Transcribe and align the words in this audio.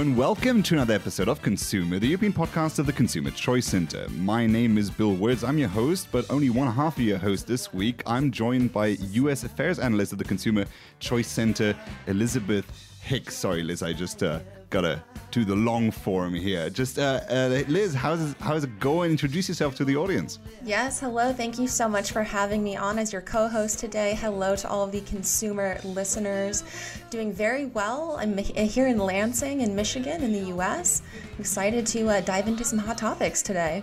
And 0.00 0.16
welcome 0.16 0.62
to 0.62 0.74
another 0.76 0.94
episode 0.94 1.28
of 1.28 1.42
ConsEUmer, 1.42 2.00
the 2.00 2.06
European 2.06 2.32
podcast 2.32 2.78
of 2.78 2.86
the 2.86 2.92
Consumer 2.92 3.30
Choice 3.32 3.66
Center. 3.66 4.08
My 4.08 4.46
name 4.46 4.78
is 4.78 4.88
Bill 4.88 5.12
Wirtz. 5.12 5.44
I'm 5.44 5.58
your 5.58 5.68
host, 5.68 6.08
but 6.10 6.24
only 6.30 6.48
one 6.48 6.72
half 6.72 6.96
of 6.96 7.02
your 7.02 7.18
host 7.18 7.46
this 7.46 7.74
week. 7.74 8.02
I'm 8.06 8.30
joined 8.30 8.72
by 8.72 8.86
U.S. 8.86 9.44
Affairs 9.44 9.78
Analyst 9.78 10.12
of 10.12 10.18
the 10.18 10.24
Consumer 10.24 10.64
Choice 11.00 11.28
Center, 11.28 11.76
Elizabeth 12.06 12.64
Hicks. 13.02 13.36
Sorry, 13.36 13.62
Liz, 13.62 13.82
I 13.82 13.92
just 13.92 14.22
uh, 14.22 14.40
gotta 14.70 15.02
do 15.30 15.44
the 15.44 15.54
long 15.54 15.90
form 15.90 16.32
here. 16.34 16.70
Just 16.70 16.98
uh, 16.98 17.20
uh, 17.28 17.62
Liz, 17.68 17.94
how's 17.94 18.34
how's 18.40 18.64
it 18.64 18.80
going? 18.80 19.10
Introduce 19.10 19.48
yourself 19.48 19.74
to 19.76 19.84
the 19.84 19.96
audience. 19.96 20.38
Yes, 20.64 21.00
hello. 21.00 21.32
Thank 21.32 21.58
you 21.58 21.68
so 21.68 21.88
much 21.88 22.12
for 22.12 22.22
having 22.22 22.62
me 22.62 22.76
on 22.76 22.98
as 22.98 23.12
your 23.12 23.22
co-host 23.22 23.78
today. 23.78 24.14
Hello 24.14 24.56
to 24.56 24.68
all 24.68 24.84
of 24.84 24.92
the 24.92 25.00
consumer 25.02 25.78
listeners. 25.84 26.64
Doing 27.10 27.32
very 27.32 27.66
well. 27.66 28.16
I'm 28.18 28.36
here 28.38 28.86
in 28.86 28.98
Lansing, 28.98 29.60
in 29.60 29.74
Michigan, 29.74 30.22
in 30.22 30.32
the 30.32 30.48
U.S. 30.54 31.02
Excited 31.38 31.86
to 31.88 32.08
uh, 32.08 32.20
dive 32.20 32.48
into 32.48 32.64
some 32.64 32.78
hot 32.78 32.98
topics 32.98 33.42
today. 33.42 33.82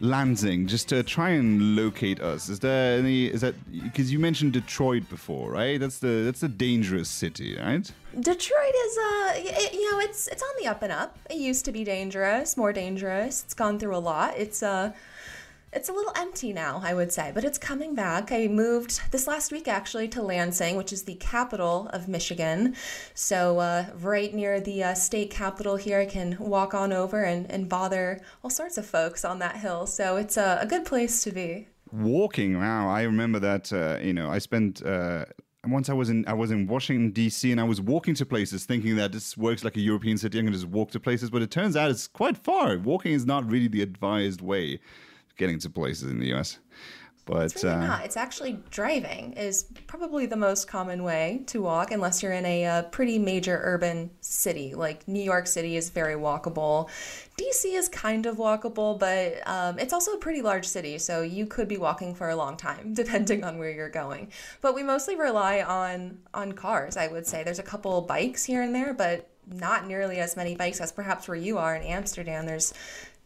Lansing, 0.00 0.66
just 0.66 0.88
to 0.90 1.02
try 1.02 1.30
and 1.30 1.76
locate 1.76 2.20
us. 2.20 2.48
Is 2.48 2.60
there 2.60 2.98
any? 2.98 3.26
Is 3.26 3.40
that 3.40 3.54
because 3.84 4.12
you 4.12 4.18
mentioned 4.18 4.52
Detroit 4.52 5.08
before, 5.08 5.52
right? 5.52 5.78
That's 5.80 5.98
the 5.98 6.22
that's 6.24 6.42
a 6.42 6.48
dangerous 6.48 7.08
city, 7.08 7.56
right? 7.56 7.90
Detroit 8.18 8.74
is, 8.86 8.98
uh, 8.98 9.32
it, 9.36 9.72
you 9.74 9.90
know, 9.90 10.00
it's 10.00 10.28
it's 10.28 10.42
on 10.42 10.62
the 10.62 10.68
up 10.68 10.82
and 10.82 10.92
up. 10.92 11.18
It 11.30 11.38
used 11.38 11.64
to 11.66 11.72
be 11.72 11.84
dangerous, 11.84 12.56
more 12.56 12.72
dangerous. 12.72 13.42
It's 13.44 13.54
gone 13.54 13.78
through 13.78 13.96
a 13.96 13.98
lot. 13.98 14.34
It's 14.36 14.62
uh 14.62 14.92
it's 15.72 15.88
a 15.88 15.92
little 15.92 16.12
empty 16.16 16.52
now, 16.52 16.80
I 16.82 16.94
would 16.94 17.12
say, 17.12 17.30
but 17.34 17.44
it's 17.44 17.58
coming 17.58 17.94
back. 17.94 18.32
I 18.32 18.48
moved 18.48 19.00
this 19.10 19.26
last 19.26 19.52
week 19.52 19.68
actually 19.68 20.08
to 20.08 20.22
Lansing, 20.22 20.76
which 20.76 20.92
is 20.92 21.02
the 21.02 21.14
capital 21.16 21.88
of 21.92 22.08
Michigan. 22.08 22.74
So, 23.14 23.58
uh, 23.58 23.86
right 24.00 24.32
near 24.32 24.60
the 24.60 24.82
uh, 24.82 24.94
state 24.94 25.30
capital 25.30 25.76
here, 25.76 26.00
I 26.00 26.06
can 26.06 26.36
walk 26.38 26.72
on 26.72 26.92
over 26.92 27.22
and, 27.22 27.50
and 27.50 27.68
bother 27.68 28.20
all 28.42 28.50
sorts 28.50 28.78
of 28.78 28.86
folks 28.86 29.24
on 29.24 29.38
that 29.40 29.56
hill. 29.56 29.86
So, 29.86 30.16
it's 30.16 30.36
a, 30.36 30.58
a 30.62 30.66
good 30.66 30.84
place 30.84 31.22
to 31.24 31.32
be. 31.32 31.68
Walking, 31.92 32.58
wow. 32.58 32.88
I 32.88 33.02
remember 33.02 33.38
that, 33.40 33.72
uh, 33.72 33.98
you 34.02 34.12
know, 34.12 34.30
I 34.30 34.38
spent. 34.38 34.84
Uh, 34.84 35.26
once 35.66 35.90
I 35.90 35.92
was 35.92 36.08
in 36.08 36.26
I 36.26 36.32
was 36.32 36.50
in 36.50 36.66
Washington 36.66 37.10
D.C. 37.10 37.50
and 37.50 37.60
I 37.60 37.64
was 37.64 37.80
walking 37.80 38.14
to 38.14 38.24
places 38.24 38.64
thinking 38.64 38.96
that 38.96 39.12
this 39.12 39.36
works 39.36 39.64
like 39.64 39.76
a 39.76 39.80
European 39.80 40.16
city. 40.16 40.38
I 40.38 40.42
can 40.42 40.52
just 40.52 40.66
walk 40.66 40.92
to 40.92 41.00
places, 41.00 41.30
but 41.30 41.42
it 41.42 41.50
turns 41.50 41.76
out 41.76 41.90
it's 41.90 42.06
quite 42.06 42.38
far. 42.38 42.78
Walking 42.78 43.12
is 43.12 43.26
not 43.26 43.50
really 43.50 43.68
the 43.68 43.82
advised 43.82 44.40
way 44.40 44.78
getting 45.38 45.58
to 45.60 45.70
places 45.70 46.10
in 46.10 46.18
the 46.18 46.34
US. 46.34 46.58
But 47.28 47.42
it's 47.42 47.62
really 47.62 47.76
uh, 47.76 47.86
not. 47.86 48.04
It's 48.06 48.16
actually 48.16 48.58
driving 48.70 49.34
is 49.34 49.66
probably 49.86 50.24
the 50.24 50.36
most 50.36 50.66
common 50.66 51.02
way 51.02 51.42
to 51.48 51.60
walk, 51.60 51.90
unless 51.90 52.22
you're 52.22 52.32
in 52.32 52.46
a, 52.46 52.64
a 52.64 52.66
uh, 52.66 52.82
pretty 52.84 53.18
major 53.18 53.60
urban 53.62 54.10
city. 54.22 54.74
Like 54.74 55.06
New 55.06 55.22
York 55.22 55.46
City 55.46 55.76
is 55.76 55.90
very 55.90 56.14
walkable. 56.14 56.88
DC 57.36 57.76
is 57.76 57.90
kind 57.90 58.24
of 58.24 58.38
walkable, 58.38 58.98
but 58.98 59.46
um, 59.46 59.78
it's 59.78 59.92
also 59.92 60.12
a 60.12 60.18
pretty 60.18 60.40
large 60.40 60.64
city, 60.64 60.96
so 60.96 61.20
you 61.20 61.44
could 61.44 61.68
be 61.68 61.76
walking 61.76 62.14
for 62.14 62.30
a 62.30 62.36
long 62.36 62.56
time, 62.56 62.94
depending 63.02 63.44
on 63.44 63.58
where 63.58 63.70
you're 63.70 63.90
going. 63.90 64.32
But 64.62 64.74
we 64.74 64.82
mostly 64.82 65.14
rely 65.14 65.60
on 65.60 66.18
on 66.32 66.52
cars. 66.52 66.96
I 66.96 67.08
would 67.08 67.26
say 67.26 67.44
there's 67.44 67.58
a 67.58 67.62
couple 67.74 68.00
bikes 68.00 68.42
here 68.42 68.62
and 68.62 68.74
there, 68.74 68.94
but 68.94 69.28
not 69.52 69.86
nearly 69.86 70.18
as 70.18 70.36
many 70.36 70.54
bikes 70.54 70.80
as 70.80 70.92
perhaps 70.92 71.28
where 71.28 71.36
you 71.36 71.58
are 71.58 71.74
in 71.76 71.82
Amsterdam. 71.82 72.46
There's 72.46 72.72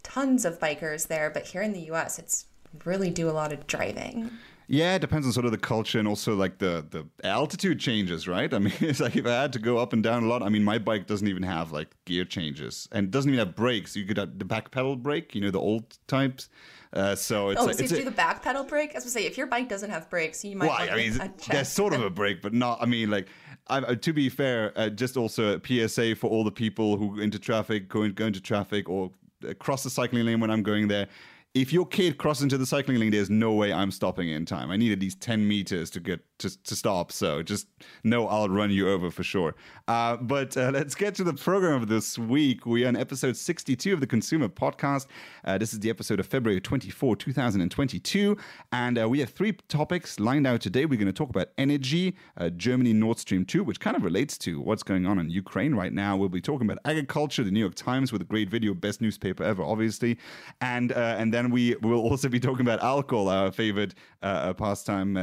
tons 0.03 0.45
of 0.45 0.59
bikers 0.59 1.09
there, 1.09 1.31
but 1.31 1.47
here 1.47 1.63
in 1.63 1.73
the 1.73 1.91
US, 1.93 2.19
it's 2.19 2.47
really 2.85 3.11
do 3.11 3.29
a 3.29 3.33
lot 3.33 3.53
of 3.53 3.67
driving. 3.67 4.31
Yeah, 4.69 4.95
it 4.95 5.01
depends 5.01 5.27
on 5.27 5.33
sort 5.33 5.45
of 5.45 5.53
the 5.53 5.59
culture 5.59 5.99
and 5.99 6.09
also 6.09 6.35
like 6.35 6.59
the 6.59 6.87
the 6.89 7.07
altitude 7.27 7.79
changes, 7.79 8.27
right? 8.27 8.53
I 8.53 8.59
mean, 8.59 8.73
it's 8.81 9.01
like 9.01 9.17
if 9.17 9.27
I 9.27 9.43
had 9.43 9.53
to 9.55 9.59
go 9.59 9.79
up 9.79 9.93
and 9.93 10.03
down 10.03 10.25
a 10.25 10.27
lot. 10.27 10.43
I 10.43 10.49
mean, 10.49 10.65
my 10.65 10.79
bike 10.79 11.07
doesn't 11.07 11.29
even 11.29 11.43
have 11.43 11.73
like 11.73 11.95
gear 12.05 12.25
changes 12.25 12.89
and 12.93 13.11
doesn't 13.11 13.31
even 13.31 13.47
have 13.47 13.55
brakes. 13.55 13.97
You 13.97 14.07
could 14.07 14.17
have 14.17 14.39
the 14.39 14.45
back 14.45 14.71
pedal 14.71 14.97
brake, 14.97 15.35
you 15.35 15.41
know, 15.41 15.51
the 15.51 15.61
old 15.61 15.99
types. 16.07 16.49
Uh, 16.95 17.15
so 17.15 17.49
it's 17.49 17.61
oh, 17.61 17.65
like, 17.65 17.77
so 17.77 17.85
it's 17.85 17.93
you 17.93 17.99
do 17.99 18.05
the 18.05 18.11
back 18.11 18.43
pedal 18.43 18.65
brake? 18.65 18.95
As 18.95 19.05
I 19.07 19.09
say, 19.09 19.25
if 19.25 19.39
your 19.39 19.47
bike 19.47 19.69
doesn't 19.69 19.91
have 19.91 20.11
brakes, 20.11 20.45
you 20.45 20.57
might. 20.57 20.69
Well, 20.69 20.77
I 20.79 20.95
mean, 20.95 21.33
there's 21.49 21.69
sort 21.69 21.95
of 21.95 22.03
a 22.03 22.11
brake, 22.11 22.43
but 22.43 22.53
not. 22.53 22.83
I 22.83 22.87
mean, 22.87 23.11
like 23.11 23.29
I 23.69 23.79
uh, 23.79 23.95
to 23.95 24.13
be 24.13 24.29
fair, 24.29 24.73
uh, 24.77 24.89
just 24.91 25.17
also 25.17 25.59
a 25.59 25.89
PSA 25.89 26.17
for 26.17 26.29
all 26.29 26.45
the 26.45 26.51
people 26.51 26.97
who 26.97 27.17
go 27.17 27.23
into 27.23 27.39
traffic, 27.39 27.89
going 27.89 28.13
go 28.13 28.27
into 28.27 28.41
traffic 28.41 28.89
or 28.89 29.11
cross 29.59 29.83
the 29.83 29.91
cycling 29.91 30.25
lane 30.25 30.41
when 30.41 30.51
I'm 30.51 30.63
going 30.63 30.89
there 30.89 31.09
if 31.55 31.73
your 31.73 31.87
kid 31.87 32.17
crosses 32.17 32.45
into 32.45 32.57
the 32.57 32.67
cycling 32.67 32.99
lane, 32.99 33.11
there's 33.11 33.29
no 33.29 33.53
way 33.53 33.73
I'm 33.73 33.91
stopping 33.91 34.31
in 34.31 34.47
time. 34.47 34.71
I 34.71 34.77
need 34.77 34.93
at 34.93 35.01
least 35.01 35.21
10 35.21 35.47
meters 35.47 35.91
to 35.91 36.01
get 36.01 36.21
to, 36.43 36.63
to 36.65 36.77
stop. 36.77 37.13
So 37.13 37.43
just 37.43 37.67
know 38.05 38.29
I'll 38.29 38.49
run 38.49 38.71
you 38.71 38.89
over 38.89 39.11
for 39.11 39.23
sure. 39.23 39.55
Uh, 39.89 40.17
but 40.17 40.57
uh, 40.57 40.71
let's 40.73 40.95
get 40.95 41.15
to 41.17 41.25
the 41.25 41.33
program 41.33 41.83
of 41.83 41.89
this 41.89 42.19
week. 42.19 42.67
We 42.67 42.85
are 42.85 42.89
on 42.89 42.97
episode 42.97 43.37
62 43.37 43.93
of 43.93 44.01
the 44.01 44.07
ConsEUmer 44.07 44.49
Podcast. 44.49 45.07
Uh, 45.45 45.59
this 45.59 45.73
is 45.73 45.81
the 45.81 45.91
episode 45.91 46.21
of 46.21 46.27
February 46.27 46.61
24, 46.61 47.17
2022. 47.17 48.37
And 48.73 49.01
uh, 49.01 49.09
we 49.09 49.21
have 49.21 49.31
three 49.31 49.53
topics 49.69 50.21
lined 50.21 50.47
out 50.47 50.61
today. 50.61 50.87
We're 50.87 50.99
going 50.99 51.07
to 51.07 51.13
talk 51.13 51.31
about 51.31 51.49
energy, 51.59 52.17
uh, 52.37 52.51
Germany 52.51 52.93
Nord 52.93 53.19
Stream 53.19 53.45
2, 53.45 53.65
which 53.65 53.81
kind 53.81 53.97
of 53.97 54.05
relates 54.05 54.39
to 54.39 54.61
what's 54.61 54.83
going 54.83 55.07
on 55.07 55.19
in 55.19 55.31
Ukraine 55.31 55.75
right 55.75 55.93
now. 55.93 56.17
We'll 56.17 56.29
be 56.29 56.41
talking 56.41 56.69
about 56.69 56.79
agriculture, 56.85 57.43
the 57.43 57.51
New 57.51 57.61
York 57.61 57.75
Times 57.75 58.13
with 58.13 58.23
a 58.23 58.27
great 58.27 58.51
video, 58.51 58.75
best 58.75 59.01
newspaper 59.01 59.43
ever, 59.43 59.63
obviously. 59.63 60.19
And, 60.61 60.93
uh, 60.93 61.17
and 61.19 61.35
then 61.35 61.51
we 61.51 61.75
will 61.83 62.01
also 62.01 62.29
be 62.29 62.41
talking 62.41 62.63
about 62.63 62.83
alcohol, 62.83 63.29
our 63.29 63.51
favorite 63.51 63.95
pastime 64.23 65.15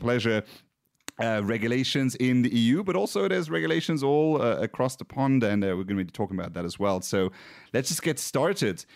pleasure. 0.00 0.42
Uh, 1.20 1.42
regulations 1.44 2.14
in 2.14 2.40
the 2.40 2.48
EU, 2.48 2.82
but 2.82 2.96
also 2.96 3.28
there's 3.28 3.50
regulations 3.50 4.02
all 4.02 4.40
uh, 4.40 4.56
across 4.56 4.96
the 4.96 5.04
pond, 5.04 5.44
and 5.44 5.62
uh, 5.62 5.66
we're 5.68 5.84
going 5.84 5.98
to 5.98 6.04
be 6.04 6.10
talking 6.10 6.38
about 6.38 6.54
that 6.54 6.64
as 6.64 6.78
well. 6.78 7.02
So 7.02 7.30
let's 7.74 7.90
just 7.90 8.02
get 8.02 8.18
started. 8.18 8.86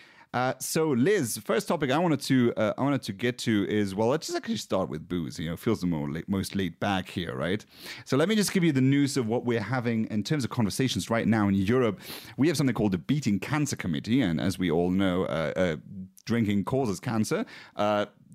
so, 0.57 0.89
Liz, 0.89 1.37
first 1.37 1.67
topic 1.67 1.91
I 1.91 1.99
wanted 1.99 2.21
to 2.21 2.51
I 2.57 2.81
wanted 2.81 3.03
to 3.03 3.13
get 3.13 3.37
to 3.39 3.67
is 3.69 3.93
well, 3.93 4.07
let's 4.07 4.25
just 4.25 4.37
actually 4.37 4.57
start 4.57 4.89
with 4.89 5.07
booze. 5.07 5.37
You 5.37 5.51
know, 5.51 5.55
feels 5.55 5.81
the 5.81 5.87
more 5.87 6.09
most 6.27 6.55
laid 6.55 6.79
back 6.79 7.09
here, 7.09 7.35
right? 7.35 7.63
So, 8.05 8.17
let 8.17 8.27
me 8.27 8.35
just 8.35 8.51
give 8.51 8.63
you 8.63 8.71
the 8.71 8.81
news 8.81 9.17
of 9.17 9.27
what 9.27 9.45
we're 9.45 9.61
having 9.61 10.05
in 10.09 10.23
terms 10.23 10.43
of 10.43 10.49
conversations 10.49 11.11
right 11.11 11.27
now 11.27 11.47
in 11.47 11.53
Europe. 11.53 11.99
We 12.37 12.47
have 12.47 12.57
something 12.57 12.73
called 12.73 12.93
the 12.93 12.97
Beating 12.97 13.39
Cancer 13.39 13.75
Committee, 13.75 14.21
and 14.21 14.41
as 14.41 14.57
we 14.57 14.71
all 14.71 14.89
know, 14.89 15.27
drinking 16.25 16.63
causes 16.63 16.99
cancer. 16.99 17.45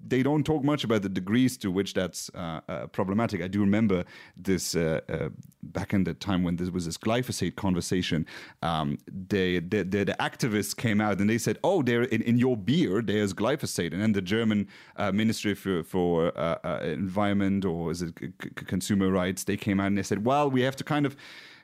They 0.07 0.23
don't 0.23 0.45
talk 0.45 0.65
much 0.65 0.85
about 0.85 1.03
the 1.03 1.09
degrees 1.09 1.57
to 1.59 1.71
which 1.71 1.95
that's 1.95 2.31
uh, 2.35 2.61
uh, 2.69 2.87
problematic. 2.89 3.43
I 3.43 3.49
do 3.49 3.61
remember 3.61 4.05
this 4.37 4.75
uh, 4.75 5.01
uh 5.09 5.29
back 5.63 5.93
in 5.93 6.05
the 6.05 6.15
time 6.15 6.43
when 6.43 6.57
there 6.57 6.71
was 6.71 6.87
this 6.87 6.97
glyphosate 6.97 7.55
conversation. 7.55 8.27
Um, 8.63 8.99
they, 9.07 9.59
the, 9.59 9.83
the, 9.83 10.05
the, 10.05 10.17
activists 10.19 10.75
came 10.75 11.01
out 11.01 11.21
and 11.21 11.29
they 11.29 11.39
said, 11.39 11.59
"Oh, 11.63 11.83
there 11.83 12.03
in, 12.03 12.23
in 12.23 12.39
your 12.39 12.57
beer 12.57 13.03
there's 13.03 13.35
glyphosate," 13.35 13.93
and 13.93 14.01
then 14.03 14.13
the 14.13 14.23
German 14.23 14.69
uh, 14.97 15.13
Ministry 15.13 15.55
for 15.55 15.83
for 15.83 16.33
uh, 16.39 16.81
Environment 16.83 17.65
or 17.65 17.91
is 17.91 18.03
it 18.03 18.15
c- 18.21 18.51
Consumer 18.55 19.11
Rights 19.11 19.45
they 19.45 19.57
came 19.57 19.81
out 19.81 19.89
and 19.89 19.99
they 19.99 20.03
said, 20.03 20.25
"Well, 20.25 20.51
we 20.51 20.63
have 20.63 20.77
to 20.77 20.85
kind 20.85 21.07
of." 21.07 21.17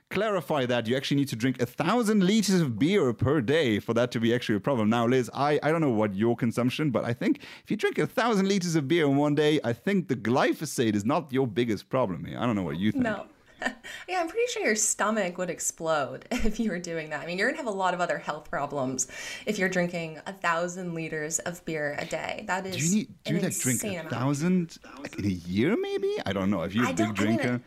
Clarify 0.09 0.65
that 0.65 0.87
you 0.87 0.95
actually 0.95 1.17
need 1.17 1.27
to 1.29 1.35
drink 1.35 1.61
a 1.61 1.65
thousand 1.65 2.25
liters 2.25 2.61
of 2.61 2.79
beer 2.79 3.13
per 3.13 3.41
day 3.41 3.79
for 3.79 3.93
that 3.93 4.11
to 4.11 4.19
be 4.19 4.33
actually 4.33 4.55
a 4.55 4.59
problem. 4.59 4.89
Now, 4.89 5.05
Liz, 5.07 5.29
I, 5.33 5.59
I 5.61 5.71
don't 5.71 5.81
know 5.81 5.91
what 5.91 6.15
your 6.15 6.35
consumption, 6.35 6.91
but 6.91 7.05
I 7.05 7.13
think 7.13 7.41
if 7.63 7.71
you 7.71 7.77
drink 7.77 7.97
a 7.97 8.07
thousand 8.07 8.47
liters 8.47 8.75
of 8.75 8.87
beer 8.87 9.05
in 9.05 9.17
one 9.17 9.35
day, 9.35 9.59
I 9.63 9.73
think 9.73 10.07
the 10.07 10.15
glyphosate 10.15 10.95
is 10.95 11.05
not 11.05 11.31
your 11.31 11.47
biggest 11.47 11.89
problem 11.89 12.25
here. 12.25 12.39
I 12.39 12.45
don't 12.45 12.55
know 12.55 12.63
what 12.63 12.77
you 12.77 12.91
think. 12.91 13.03
No. 13.03 13.25
yeah, 14.07 14.19
I'm 14.19 14.27
pretty 14.27 14.51
sure 14.51 14.63
your 14.63 14.75
stomach 14.75 15.37
would 15.37 15.49
explode 15.49 16.27
if 16.31 16.59
you 16.59 16.69
were 16.69 16.79
doing 16.79 17.09
that. 17.09 17.21
I 17.21 17.25
mean, 17.25 17.37
you're 17.37 17.49
gonna 17.49 17.57
have 17.57 17.67
a 17.67 17.71
lot 17.71 17.93
of 17.93 18.01
other 18.01 18.19
health 18.19 18.49
problems 18.49 19.07
if 19.45 19.57
you're 19.57 19.69
drinking 19.69 20.19
a 20.27 20.33
thousand 20.33 20.93
liters 20.93 21.39
of 21.39 21.63
beer 21.65 21.95
a 21.97 22.05
day. 22.05 22.43
That 22.47 22.67
is. 22.67 22.75
Do 22.75 22.83
you 22.83 22.95
need? 22.95 23.23
Do 23.23 23.33
you 23.33 23.39
like 23.39 23.57
drink 23.57 23.83
a 23.83 24.03
thousand 24.09 24.77
like 25.01 25.17
in 25.17 25.25
a 25.25 25.29
year? 25.29 25.75
Maybe 25.75 26.17
I 26.25 26.33
don't 26.33 26.51
know. 26.51 26.61
If 26.63 26.75
you're 26.75 26.87
a 26.87 26.93
big 26.93 27.15
drinker, 27.15 27.53
mean, 27.53 27.63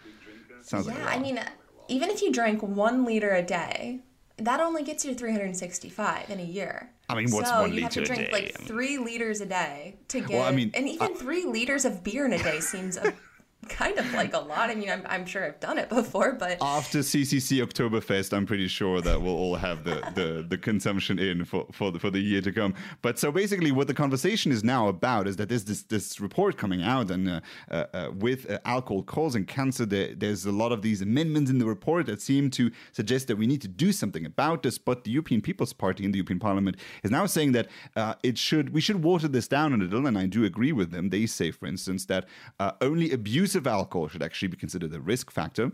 sounds 0.62 0.86
yeah, 0.86 0.92
like. 0.92 1.02
Yeah, 1.02 1.10
I 1.10 1.18
mean, 1.18 1.40
even 1.90 2.08
if 2.08 2.22
you 2.22 2.32
drank 2.32 2.62
one 2.62 3.04
liter 3.04 3.34
a 3.34 3.42
day, 3.42 4.00
that 4.38 4.60
only 4.60 4.82
gets 4.82 5.04
you 5.04 5.14
365 5.14 6.30
in 6.30 6.40
a 6.40 6.44
year. 6.44 6.90
I 7.08 7.14
mean, 7.14 7.30
what's 7.30 7.50
so 7.50 7.62
one 7.62 7.72
you 7.72 7.82
have 7.82 7.92
to 7.92 8.04
drink 8.04 8.30
like 8.32 8.56
three 8.60 8.96
liters 8.96 9.40
a 9.40 9.46
day 9.46 9.96
to 10.08 10.20
get. 10.20 10.30
Well, 10.30 10.42
I 10.42 10.52
mean, 10.52 10.70
and 10.74 10.88
even 10.88 11.12
uh, 11.12 11.16
three 11.16 11.44
liters 11.44 11.84
of 11.84 12.04
beer 12.04 12.24
in 12.24 12.32
a 12.32 12.38
day 12.38 12.60
seems 12.60 12.96
a 12.96 13.12
kind 13.68 13.98
of 13.98 14.12
like 14.14 14.34
a 14.34 14.38
lot. 14.38 14.70
I 14.70 14.74
mean, 14.74 14.90
I'm, 14.90 15.02
I'm 15.06 15.26
sure 15.26 15.44
I've 15.44 15.60
done 15.60 15.78
it 15.78 15.88
before, 15.88 16.32
but 16.32 16.58
after 16.60 17.00
CCC 17.00 17.64
Oktoberfest, 17.64 18.32
I'm 18.32 18.46
pretty 18.46 18.68
sure 18.68 19.00
that 19.00 19.20
we'll 19.20 19.36
all 19.36 19.56
have 19.56 19.84
the, 19.84 20.00
the, 20.14 20.46
the 20.48 20.58
consumption 20.58 21.18
in 21.18 21.44
for 21.44 21.66
for 21.72 21.90
the, 21.90 21.98
for 21.98 22.10
the 22.10 22.20
year 22.20 22.40
to 22.40 22.52
come. 22.52 22.74
But 23.02 23.18
so 23.18 23.30
basically, 23.30 23.72
what 23.72 23.86
the 23.86 23.94
conversation 23.94 24.52
is 24.52 24.64
now 24.64 24.88
about 24.88 25.26
is 25.26 25.36
that 25.36 25.48
there's 25.48 25.64
this 25.64 25.82
this 25.82 26.20
report 26.20 26.56
coming 26.56 26.82
out, 26.82 27.10
and 27.10 27.28
uh, 27.28 27.40
uh, 27.70 27.84
uh, 27.92 28.10
with 28.18 28.50
uh, 28.50 28.58
alcohol 28.64 29.02
causing 29.02 29.44
cancer, 29.44 29.84
there, 29.86 30.14
there's 30.14 30.46
a 30.46 30.52
lot 30.52 30.72
of 30.72 30.82
these 30.82 31.02
amendments 31.02 31.50
in 31.50 31.58
the 31.58 31.66
report 31.66 32.06
that 32.06 32.20
seem 32.22 32.50
to 32.50 32.70
suggest 32.92 33.28
that 33.28 33.36
we 33.36 33.46
need 33.46 33.60
to 33.62 33.68
do 33.68 33.92
something 33.92 34.24
about 34.24 34.62
this. 34.62 34.78
But 34.78 35.04
the 35.04 35.10
European 35.10 35.40
People's 35.40 35.72
Party 35.72 36.04
in 36.04 36.12
the 36.12 36.18
European 36.18 36.40
Parliament 36.40 36.76
is 37.02 37.10
now 37.10 37.26
saying 37.26 37.52
that 37.52 37.68
uh, 37.96 38.14
it 38.22 38.38
should 38.38 38.70
we 38.72 38.80
should 38.80 39.02
water 39.02 39.28
this 39.28 39.48
down 39.48 39.74
a 39.74 39.76
little, 39.76 40.06
and 40.06 40.16
I 40.18 40.26
do 40.26 40.44
agree 40.44 40.72
with 40.72 40.90
them. 40.90 41.10
They 41.10 41.26
say, 41.26 41.50
for 41.50 41.66
instance, 41.66 42.06
that 42.06 42.26
uh, 42.58 42.72
only 42.80 43.10
abuse 43.10 43.49
of 43.54 43.66
alcohol 43.66 44.08
should 44.08 44.22
actually 44.22 44.48
be 44.48 44.56
considered 44.56 44.94
a 44.94 45.00
risk 45.00 45.30
factor. 45.30 45.72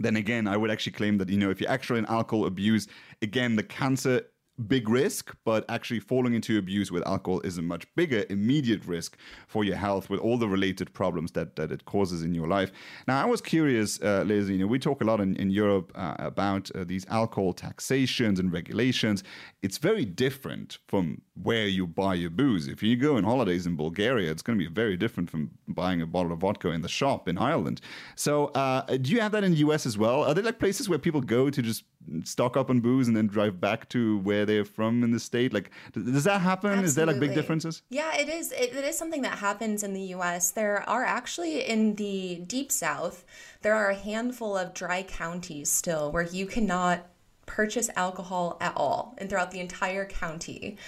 then 0.00 0.16
again, 0.16 0.48
I 0.48 0.56
would 0.56 0.70
actually 0.70 0.92
claim 0.92 1.18
that, 1.18 1.28
you 1.28 1.38
know, 1.38 1.50
if 1.50 1.60
you're 1.60 1.70
actually 1.70 2.00
in 2.00 2.06
alcohol 2.06 2.46
abuse, 2.46 2.88
again, 3.22 3.54
the 3.54 3.62
cancer 3.62 4.22
big 4.68 4.88
risk, 4.88 5.34
but 5.44 5.64
actually 5.68 6.00
falling 6.00 6.34
into 6.34 6.58
abuse 6.58 6.92
with 6.92 7.06
alcohol 7.06 7.40
is 7.40 7.58
a 7.58 7.62
much 7.62 7.92
bigger 7.96 8.24
immediate 8.30 8.84
risk 8.86 9.16
for 9.48 9.64
your 9.64 9.76
health 9.76 10.08
with 10.08 10.20
all 10.20 10.38
the 10.38 10.48
related 10.48 10.92
problems 10.92 11.32
that, 11.32 11.56
that 11.56 11.72
it 11.72 11.84
causes 11.84 12.22
in 12.22 12.34
your 12.34 12.46
life. 12.46 12.70
Now, 13.08 13.20
I 13.20 13.26
was 13.26 13.40
curious, 13.40 14.00
uh, 14.00 14.22
Liz, 14.26 14.48
you 14.48 14.58
know, 14.58 14.66
we 14.66 14.78
talk 14.78 15.00
a 15.00 15.04
lot 15.04 15.20
in, 15.20 15.34
in 15.36 15.50
Europe 15.50 15.92
uh, 15.94 16.14
about 16.18 16.70
uh, 16.70 16.84
these 16.84 17.04
alcohol 17.08 17.52
taxations 17.52 18.38
and 18.38 18.52
regulations. 18.52 19.24
It's 19.62 19.78
very 19.78 20.04
different 20.04 20.78
from 20.86 21.20
where 21.42 21.66
you 21.66 21.86
buy 21.86 22.14
your 22.14 22.30
booze. 22.30 22.68
If 22.68 22.82
you 22.82 22.96
go 22.96 23.16
on 23.16 23.24
holidays 23.24 23.66
in 23.66 23.76
Bulgaria, 23.76 24.30
it's 24.30 24.42
going 24.42 24.58
to 24.58 24.64
be 24.64 24.72
very 24.72 24.96
different 24.96 25.30
from 25.30 25.50
buying 25.66 26.00
a 26.00 26.06
bottle 26.06 26.32
of 26.32 26.40
vodka 26.40 26.70
in 26.70 26.82
the 26.82 26.88
shop 26.88 27.28
in 27.28 27.38
Ireland. 27.38 27.80
So, 28.14 28.46
uh, 28.48 28.82
do 28.98 29.10
you 29.10 29.20
have 29.20 29.32
that 29.32 29.42
in 29.42 29.52
the 29.52 29.58
US 29.58 29.84
as 29.84 29.98
well? 29.98 30.22
Are 30.22 30.34
there 30.34 30.44
like 30.44 30.60
places 30.60 30.88
where 30.88 30.98
people 30.98 31.20
go 31.20 31.50
to 31.50 31.62
just 31.62 31.84
stock 32.24 32.56
up 32.56 32.70
on 32.70 32.80
booze 32.80 33.08
and 33.08 33.16
then 33.16 33.26
drive 33.26 33.60
back 33.60 33.88
to 33.90 34.18
where 34.18 34.43
they're 34.44 34.64
from 34.64 35.02
in 35.02 35.10
the 35.10 35.20
state? 35.20 35.52
Like, 35.52 35.70
does 35.92 36.24
that 36.24 36.40
happen? 36.40 36.70
Absolutely. 36.70 36.86
Is 36.86 36.94
there 36.94 37.06
like 37.06 37.20
big 37.20 37.34
differences? 37.34 37.82
Yeah, 37.90 38.16
it 38.16 38.28
is. 38.28 38.52
It, 38.52 38.74
it 38.74 38.84
is 38.84 38.98
something 38.98 39.22
that 39.22 39.38
happens 39.38 39.82
in 39.82 39.94
the 39.94 40.02
U.S. 40.16 40.50
There 40.50 40.88
are 40.88 41.04
actually 41.04 41.64
in 41.64 41.94
the 41.96 42.42
deep 42.46 42.70
South, 42.70 43.24
there 43.62 43.74
are 43.74 43.90
a 43.90 43.94
handful 43.94 44.56
of 44.56 44.74
dry 44.74 45.02
counties 45.02 45.70
still 45.70 46.12
where 46.12 46.22
you 46.22 46.46
cannot 46.46 47.06
purchase 47.46 47.90
alcohol 47.94 48.56
at 48.60 48.74
all 48.76 49.14
and 49.18 49.28
throughout 49.28 49.50
the 49.50 49.60
entire 49.60 50.06
county 50.06 50.78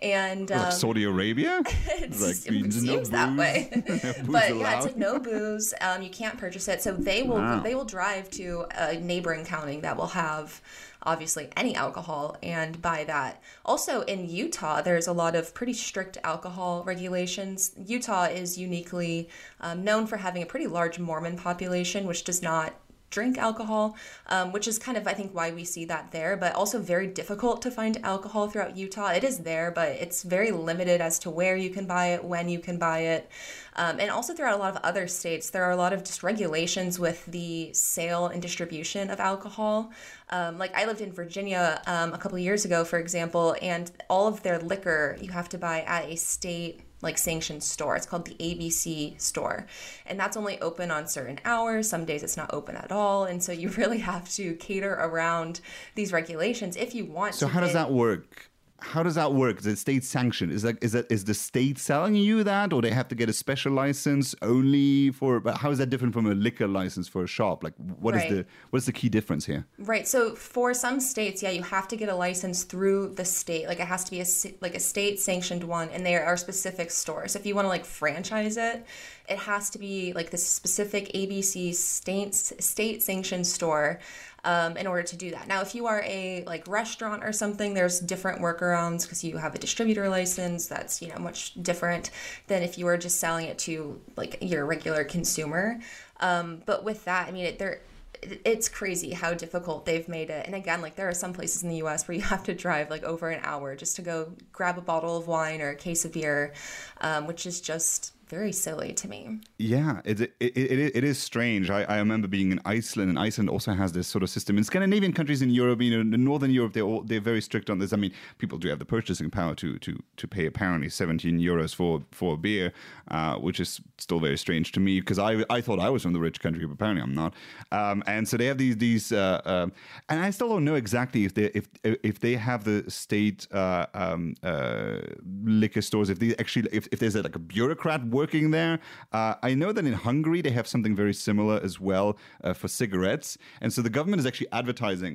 and 0.00 0.50
um, 0.50 0.58
like 0.58 0.72
Saudi 0.72 1.04
Arabia. 1.04 1.62
it 1.66 2.14
seems 2.14 2.82
no 2.82 3.00
that 3.04 3.36
way, 3.36 3.70
but 4.26 4.50
allowed? 4.50 4.60
yeah, 4.60 4.76
it's 4.76 4.86
like 4.86 4.96
no 4.96 5.18
booze. 5.18 5.72
Um, 5.80 6.02
you 6.02 6.10
can't 6.10 6.36
purchase 6.36 6.68
it, 6.68 6.82
so 6.82 6.92
they 6.92 7.22
will 7.22 7.36
wow. 7.36 7.60
they 7.60 7.74
will 7.74 7.84
drive 7.84 8.30
to 8.32 8.66
a 8.76 8.98
neighboring 8.98 9.44
county 9.44 9.80
that 9.80 9.96
will 9.96 10.08
have 10.08 10.60
obviously 11.06 11.48
any 11.56 11.74
alcohol 11.74 12.36
and 12.42 12.82
buy 12.82 13.04
that. 13.04 13.40
Also 13.64 14.02
in 14.02 14.28
Utah, 14.28 14.82
there's 14.82 15.06
a 15.06 15.12
lot 15.12 15.34
of 15.34 15.54
pretty 15.54 15.72
strict 15.72 16.18
alcohol 16.24 16.82
regulations. 16.84 17.72
Utah 17.86 18.24
is 18.24 18.58
uniquely 18.58 19.28
um, 19.60 19.84
known 19.84 20.06
for 20.06 20.18
having 20.18 20.42
a 20.42 20.46
pretty 20.46 20.66
large 20.66 20.98
Mormon 20.98 21.36
population, 21.36 22.06
which 22.06 22.24
does 22.24 22.42
not 22.42 22.74
drink 23.10 23.38
alcohol, 23.38 23.96
um, 24.26 24.52
which 24.52 24.66
is 24.66 24.78
kind 24.78 24.98
of, 24.98 25.06
I 25.06 25.12
think, 25.12 25.34
why 25.34 25.50
we 25.50 25.64
see 25.64 25.84
that 25.86 26.10
there, 26.10 26.36
but 26.36 26.54
also 26.54 26.78
very 26.78 27.06
difficult 27.06 27.62
to 27.62 27.70
find 27.70 27.98
alcohol 28.04 28.48
throughout 28.48 28.76
Utah. 28.76 29.08
It 29.08 29.24
is 29.24 29.38
there, 29.38 29.70
but 29.70 29.88
it's 29.90 30.22
very 30.22 30.50
limited 30.50 31.00
as 31.00 31.18
to 31.20 31.30
where 31.30 31.56
you 31.56 31.70
can 31.70 31.86
buy 31.86 32.08
it, 32.08 32.24
when 32.24 32.48
you 32.48 32.58
can 32.58 32.78
buy 32.78 33.00
it. 33.00 33.30
Um, 33.76 34.00
and 34.00 34.10
also 34.10 34.34
throughout 34.34 34.54
a 34.54 34.62
lot 34.62 34.74
of 34.74 34.82
other 34.82 35.06
states, 35.06 35.50
there 35.50 35.64
are 35.64 35.70
a 35.70 35.76
lot 35.76 35.92
of 35.92 36.02
just 36.02 36.22
regulations 36.22 36.98
with 36.98 37.24
the 37.26 37.72
sale 37.72 38.26
and 38.26 38.40
distribution 38.40 39.10
of 39.10 39.20
alcohol. 39.20 39.92
Um, 40.30 40.58
like 40.58 40.74
I 40.74 40.86
lived 40.86 41.00
in 41.02 41.12
Virginia 41.12 41.82
um, 41.86 42.12
a 42.12 42.18
couple 42.18 42.38
years 42.38 42.64
ago, 42.64 42.84
for 42.84 42.98
example, 42.98 43.54
and 43.62 43.90
all 44.08 44.26
of 44.26 44.42
their 44.42 44.58
liquor 44.58 45.16
you 45.20 45.30
have 45.30 45.48
to 45.50 45.58
buy 45.58 45.82
at 45.82 46.06
a 46.06 46.16
state 46.16 46.85
like 47.02 47.18
sanctioned 47.18 47.62
store. 47.62 47.96
It's 47.96 48.06
called 48.06 48.26
the 48.26 48.34
ABC 48.34 49.20
store. 49.20 49.66
And 50.06 50.18
that's 50.18 50.36
only 50.36 50.60
open 50.60 50.90
on 50.90 51.06
certain 51.06 51.38
hours. 51.44 51.88
Some 51.88 52.04
days 52.04 52.22
it's 52.22 52.36
not 52.36 52.52
open 52.52 52.76
at 52.76 52.90
all. 52.90 53.24
And 53.24 53.42
so 53.42 53.52
you 53.52 53.68
really 53.76 53.98
have 53.98 54.28
to 54.34 54.54
cater 54.54 54.92
around 54.94 55.60
these 55.94 56.12
regulations 56.12 56.76
if 56.76 56.94
you 56.94 57.04
want 57.04 57.34
to. 57.34 57.38
so 57.40 57.46
how 57.46 57.60
does 57.60 57.72
that 57.74 57.92
work? 57.92 58.50
How 58.92 59.02
does 59.02 59.16
that 59.16 59.32
work? 59.32 59.58
Is 59.58 59.66
it 59.66 59.78
state 59.78 60.04
sanctioned? 60.04 60.52
Is 60.52 60.62
that 60.62 60.82
is 60.82 60.92
that 60.92 61.10
is 61.10 61.24
the 61.24 61.34
state 61.34 61.78
selling 61.78 62.14
you 62.14 62.44
that, 62.44 62.72
or 62.72 62.80
they 62.80 62.90
have 62.90 63.08
to 63.08 63.14
get 63.14 63.28
a 63.28 63.32
special 63.32 63.72
license 63.72 64.34
only 64.42 65.10
for? 65.10 65.40
But 65.40 65.58
how 65.58 65.70
is 65.70 65.78
that 65.78 65.90
different 65.90 66.14
from 66.14 66.26
a 66.26 66.34
liquor 66.34 66.68
license 66.68 67.08
for 67.08 67.24
a 67.24 67.26
shop? 67.26 67.64
Like, 67.64 67.74
what 67.76 68.14
right. 68.14 68.24
is 68.24 68.30
the 68.30 68.46
what 68.70 68.78
is 68.78 68.86
the 68.86 68.92
key 68.92 69.08
difference 69.08 69.44
here? 69.44 69.66
Right. 69.78 70.06
So 70.06 70.34
for 70.34 70.72
some 70.72 71.00
states, 71.00 71.42
yeah, 71.42 71.50
you 71.50 71.62
have 71.62 71.88
to 71.88 71.96
get 71.96 72.08
a 72.08 72.14
license 72.14 72.62
through 72.62 73.14
the 73.14 73.24
state. 73.24 73.66
Like 73.66 73.80
it 73.80 73.88
has 73.88 74.04
to 74.04 74.10
be 74.10 74.20
a 74.20 74.26
like 74.60 74.76
a 74.76 74.80
state 74.80 75.18
sanctioned 75.18 75.64
one, 75.64 75.88
and 75.90 76.06
there 76.06 76.24
are 76.24 76.36
specific 76.36 76.90
stores. 76.90 77.34
If 77.34 77.44
you 77.44 77.54
want 77.54 77.64
to 77.64 77.70
like 77.70 77.84
franchise 77.84 78.56
it, 78.56 78.86
it 79.28 79.38
has 79.38 79.70
to 79.70 79.78
be 79.78 80.12
like 80.12 80.30
this 80.30 80.46
specific 80.46 81.12
ABC 81.12 81.74
state 81.74 82.34
state 82.34 83.02
sanctioned 83.02 83.46
store 83.46 83.98
um, 84.46 84.76
in 84.76 84.86
order 84.86 85.02
to 85.02 85.16
do 85.16 85.32
that. 85.32 85.48
Now, 85.48 85.60
if 85.60 85.74
you 85.74 85.86
are 85.86 86.02
a 86.02 86.44
like 86.46 86.66
restaurant 86.68 87.24
or 87.24 87.32
something, 87.32 87.74
there's 87.74 87.98
different 87.98 88.40
workarounds 88.40 89.02
because 89.02 89.24
you 89.24 89.36
have 89.36 89.56
a 89.56 89.58
distributor 89.58 90.08
license. 90.08 90.68
That's 90.68 91.02
you 91.02 91.08
know 91.08 91.18
much 91.18 91.60
different 91.62 92.10
than 92.46 92.62
if 92.62 92.78
you 92.78 92.84
were 92.86 92.96
just 92.96 93.18
selling 93.18 93.46
it 93.46 93.58
to 93.60 94.00
like 94.16 94.38
your 94.40 94.64
regular 94.64 95.02
consumer. 95.04 95.80
Um, 96.20 96.62
but 96.64 96.84
with 96.84 97.04
that, 97.04 97.28
I 97.28 97.32
mean, 97.32 97.44
it, 97.44 97.58
there 97.58 97.80
it's 98.22 98.68
crazy 98.68 99.12
how 99.12 99.34
difficult 99.34 99.84
they've 99.84 100.08
made 100.08 100.30
it. 100.30 100.46
And 100.46 100.54
again, 100.54 100.80
like 100.80 100.94
there 100.94 101.08
are 101.08 101.14
some 101.14 101.32
places 101.32 101.62
in 101.62 101.68
the 101.68 101.76
US 101.76 102.06
where 102.06 102.16
you 102.16 102.22
have 102.22 102.44
to 102.44 102.54
drive 102.54 102.88
like 102.88 103.02
over 103.02 103.28
an 103.28 103.40
hour 103.42 103.74
just 103.74 103.96
to 103.96 104.02
go 104.02 104.32
grab 104.52 104.78
a 104.78 104.80
bottle 104.80 105.16
of 105.16 105.26
wine 105.26 105.60
or 105.60 105.70
a 105.70 105.76
case 105.76 106.04
of 106.04 106.12
beer, 106.12 106.54
um, 107.00 107.26
which 107.26 107.46
is 107.46 107.60
just 107.60 108.12
very 108.28 108.52
silly 108.52 108.92
to 108.94 109.08
me. 109.08 109.40
Yeah, 109.58 110.00
it, 110.04 110.20
it, 110.20 110.34
it, 110.40 110.96
it 110.96 111.04
is 111.04 111.18
strange. 111.18 111.70
I, 111.70 111.82
I 111.84 111.98
remember 111.98 112.26
being 112.26 112.50
in 112.50 112.60
Iceland, 112.64 113.10
and 113.10 113.18
Iceland 113.18 113.50
also 113.50 113.72
has 113.72 113.92
this 113.92 114.08
sort 114.08 114.22
of 114.22 114.30
system. 114.30 114.58
In 114.58 114.64
Scandinavian 114.64 115.12
countries 115.12 115.42
in 115.42 115.50
Europe, 115.50 115.80
you 115.80 115.90
know, 115.90 116.00
in 116.00 116.24
Northern 116.24 116.50
Europe, 116.50 116.72
they're 116.72 116.82
all, 116.82 117.02
they're 117.02 117.20
very 117.20 117.40
strict 117.40 117.70
on 117.70 117.78
this. 117.78 117.92
I 117.92 117.96
mean, 117.96 118.12
people 118.38 118.58
do 118.58 118.68
have 118.68 118.78
the 118.78 118.84
purchasing 118.84 119.30
power 119.30 119.54
to 119.56 119.78
to 119.78 120.02
to 120.16 120.28
pay 120.28 120.46
apparently 120.46 120.88
17 120.88 121.38
euros 121.38 121.74
for 121.74 122.02
for 122.10 122.34
a 122.34 122.36
beer, 122.36 122.72
uh, 123.08 123.36
which 123.36 123.60
is 123.60 123.80
still 123.98 124.18
very 124.18 124.38
strange 124.38 124.72
to 124.72 124.80
me 124.80 125.00
because 125.00 125.18
I 125.18 125.44
I 125.48 125.60
thought 125.60 125.78
I 125.78 125.90
was 125.90 126.02
from 126.02 126.12
the 126.12 126.20
rich 126.20 126.40
country, 126.40 126.66
but 126.66 126.74
apparently 126.74 127.02
I'm 127.02 127.14
not. 127.14 127.34
Um, 127.70 128.02
and 128.06 128.28
so 128.28 128.36
they 128.36 128.46
have 128.46 128.58
these 128.58 128.76
these, 128.76 129.12
uh, 129.12 129.40
uh, 129.44 129.66
and 130.08 130.20
I 130.20 130.30
still 130.30 130.48
don't 130.48 130.64
know 130.64 130.74
exactly 130.74 131.24
if 131.24 131.34
they 131.34 131.50
if 131.54 131.68
if 131.82 132.20
they 132.20 132.34
have 132.34 132.64
the 132.64 132.90
state 132.90 133.46
uh, 133.52 133.86
um, 133.94 134.34
uh, 134.42 134.98
liquor 135.44 135.82
stores, 135.82 136.10
if 136.10 136.18
they 136.18 136.34
actually 136.36 136.68
if, 136.72 136.88
if 136.90 136.98
there's 136.98 137.14
a, 137.14 137.22
like 137.22 137.36
a 137.36 137.40
bureaucrat 137.40 138.04
working 138.20 138.50
there. 138.50 138.74
Uh, 139.12 139.34
I 139.42 139.54
know 139.60 139.70
that 139.72 139.84
in 139.90 139.92
Hungary 140.08 140.40
they 140.46 140.54
have 140.58 140.66
something 140.74 140.94
very 141.02 141.14
similar 141.28 141.56
as 141.68 141.74
well 141.88 142.08
uh, 142.42 142.54
for 142.60 142.68
cigarettes, 142.68 143.28
and 143.60 143.72
so 143.72 143.82
the 143.82 143.94
government 143.98 144.20
is 144.20 144.26
actually 144.26 144.50
advertising. 144.52 145.14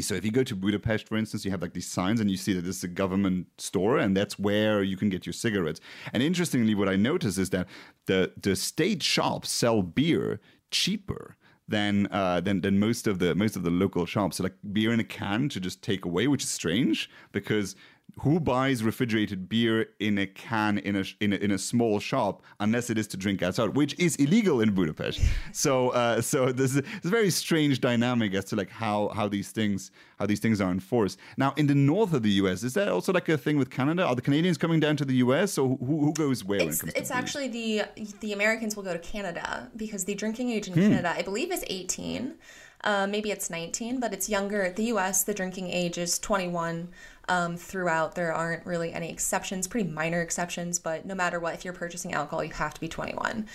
So 0.00 0.14
if 0.14 0.24
you 0.24 0.32
go 0.32 0.42
to 0.42 0.56
Budapest, 0.56 1.06
for 1.06 1.16
instance, 1.16 1.44
you 1.44 1.52
have 1.52 1.62
like 1.62 1.72
these 1.72 1.86
signs 1.86 2.20
and 2.20 2.28
you 2.28 2.36
see 2.36 2.52
that 2.54 2.62
this 2.62 2.78
is 2.78 2.84
a 2.84 2.88
government 2.88 3.46
store 3.58 3.98
and 3.98 4.16
that's 4.16 4.36
where 4.36 4.82
you 4.82 4.96
can 4.96 5.08
get 5.08 5.26
your 5.26 5.32
cigarettes. 5.32 5.80
And 6.12 6.22
interestingly, 6.24 6.74
what 6.74 6.88
I 6.88 6.96
notice 6.96 7.38
is 7.38 7.50
that 7.50 7.68
the 8.06 8.32
the 8.46 8.56
state 8.56 9.02
shops 9.02 9.48
sell 9.50 9.82
beer 9.82 10.40
cheaper 10.72 11.36
than 11.68 12.08
uh, 12.10 12.40
than 12.40 12.60
than 12.62 12.78
most 12.78 13.06
of 13.06 13.18
the 13.18 13.34
most 13.34 13.56
of 13.56 13.62
the 13.62 13.70
local 13.70 14.06
shops. 14.06 14.36
So 14.36 14.42
like 14.42 14.54
beer 14.72 14.92
in 14.92 15.00
a 15.00 15.04
can 15.04 15.48
to 15.50 15.60
just 15.60 15.82
take 15.82 16.04
away, 16.04 16.26
which 16.26 16.42
is 16.42 16.50
strange 16.50 17.08
because 17.32 17.76
who 18.20 18.40
buys 18.40 18.82
refrigerated 18.82 19.48
beer 19.48 19.88
in 20.00 20.18
a 20.18 20.26
can 20.26 20.78
in 20.78 20.96
a, 20.96 21.04
in 21.20 21.34
a, 21.34 21.36
in 21.36 21.50
a 21.50 21.58
small 21.58 22.00
shop 22.00 22.42
unless 22.60 22.88
it 22.88 22.96
is 22.96 23.06
to 23.08 23.16
drink 23.16 23.42
outside, 23.42 23.76
which 23.76 23.98
is 23.98 24.16
illegal 24.16 24.60
in 24.62 24.72
Budapest. 24.72 25.20
So 25.52 25.90
uh, 25.90 26.20
so 26.20 26.44
a, 26.44 26.52
there's 26.52 26.76
a 26.76 26.82
very 27.02 27.30
strange 27.30 27.80
dynamic 27.80 28.34
as 28.34 28.44
to 28.46 28.56
like 28.56 28.70
how 28.70 29.08
how 29.08 29.28
these 29.28 29.50
things 29.50 29.90
how 30.18 30.26
these 30.26 30.40
things 30.40 30.60
are 30.60 30.70
enforced. 30.70 31.18
Now 31.36 31.52
in 31.56 31.66
the 31.66 31.74
north 31.74 32.14
of 32.14 32.22
the 32.22 32.30
U.S., 32.42 32.62
is 32.62 32.74
that 32.74 32.88
also 32.88 33.12
like 33.12 33.28
a 33.28 33.36
thing 33.36 33.58
with 33.58 33.70
Canada? 33.70 34.04
Are 34.04 34.14
the 34.14 34.22
Canadians 34.22 34.56
coming 34.56 34.80
down 34.80 34.96
to 34.96 35.04
the 35.04 35.16
U.S. 35.16 35.58
or 35.58 35.76
who, 35.76 36.06
who 36.06 36.12
goes 36.14 36.42
where? 36.42 36.60
It's, 36.60 36.82
it's 36.84 37.10
actually 37.10 37.48
the 37.48 37.82
the 38.20 38.32
Americans 38.32 38.76
will 38.76 38.82
go 38.82 38.94
to 38.94 38.98
Canada 38.98 39.70
because 39.76 40.04
the 40.04 40.14
drinking 40.14 40.50
age 40.50 40.68
in 40.68 40.74
hmm. 40.74 40.80
Canada, 40.80 41.14
I 41.16 41.22
believe, 41.22 41.52
is 41.52 41.64
18. 41.68 42.34
Uh, 42.84 43.06
maybe 43.06 43.30
it's 43.30 43.50
19, 43.50 43.98
but 43.98 44.12
it's 44.12 44.28
younger. 44.28 44.62
At 44.62 44.76
the 44.76 44.84
US, 44.84 45.24
the 45.24 45.34
drinking 45.34 45.70
age 45.70 45.98
is 45.98 46.18
21 46.18 46.88
um, 47.28 47.56
throughout. 47.56 48.14
There 48.14 48.32
aren't 48.32 48.64
really 48.66 48.92
any 48.92 49.10
exceptions, 49.10 49.66
pretty 49.66 49.88
minor 49.88 50.20
exceptions, 50.20 50.78
but 50.78 51.04
no 51.04 51.14
matter 51.14 51.40
what, 51.40 51.54
if 51.54 51.64
you're 51.64 51.74
purchasing 51.74 52.12
alcohol, 52.12 52.44
you 52.44 52.52
have 52.52 52.74
to 52.74 52.80
be 52.80 52.88
21. 52.88 53.46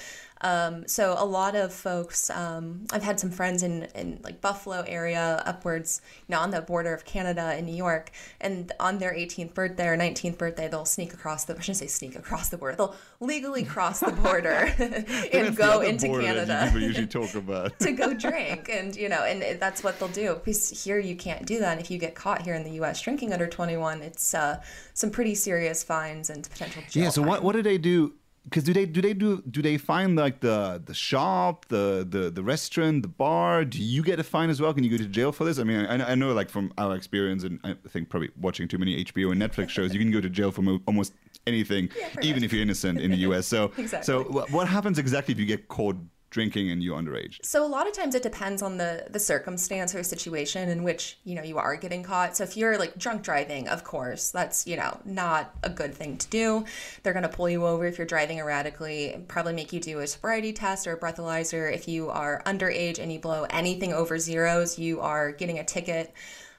Um, 0.42 0.88
so 0.88 1.16
a 1.18 1.26
lot 1.26 1.56
of 1.56 1.74
folks, 1.74 2.30
um, 2.30 2.86
I've 2.92 3.04
had 3.04 3.20
some 3.20 3.30
friends 3.30 3.64
in, 3.64 3.84
in 3.96 4.20
like 4.24 4.42
Buffalo 4.42 4.84
area, 4.88 5.42
upwards, 5.46 6.02
you 6.28 6.36
know, 6.36 6.42
on 6.42 6.52
the 6.52 6.62
border 6.62 6.94
of 6.94 7.06
Canada 7.06 7.54
and 7.56 7.66
New 7.66 7.76
York, 7.76 8.12
and 8.40 8.72
on 8.80 8.98
their 8.98 9.14
18th 9.14 9.54
birthday 9.54 9.88
or 9.88 9.98
19th 9.98 10.38
birthday, 10.38 10.68
they'll 10.68 10.86
sneak 10.86 11.14
across 11.14 11.46
the, 11.46 11.56
I 11.56 11.60
shouldn't 11.60 11.78
say 11.78 11.88
sneak 11.88 12.16
across 12.16 12.50
the 12.50 12.58
border, 12.58 12.76
they'll 12.76 12.96
legally 13.20 13.64
cross 13.64 14.00
the 14.00 14.12
border 14.12 14.50
and 15.34 15.56
go 15.56 15.82
into 15.82 16.08
Canada. 16.08 16.64
People 16.66 16.82
usually 16.82 17.08
talk 17.08 17.36
about 17.36 17.78
to 17.80 17.92
go 17.92 18.14
drink, 18.14 18.70
and 18.70 18.96
you 18.96 19.10
know, 19.10 19.24
and 19.24 19.60
that's 19.60 19.84
what 19.84 20.00
they'll 20.00 20.10
do. 20.10 20.36
Because 20.36 20.84
here 20.84 21.00
you 21.00 21.16
can't 21.16 21.46
do 21.46 21.60
that. 21.60 21.74
And 21.74 21.82
if 21.82 21.92
you 21.92 21.98
get 21.98 22.16
caught 22.16 22.42
here 22.42 22.56
in 22.56 22.64
the 22.64 22.72
U.S. 22.72 23.00
drinking 23.02 23.34
under 23.34 23.48
21, 23.48 24.02
it's 24.02 24.34
uh, 24.34 24.62
some 24.94 25.12
pretty 25.12 25.36
serious 25.36 25.84
fines 25.84 26.30
and 26.30 26.50
potential 26.50 26.82
jail. 26.90 27.04
Yeah. 27.04 27.10
So 27.10 27.22
time. 27.22 27.30
what 27.30 27.44
what 27.44 27.54
do 27.54 27.62
they 27.62 27.78
do? 27.78 28.14
Because 28.46 28.64
do 28.64 28.74
they 28.74 28.86
do 28.86 29.02
they 29.02 29.14
do 29.14 29.42
do 29.50 29.62
they 29.62 29.78
find 29.78 30.16
like 30.16 30.40
the 30.40 30.82
the 30.86 30.94
shop 30.94 31.66
the 31.68 32.06
the 32.10 32.30
the 32.32 32.42
restaurant 32.42 33.04
the 33.04 33.08
bar 33.08 33.64
do 33.64 33.82
you 33.82 34.02
get 34.04 34.20
a 34.20 34.24
fine 34.24 34.50
as 34.50 34.60
well 34.60 34.74
can 34.74 34.84
you 34.84 34.90
go 34.90 34.98
to 34.98 35.08
jail 35.08 35.32
for 35.32 35.44
this 35.44 35.60
i 35.60 35.64
mean 35.64 35.86
i, 35.86 36.12
I 36.12 36.16
know 36.16 36.34
like 36.34 36.50
from 36.50 36.74
our 36.78 36.96
experience 36.96 37.44
and 37.44 37.60
i 37.64 37.76
think 37.88 38.10
probably 38.10 38.30
watching 38.40 38.68
too 38.68 38.78
many 38.78 39.04
hbo 39.06 39.32
and 39.32 39.42
netflix 39.42 39.70
shows 39.70 39.94
you 39.94 40.00
can 40.00 40.12
go 40.12 40.22
to 40.22 40.30
jail 40.30 40.52
for 40.52 40.62
mo- 40.64 40.82
almost 40.88 41.14
anything 41.48 41.90
yeah, 41.98 42.10
even 42.22 42.38
much. 42.38 42.44
if 42.46 42.54
you're 42.54 42.62
innocent 42.62 43.00
in 43.00 43.12
the 43.12 43.18
us 43.18 43.48
so 43.48 43.72
exactly. 43.78 44.06
so 44.06 44.24
what 44.24 44.68
happens 44.68 44.98
exactly 44.98 45.34
if 45.34 45.40
you 45.40 45.46
get 45.46 45.68
caught 45.68 45.98
drinking 46.32 46.72
and 46.72 46.82
you're 46.82 46.98
underage? 46.98 47.38
So 47.44 47.64
a 47.64 47.68
lot 47.68 47.88
of 47.88 47.94
times 47.94 48.16
it 48.16 48.24
depends 48.24 48.64
on 48.64 48.78
the 48.78 49.06
the 49.10 49.20
circumstance 49.20 49.94
or 49.94 50.02
situation 50.02 50.70
in 50.70 50.82
which 50.84 51.20
you 51.24 51.36
know 51.36 51.44
you 51.44 51.60
are 51.60 51.76
getting 51.76 52.02
caught. 52.02 52.36
So 52.36 52.44
if 52.44 52.58
you're 52.58 52.80
like 52.80 52.98
drunk 52.98 53.22
driving, 53.22 53.68
of 53.68 53.84
course, 53.84 54.32
that's 54.32 54.66
you 54.66 54.78
know 54.78 55.00
not 55.06 55.54
a 55.62 55.70
good 55.70 55.94
thing 55.94 56.18
to 56.18 56.28
do. 56.30 56.66
They're 57.04 57.14
gonna 57.14 57.30
pull 57.30 57.50
you 57.50 57.68
over 57.68 57.86
if 57.86 58.00
you're 58.00 58.08
driving 58.08 58.40
erratically. 58.40 59.24
Probably 59.28 59.54
make 59.54 59.72
you 59.72 59.80
do 59.80 60.00
a 60.00 60.08
sobriety 60.08 60.54
test 60.54 60.88
or 60.88 60.94
a 60.94 61.00
breathalyzer. 61.00 61.72
If 61.72 61.88
you 61.88 62.10
are 62.10 62.42
underage 62.48 62.98
and 62.98 63.14
you 63.14 63.20
blow 63.20 63.46
anything 63.52 63.94
over 63.94 64.18
zeros, 64.18 64.80
you 64.80 65.02
are 65.02 65.32
getting 65.32 65.60
a 65.60 65.64
ticket. 65.64 66.14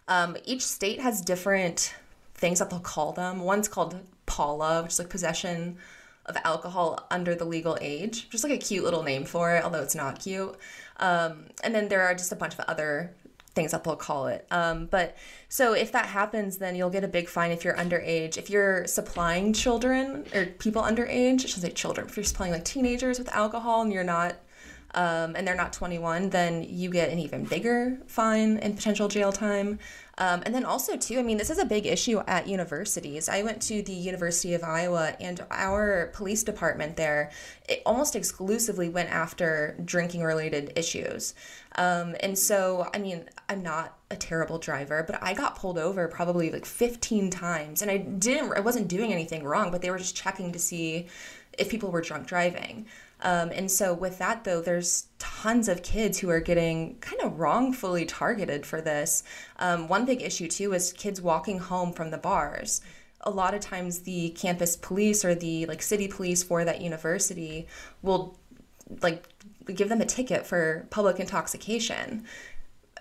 Um, 0.07 0.37
each 0.45 0.62
state 0.62 1.00
has 1.00 1.21
different 1.23 1.95
things 2.35 2.59
that 2.59 2.71
they'll 2.71 2.81
call 2.81 3.12
them. 3.12 3.41
One's 3.41 3.69
called 3.69 3.99
PAULA, 4.26 4.83
which 4.83 4.93
is 4.93 4.99
like 4.99 5.09
possession 5.09 5.79
of 6.37 6.43
alcohol 6.45 7.07
under 7.11 7.35
the 7.35 7.45
legal 7.45 7.79
age. 7.81 8.29
Just 8.31 8.45
like 8.45 8.53
a 8.53 8.59
cute 8.59 8.85
little 8.85 9.03
name 9.03 9.25
for 9.25 9.55
it, 9.55 9.65
although 9.65 9.83
it's 9.83 9.95
not 9.95 10.21
cute. 10.21 10.57
Um, 10.99 11.47
and 11.65 11.75
then 11.75 11.89
there 11.89 12.03
are 12.03 12.15
just 12.15 12.33
a 12.33 12.37
bunch 12.37 12.55
of 12.55 12.61
other 12.61 13.12
things 13.55 13.73
that 13.73 13.85
they'll 13.85 13.97
call 13.97 14.29
it. 14.29 14.47
Um, 14.51 14.87
but 14.87 15.17
so 15.49 15.75
if 15.75 15.93
that 15.93 16.07
happens, 16.07 16.57
then 16.57 16.75
you'll 16.75 16.91
get 16.91 17.05
a 17.05 17.09
big 17.09 17.29
fine 17.29 17.51
if 17.51 17.65
you're 17.65 17.77
underage. 17.77 18.39
If 18.39 18.49
you're 18.49 18.87
supplying 18.87 19.53
children 19.53 20.25
or 20.35 20.47
people 20.47 20.83
underage, 20.83 21.45
I 21.45 21.49
should 21.49 21.62
say 21.62 21.71
children, 21.71 22.07
if 22.07 22.17
you're 22.17 22.25
supplying 22.25 22.53
like 22.53 22.65
teenagers 22.65 23.19
with 23.19 23.29
alcohol 23.31 23.83
and 23.83 23.93
you're 23.93 24.05
not, 24.05 24.37
um, 24.94 25.34
and 25.37 25.46
they're 25.46 25.54
not 25.54 25.72
21, 25.72 26.30
then 26.30 26.66
you 26.68 26.90
get 26.90 27.11
an 27.11 27.18
even 27.18 27.44
bigger 27.44 27.99
fine 28.06 28.58
and 28.58 28.76
potential 28.76 29.08
jail 29.08 29.32
time. 29.32 29.78
Um, 30.18 30.42
and 30.44 30.54
then 30.54 30.64
also 30.64 30.96
too, 30.96 31.18
I 31.18 31.22
mean, 31.22 31.38
this 31.38 31.49
is 31.49 31.58
a 31.58 31.64
big 31.64 31.87
issue 31.87 32.20
at 32.26 32.46
universities. 32.46 33.28
I 33.28 33.42
went 33.42 33.62
to 33.62 33.82
the 33.82 33.94
University 33.94 34.52
of 34.52 34.62
Iowa, 34.62 35.16
and 35.18 35.44
our 35.50 36.11
police 36.12 36.42
department 36.42 36.96
there, 36.96 37.30
it 37.68 37.82
almost 37.87 38.14
exclusively 38.14 38.90
went 38.90 39.11
after 39.11 39.76
drinking 39.84 40.22
related 40.22 40.75
issues. 40.76 41.34
Um, 41.76 42.14
and 42.20 42.38
so, 42.38 42.88
I 42.94 42.99
mean, 42.99 43.25
I'm 43.49 43.62
not 43.62 43.96
a 44.11 44.16
terrible 44.16 44.58
driver, 44.58 45.02
but 45.02 45.18
I 45.22 45.32
got 45.32 45.56
pulled 45.56 45.78
over 45.78 46.06
probably 46.08 46.50
like 46.50 46.66
15 46.66 47.30
times, 47.30 47.80
and 47.80 47.90
I 47.90 47.96
didn't, 47.96 48.52
I 48.52 48.61
wasn't 48.61 48.88
doing 48.88 49.12
anything 49.14 49.44
wrong, 49.44 49.70
but 49.70 49.80
they 49.80 49.90
were 49.90 49.99
just 49.99 50.14
checking 50.14 50.52
to 50.52 50.58
see 50.58 51.06
if 51.58 51.70
people 51.70 51.90
were 51.90 52.02
drunk 52.02 52.26
driving. 52.26 52.87
Um, 53.23 53.50
and 53.52 53.71
so, 53.71 53.95
with 53.95 54.19
that, 54.19 54.45
though, 54.45 54.61
there's 54.61 55.07
tons 55.19 55.69
of 55.69 55.83
kids 55.83 56.19
who 56.19 56.29
are 56.29 56.41
getting 56.41 56.97
kind 56.99 57.23
of 57.23 57.38
wrongfully 57.38 58.05
targeted 58.05 58.67
for 58.67 58.81
this. 58.81 59.23
Um, 59.59 59.88
one 59.88 60.05
big 60.05 60.23
issue, 60.23 60.49
too, 60.49 60.75
is 60.75 60.93
kids 60.93 61.23
walking 61.23 61.59
home 61.61 61.93
from 61.93 62.11
the 62.11 62.19
bars. 62.19 62.81
A 63.21 63.31
lot 63.31 63.55
of 63.55 63.61
times, 63.61 64.00
the 64.00 64.31
campus 64.31 64.76
police 64.76 65.25
or 65.25 65.35
the 65.35 65.67
like 65.67 65.83
city 65.83 66.09
police 66.09 66.43
for 66.43 66.64
that 66.64 66.81
university 66.81 67.69
will 68.02 68.37
like 69.00 69.29
give 69.73 69.88
them 69.88 70.00
a 70.00 70.07
ticket 70.07 70.47
for 70.47 70.87
public 70.91 71.21
intoxication 71.21 72.25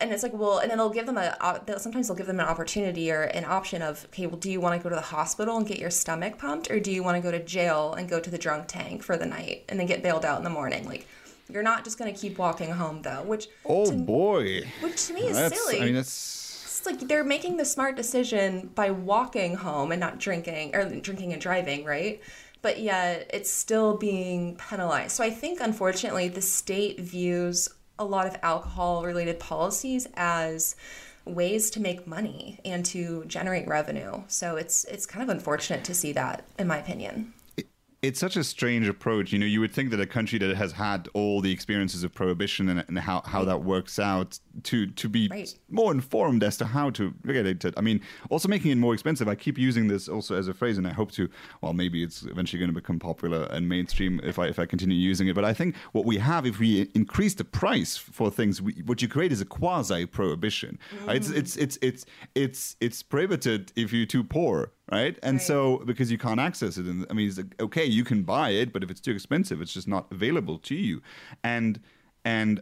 and 0.01 0.12
it's 0.12 0.24
like 0.24 0.34
well 0.34 0.60
and 0.60 0.70
then 0.70 0.77
they'll 0.77 0.89
give 0.89 1.05
them 1.05 1.17
a 1.17 1.62
sometimes 1.77 2.08
they'll 2.08 2.17
give 2.17 2.27
them 2.27 2.39
an 2.39 2.46
opportunity 2.46 3.12
or 3.12 3.24
an 3.24 3.46
option 3.46 3.81
of 3.81 4.05
okay 4.05 4.25
well 4.25 4.38
do 4.38 4.51
you 4.51 4.60
want 4.60 4.77
to 4.77 4.84
go 4.84 4.89
to 4.89 4.96
the 4.96 5.01
hospital 5.01 5.58
and 5.58 5.67
get 5.67 5.79
your 5.79 5.91
stomach 5.91 6.38
pumped 6.38 6.70
or 6.72 6.79
do 6.79 6.91
you 6.91 7.03
want 7.03 7.15
to 7.15 7.22
go 7.22 7.31
to 7.31 7.43
jail 7.43 7.93
and 7.93 8.10
go 8.10 8.20
to 8.20 8.29
the 8.29 8.38
drunk 8.38 8.65
tank 8.67 9.03
for 9.03 9.15
the 9.15 9.25
night 9.25 9.63
and 9.70 9.79
then 9.79 9.88
get 9.88 10.03
bailed 10.03 10.25
out 10.25 10.38
in 10.38 10.43
the 10.43 10.50
morning? 10.50 10.86
Like 10.86 11.08
you're 11.50 11.63
not 11.63 11.84
just 11.84 11.98
going 11.98 12.13
to 12.13 12.20
keep 12.20 12.38
walking 12.38 12.72
home 12.72 13.01
though 13.01 13.24
which 13.24 13.48
oh 13.65 13.86
to, 13.86 13.98
boy. 13.98 14.63
which 14.81 15.08
to 15.08 15.13
me 15.13 15.22
is 15.22 15.38
that's, 15.38 15.62
silly. 15.62 15.81
I 15.81 15.86
mean 15.86 15.96
it's 15.96 16.77
it's 16.79 16.86
like 16.86 17.08
they're 17.08 17.24
making 17.24 17.58
the 17.58 17.65
smart 17.65 17.96
decision 17.96 18.72
by 18.74 18.89
walking 18.89 19.55
home 19.55 19.91
and 19.91 20.00
not 20.00 20.17
drinking 20.17 20.75
or 20.75 20.89
drinking 20.89 21.34
and 21.34 21.41
driving 21.41 21.86
right? 21.86 22.22
But 22.63 22.79
yet 22.79 23.29
it's 23.34 23.50
still 23.50 23.98
being 23.98 24.55
penalized. 24.55 25.12
So 25.12 25.24
i 25.24 25.29
think 25.29 25.60
unfortunately 25.62 26.27
the 26.27 26.41
state 26.41 27.00
views 27.00 27.70
a 28.01 28.03
lot 28.03 28.27
of 28.27 28.38
alcohol 28.41 29.03
related 29.03 29.39
policies 29.39 30.08
as 30.15 30.75
ways 31.24 31.70
to 31.70 31.79
make 31.79 32.08
money 32.08 32.60
and 32.65 32.84
to 32.88 33.24
generate 33.25 33.67
revenue. 33.67 34.24
So 34.27 34.55
it's 34.55 34.86
it's 34.86 35.05
kind 35.05 35.24
of 35.24 35.29
unfortunate 35.29 35.84
to 35.86 35.93
see 35.93 36.12
that 36.13 36.43
in 36.58 36.67
my 36.67 36.77
opinion 36.77 37.34
it's 38.01 38.20
such 38.20 38.36
a 38.36 38.43
strange 38.43 38.88
approach. 38.88 39.31
You 39.31 39.38
know, 39.38 39.46
you 39.46 39.60
would 39.60 39.72
think 39.72 39.91
that 39.91 40.00
a 40.00 40.08
country 40.08 40.39
that 40.39 40.55
has 40.55 40.72
had 40.72 41.08
all 41.13 41.39
the 41.39 41.51
experiences 41.51 42.03
of 42.03 42.13
prohibition 42.13 42.67
and, 42.70 42.84
and 42.88 42.98
how, 42.98 43.22
how 43.22 43.39
right. 43.39 43.46
that 43.46 43.63
works 43.63 44.00
out 44.00 44.39
to 44.63 44.88
to 44.88 45.08
be 45.08 45.27
right. 45.29 45.53
more 45.70 45.91
informed 45.91 46.43
as 46.43 46.58
to 46.58 46.65
how 46.65 46.89
to 46.91 47.13
regulate 47.24 47.63
it. 47.63 47.75
I 47.77 47.81
mean, 47.81 48.01
also 48.29 48.48
making 48.48 48.72
it 48.72 48.77
more 48.77 48.93
expensive. 48.93 49.27
I 49.27 49.36
keep 49.36 49.58
using 49.58 49.88
this 49.88 50.10
also 50.10 50.36
as 50.36 50.48
a 50.48 50.53
phrase, 50.53 50.77
and 50.77 50.88
I 50.88 50.93
hope 50.93 51.12
to. 51.12 51.29
Well, 51.62 51.74
maybe 51.74 52.03
it's 52.03 52.24
eventually 52.24 52.60
going 52.60 52.74
to 52.74 52.79
become 52.79 52.98
popular 52.98 53.43
and 53.51 53.70
mainstream 53.70 54.20
if 54.24 54.39
I 54.39 54.48
if 54.48 54.58
I 54.58 54.65
continue 54.65 54.98
using 54.98 55.27
it. 55.27 55.36
But 55.36 55.46
I 55.46 55.53
think 55.53 55.75
what 55.91 56.05
we 56.05 56.17
have, 56.17 56.46
if 56.48 56.60
we 56.60 56.89
increase 56.96 57.36
the 57.36 57.43
price 57.43 57.98
for 57.98 58.31
things, 58.31 58.62
we, 58.62 58.74
what 58.86 59.01
you 59.01 59.08
create 59.08 59.31
is 59.31 59.41
a 59.41 59.46
quasi 59.46 60.08
prohibition. 60.08 60.79
Mm. 61.05 61.15
It's, 61.15 61.29
it's 61.29 61.55
it's 61.55 61.77
it's 61.81 62.05
it's 62.34 62.75
it's 62.79 63.03
prohibited 63.03 63.72
if 63.75 63.93
you're 63.93 64.08
too 64.08 64.24
poor 64.24 64.72
right? 64.91 65.17
And 65.24 65.36
right. 65.36 65.41
so 65.41 65.81
because 65.86 66.12
you 66.12 66.17
can't 66.17 66.39
access 66.39 66.77
it, 66.77 66.86
and 66.86 67.05
I 67.10 67.13
mean, 67.13 67.27
it's 67.27 67.38
like, 67.38 67.60
okay, 67.60 67.86
you 67.86 68.03
can 68.03 68.24
buy 68.24 68.50
it, 68.50 68.74
but 68.74 68.83
if 68.83 68.91
it's 68.91 69.01
too 69.01 69.12
expensive, 69.12 69.62
it's 69.62 69.74
just 69.74 69.88
not 69.88 70.07
available 70.12 70.57
to 70.60 70.75
you. 70.75 71.01
And 71.43 71.79
and 72.25 72.62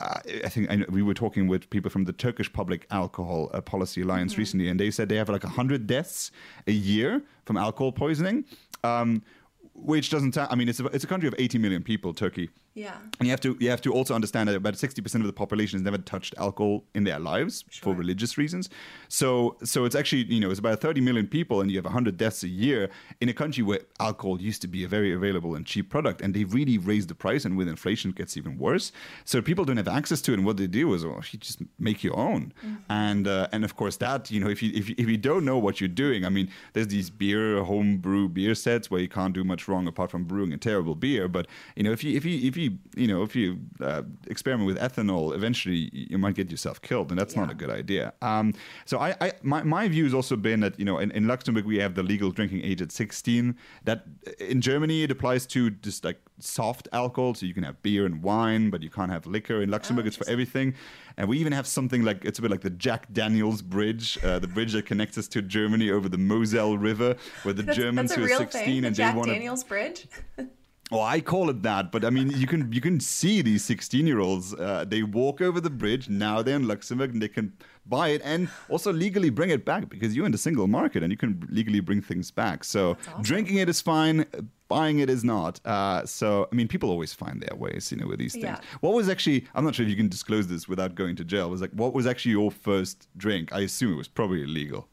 I 0.00 0.48
think 0.48 0.70
I 0.70 0.76
know, 0.76 0.86
we 0.88 1.02
were 1.02 1.14
talking 1.14 1.46
with 1.46 1.70
people 1.70 1.90
from 1.90 2.04
the 2.04 2.12
Turkish 2.12 2.52
Public 2.52 2.86
Alcohol 2.90 3.50
uh, 3.54 3.60
Policy 3.60 4.02
Alliance 4.02 4.32
mm-hmm. 4.32 4.40
recently, 4.40 4.68
and 4.68 4.80
they 4.80 4.90
said 4.90 5.08
they 5.08 5.16
have 5.16 5.28
like 5.28 5.44
hundred 5.44 5.86
deaths 5.86 6.32
a 6.66 6.72
year 6.72 7.22
from 7.44 7.56
alcohol 7.56 7.92
poisoning. 7.92 8.44
Um, 8.82 9.22
which 9.74 10.10
doesn't. 10.10 10.38
I 10.38 10.54
mean, 10.54 10.68
it's 10.68 10.80
a, 10.80 10.86
it's 10.86 11.02
a 11.02 11.06
country 11.06 11.26
of 11.26 11.34
80 11.36 11.58
million 11.58 11.82
people, 11.82 12.14
Turkey. 12.14 12.48
Yeah. 12.74 12.96
And 13.20 13.26
you 13.26 13.30
have 13.30 13.40
to 13.42 13.56
you 13.60 13.70
have 13.70 13.80
to 13.82 13.92
also 13.92 14.14
understand 14.14 14.48
that 14.48 14.56
about 14.56 14.74
60% 14.74 15.14
of 15.14 15.26
the 15.26 15.32
population 15.32 15.78
has 15.78 15.84
never 15.84 15.98
touched 15.98 16.34
alcohol 16.38 16.84
in 16.94 17.04
their 17.04 17.20
lives 17.20 17.64
sure. 17.70 17.94
for 17.94 17.98
religious 17.98 18.36
reasons. 18.36 18.68
So 19.08 19.56
so 19.62 19.84
it's 19.84 19.94
actually, 19.94 20.24
you 20.24 20.40
know, 20.40 20.50
it's 20.50 20.58
about 20.58 20.80
30 20.80 21.00
million 21.00 21.28
people 21.28 21.60
and 21.60 21.70
you 21.70 21.78
have 21.78 21.84
100 21.84 22.16
deaths 22.16 22.42
a 22.42 22.48
year 22.48 22.90
in 23.20 23.28
a 23.28 23.32
country 23.32 23.62
where 23.62 23.80
alcohol 24.00 24.40
used 24.40 24.60
to 24.62 24.68
be 24.68 24.82
a 24.82 24.88
very 24.88 25.12
available 25.12 25.54
and 25.54 25.64
cheap 25.64 25.88
product 25.88 26.20
and 26.20 26.34
they've 26.34 26.52
really 26.52 26.76
raised 26.76 27.08
the 27.08 27.14
price 27.14 27.44
and 27.44 27.56
with 27.56 27.68
inflation 27.68 28.10
it 28.10 28.16
gets 28.16 28.36
even 28.36 28.58
worse. 28.58 28.90
So 29.24 29.40
people 29.40 29.64
don't 29.64 29.76
have 29.76 29.88
access 29.88 30.20
to 30.22 30.32
it 30.32 30.38
and 30.38 30.44
what 30.44 30.56
they 30.56 30.66
do 30.66 30.92
is 30.94 31.04
oh, 31.04 31.20
you 31.30 31.38
just 31.38 31.60
make 31.78 32.02
your 32.02 32.16
own. 32.16 32.52
Mm-hmm. 32.58 32.74
And 32.88 33.28
uh, 33.28 33.46
and 33.52 33.64
of 33.64 33.76
course 33.76 33.96
that, 33.98 34.32
you 34.32 34.40
know, 34.40 34.50
if 34.50 34.62
you, 34.64 34.72
if 34.74 34.88
you 34.88 34.96
if 34.98 35.08
you 35.08 35.16
don't 35.16 35.44
know 35.44 35.58
what 35.58 35.80
you're 35.80 35.88
doing, 35.88 36.24
I 36.24 36.28
mean, 36.28 36.50
there's 36.72 36.88
these 36.88 37.08
beer 37.08 37.62
homebrew 37.62 38.28
beer 38.28 38.56
sets 38.56 38.90
where 38.90 39.00
you 39.00 39.08
can't 39.08 39.32
do 39.32 39.44
much 39.44 39.68
wrong 39.68 39.86
apart 39.86 40.10
from 40.10 40.24
brewing 40.24 40.52
a 40.52 40.56
terrible 40.56 40.96
beer, 40.96 41.28
but 41.28 41.46
you 41.76 41.84
know, 41.84 41.92
if 41.92 42.02
you 42.02 42.16
if 42.16 42.24
you 42.24 42.48
if 42.48 42.56
you 42.56 42.63
you 42.64 42.78
you 42.96 43.06
know 43.06 43.22
if 43.22 43.36
you 43.36 43.58
uh, 43.80 44.02
experiment 44.26 44.66
with 44.66 44.78
ethanol, 44.78 45.34
eventually 45.34 45.90
you 45.92 46.18
might 46.18 46.34
get 46.34 46.50
yourself 46.50 46.80
killed, 46.82 47.10
and 47.10 47.18
that's 47.18 47.34
yeah. 47.34 47.42
not 47.42 47.50
a 47.50 47.54
good 47.54 47.70
idea. 47.70 48.12
Um, 48.22 48.54
so 48.84 48.98
I, 48.98 49.14
I 49.20 49.32
my, 49.42 49.62
my 49.62 49.88
view 49.88 50.04
has 50.04 50.14
also 50.14 50.36
been 50.36 50.60
that 50.60 50.78
you 50.78 50.84
know 50.84 50.98
in, 50.98 51.10
in 51.12 51.26
Luxembourg 51.26 51.64
we 51.64 51.78
have 51.78 51.94
the 51.94 52.02
legal 52.02 52.30
drinking 52.30 52.62
age 52.62 52.80
at 52.82 52.92
16. 52.92 53.56
That 53.84 54.04
in 54.38 54.60
Germany 54.60 55.02
it 55.02 55.10
applies 55.10 55.46
to 55.48 55.70
just 55.70 56.04
like 56.04 56.20
soft 56.40 56.88
alcohol, 56.92 57.34
so 57.34 57.46
you 57.46 57.54
can 57.54 57.64
have 57.64 57.82
beer 57.82 58.06
and 58.06 58.22
wine, 58.22 58.70
but 58.70 58.82
you 58.82 58.90
can't 58.90 59.10
have 59.10 59.26
liquor. 59.26 59.62
In 59.62 59.70
Luxembourg, 59.70 60.06
oh, 60.06 60.08
it's 60.08 60.16
for 60.16 60.28
everything. 60.28 60.74
And 61.16 61.28
we 61.28 61.38
even 61.38 61.52
have 61.52 61.66
something 61.66 62.02
like 62.02 62.24
it's 62.24 62.38
a 62.38 62.42
bit 62.42 62.50
like 62.50 62.62
the 62.62 62.70
Jack 62.70 63.12
Daniels 63.12 63.62
Bridge, 63.62 64.18
uh, 64.24 64.38
the 64.38 64.48
bridge 64.48 64.72
that 64.72 64.86
connects 64.86 65.16
us 65.18 65.28
to 65.28 65.42
Germany 65.42 65.90
over 65.90 66.08
the 66.08 66.18
Moselle 66.18 66.76
River, 66.76 67.16
where 67.42 67.54
the 67.54 67.62
that's, 67.62 67.78
Germans 67.78 68.10
that's 68.10 68.26
who 68.26 68.34
are 68.34 68.38
16 68.38 68.64
thing, 68.64 68.76
and 68.84 68.86
the 68.86 68.90
Jack 68.90 69.14
they 69.14 69.18
want. 69.18 69.30
Daniels 69.30 69.64
Bridge. 69.64 70.06
Oh, 70.94 71.00
I 71.00 71.20
call 71.20 71.50
it 71.50 71.62
that, 71.62 71.90
but 71.90 72.04
I 72.04 72.10
mean, 72.10 72.30
you 72.30 72.46
can 72.46 72.72
you 72.72 72.80
can 72.80 73.00
see 73.00 73.42
these 73.42 73.64
sixteen-year-olds. 73.64 74.54
Uh, 74.54 74.84
they 74.86 75.02
walk 75.02 75.40
over 75.40 75.60
the 75.60 75.70
bridge. 75.70 76.08
Now 76.08 76.40
they're 76.40 76.54
in 76.54 76.68
Luxembourg, 76.68 77.12
and 77.12 77.20
they 77.20 77.28
can 77.28 77.52
buy 77.86 78.08
it 78.08 78.22
and 78.24 78.48
also 78.68 78.92
legally 78.92 79.28
bring 79.28 79.50
it 79.50 79.64
back 79.64 79.88
because 79.88 80.14
you're 80.14 80.24
in 80.24 80.32
the 80.32 80.38
single 80.38 80.66
market 80.66 81.02
and 81.02 81.10
you 81.10 81.18
can 81.18 81.46
legally 81.50 81.80
bring 81.80 82.00
things 82.00 82.30
back. 82.30 82.64
So 82.64 82.96
awesome. 83.08 83.22
drinking 83.22 83.56
it 83.56 83.68
is 83.68 83.80
fine, 83.80 84.24
buying 84.68 85.00
it 85.00 85.10
is 85.10 85.22
not. 85.24 85.60
Uh, 85.66 86.06
so 86.06 86.48
I 86.50 86.54
mean, 86.54 86.68
people 86.68 86.88
always 86.90 87.12
find 87.12 87.42
their 87.42 87.56
ways, 87.56 87.90
you 87.90 87.98
know, 87.98 88.06
with 88.06 88.20
these 88.20 88.32
things. 88.32 88.44
Yeah. 88.44 88.60
What 88.80 88.94
was 88.94 89.08
actually? 89.08 89.46
I'm 89.54 89.64
not 89.64 89.74
sure 89.74 89.84
if 89.84 89.90
you 89.90 89.96
can 89.96 90.08
disclose 90.08 90.46
this 90.46 90.68
without 90.68 90.94
going 90.94 91.16
to 91.16 91.24
jail. 91.24 91.50
Was 91.50 91.60
like, 91.60 91.72
what 91.72 91.92
was 91.92 92.06
actually 92.06 92.32
your 92.32 92.50
first 92.50 93.08
drink? 93.16 93.52
I 93.52 93.60
assume 93.60 93.92
it 93.94 93.96
was 93.96 94.08
probably 94.08 94.42
illegal. 94.44 94.88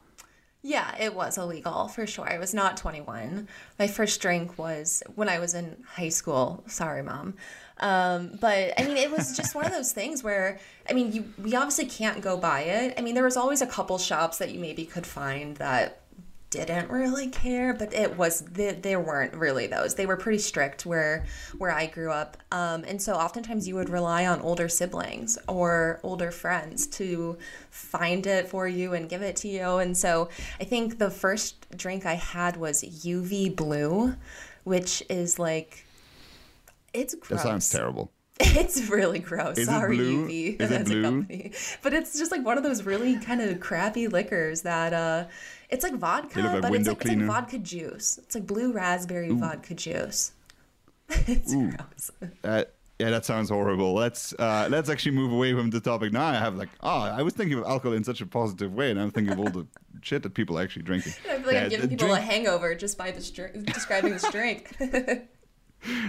Yeah, 0.63 0.95
it 0.99 1.15
was 1.15 1.39
illegal 1.39 1.87
for 1.87 2.05
sure. 2.05 2.29
I 2.29 2.37
was 2.37 2.53
not 2.53 2.77
21. 2.77 3.47
My 3.79 3.87
first 3.87 4.21
drink 4.21 4.59
was 4.59 5.01
when 5.15 5.27
I 5.27 5.39
was 5.39 5.55
in 5.55 5.83
high 5.87 6.09
school. 6.09 6.63
Sorry, 6.67 7.01
mom. 7.01 7.35
Um, 7.79 8.37
but 8.39 8.79
I 8.79 8.83
mean, 8.83 8.97
it 8.97 9.09
was 9.09 9.35
just 9.37 9.55
one 9.55 9.65
of 9.65 9.71
those 9.71 9.91
things 9.91 10.23
where 10.23 10.59
I 10.87 10.93
mean, 10.93 11.11
you 11.11 11.33
we 11.41 11.55
obviously 11.55 11.85
can't 11.85 12.21
go 12.21 12.37
buy 12.37 12.61
it. 12.61 12.93
I 12.97 13.01
mean, 13.01 13.15
there 13.15 13.23
was 13.23 13.37
always 13.37 13.61
a 13.61 13.67
couple 13.67 13.97
shops 13.97 14.37
that 14.37 14.51
you 14.51 14.59
maybe 14.59 14.85
could 14.85 15.07
find 15.07 15.57
that 15.57 16.00
didn't 16.51 16.91
really 16.91 17.29
care, 17.29 17.73
but 17.73 17.93
it 17.93 18.17
was 18.17 18.43
there 18.51 18.99
weren't 18.99 19.33
really 19.33 19.67
those. 19.67 19.95
They 19.95 20.05
were 20.05 20.17
pretty 20.17 20.37
strict 20.37 20.85
where 20.85 21.25
where 21.57 21.71
I 21.71 21.87
grew 21.87 22.11
up, 22.11 22.37
um, 22.51 22.83
and 22.83 23.01
so 23.01 23.13
oftentimes 23.13 23.67
you 23.67 23.75
would 23.75 23.89
rely 23.89 24.27
on 24.27 24.41
older 24.41 24.69
siblings 24.69 25.39
or 25.47 25.99
older 26.03 26.29
friends 26.29 26.85
to 26.87 27.37
find 27.69 28.27
it 28.27 28.49
for 28.49 28.67
you 28.67 28.93
and 28.93 29.09
give 29.09 29.21
it 29.21 29.37
to 29.37 29.47
you. 29.47 29.77
And 29.77 29.97
so 29.97 30.29
I 30.59 30.65
think 30.65 30.99
the 30.99 31.09
first 31.09 31.65
drink 31.75 32.05
I 32.05 32.15
had 32.15 32.57
was 32.57 32.83
UV 32.83 33.55
Blue, 33.55 34.15
which 34.65 35.01
is 35.09 35.39
like 35.39 35.85
it's 36.93 37.15
gross. 37.15 37.43
That 37.43 37.47
sounds 37.47 37.69
terrible 37.69 38.11
It's 38.61 38.89
really 38.89 39.19
gross. 39.19 39.57
Is 39.57 39.67
Sorry? 39.67 39.97
UV 39.97 40.59
Is 40.61 40.71
it 40.71 40.81
as 40.81 40.87
blue? 40.87 40.99
a 40.99 41.03
company. 41.03 41.51
But 41.81 41.93
it's 41.93 42.17
just 42.17 42.31
like 42.31 42.43
one 42.43 42.57
of 42.57 42.63
those 42.63 42.83
really 42.83 43.17
kind 43.19 43.41
of 43.41 43.59
crappy 43.59 44.07
liquors 44.07 44.61
that 44.63 44.93
uh 44.93 45.25
it's 45.69 45.83
like 45.83 45.93
vodka, 45.95 46.41
like 46.41 46.61
but 46.61 46.73
it's 46.73 46.87
like, 46.87 47.01
it's 47.01 47.09
like 47.09 47.25
vodka 47.25 47.57
juice. 47.57 48.17
It's 48.17 48.35
like 48.35 48.45
blue 48.45 48.73
raspberry 48.73 49.29
vodka 49.31 49.73
juice. 49.73 50.33
it's 51.09 51.53
gross. 51.53 52.11
Uh, 52.43 52.63
yeah, 52.99 53.09
that 53.09 53.25
sounds 53.25 53.49
horrible. 53.49 53.93
Let's 53.93 54.33
uh, 54.33 54.67
let's 54.69 54.89
actually 54.89 55.13
move 55.13 55.31
away 55.31 55.53
from 55.53 55.71
the 55.71 55.79
topic. 55.79 56.13
Now 56.13 56.25
I 56.25 56.35
have 56.35 56.55
like, 56.55 56.69
oh, 56.81 56.99
I 57.01 57.21
was 57.23 57.33
thinking 57.33 57.57
of 57.57 57.65
alcohol 57.65 57.93
in 57.93 58.03
such 58.03 58.21
a 58.21 58.25
positive 58.27 58.73
way, 58.73 58.91
and 58.91 58.99
I'm 58.99 59.09
thinking 59.11 59.33
of 59.33 59.39
all 59.39 59.49
the 59.49 59.65
shit 60.01 60.21
that 60.23 60.33
people 60.35 60.59
are 60.59 60.61
actually 60.61 60.83
drinking. 60.83 61.13
I 61.27 61.37
feel 61.37 61.45
like 61.45 61.53
Yeah, 61.53 61.63
I'm 61.63 61.69
giving 61.69 61.89
people 61.89 62.07
drink- 62.09 62.19
a 62.19 62.25
hangover 62.25 62.75
just 62.75 62.97
by 62.97 63.09
this 63.11 63.31
drink, 63.31 63.65
describing 63.65 64.11
this 64.13 64.29
drink. 64.31 64.75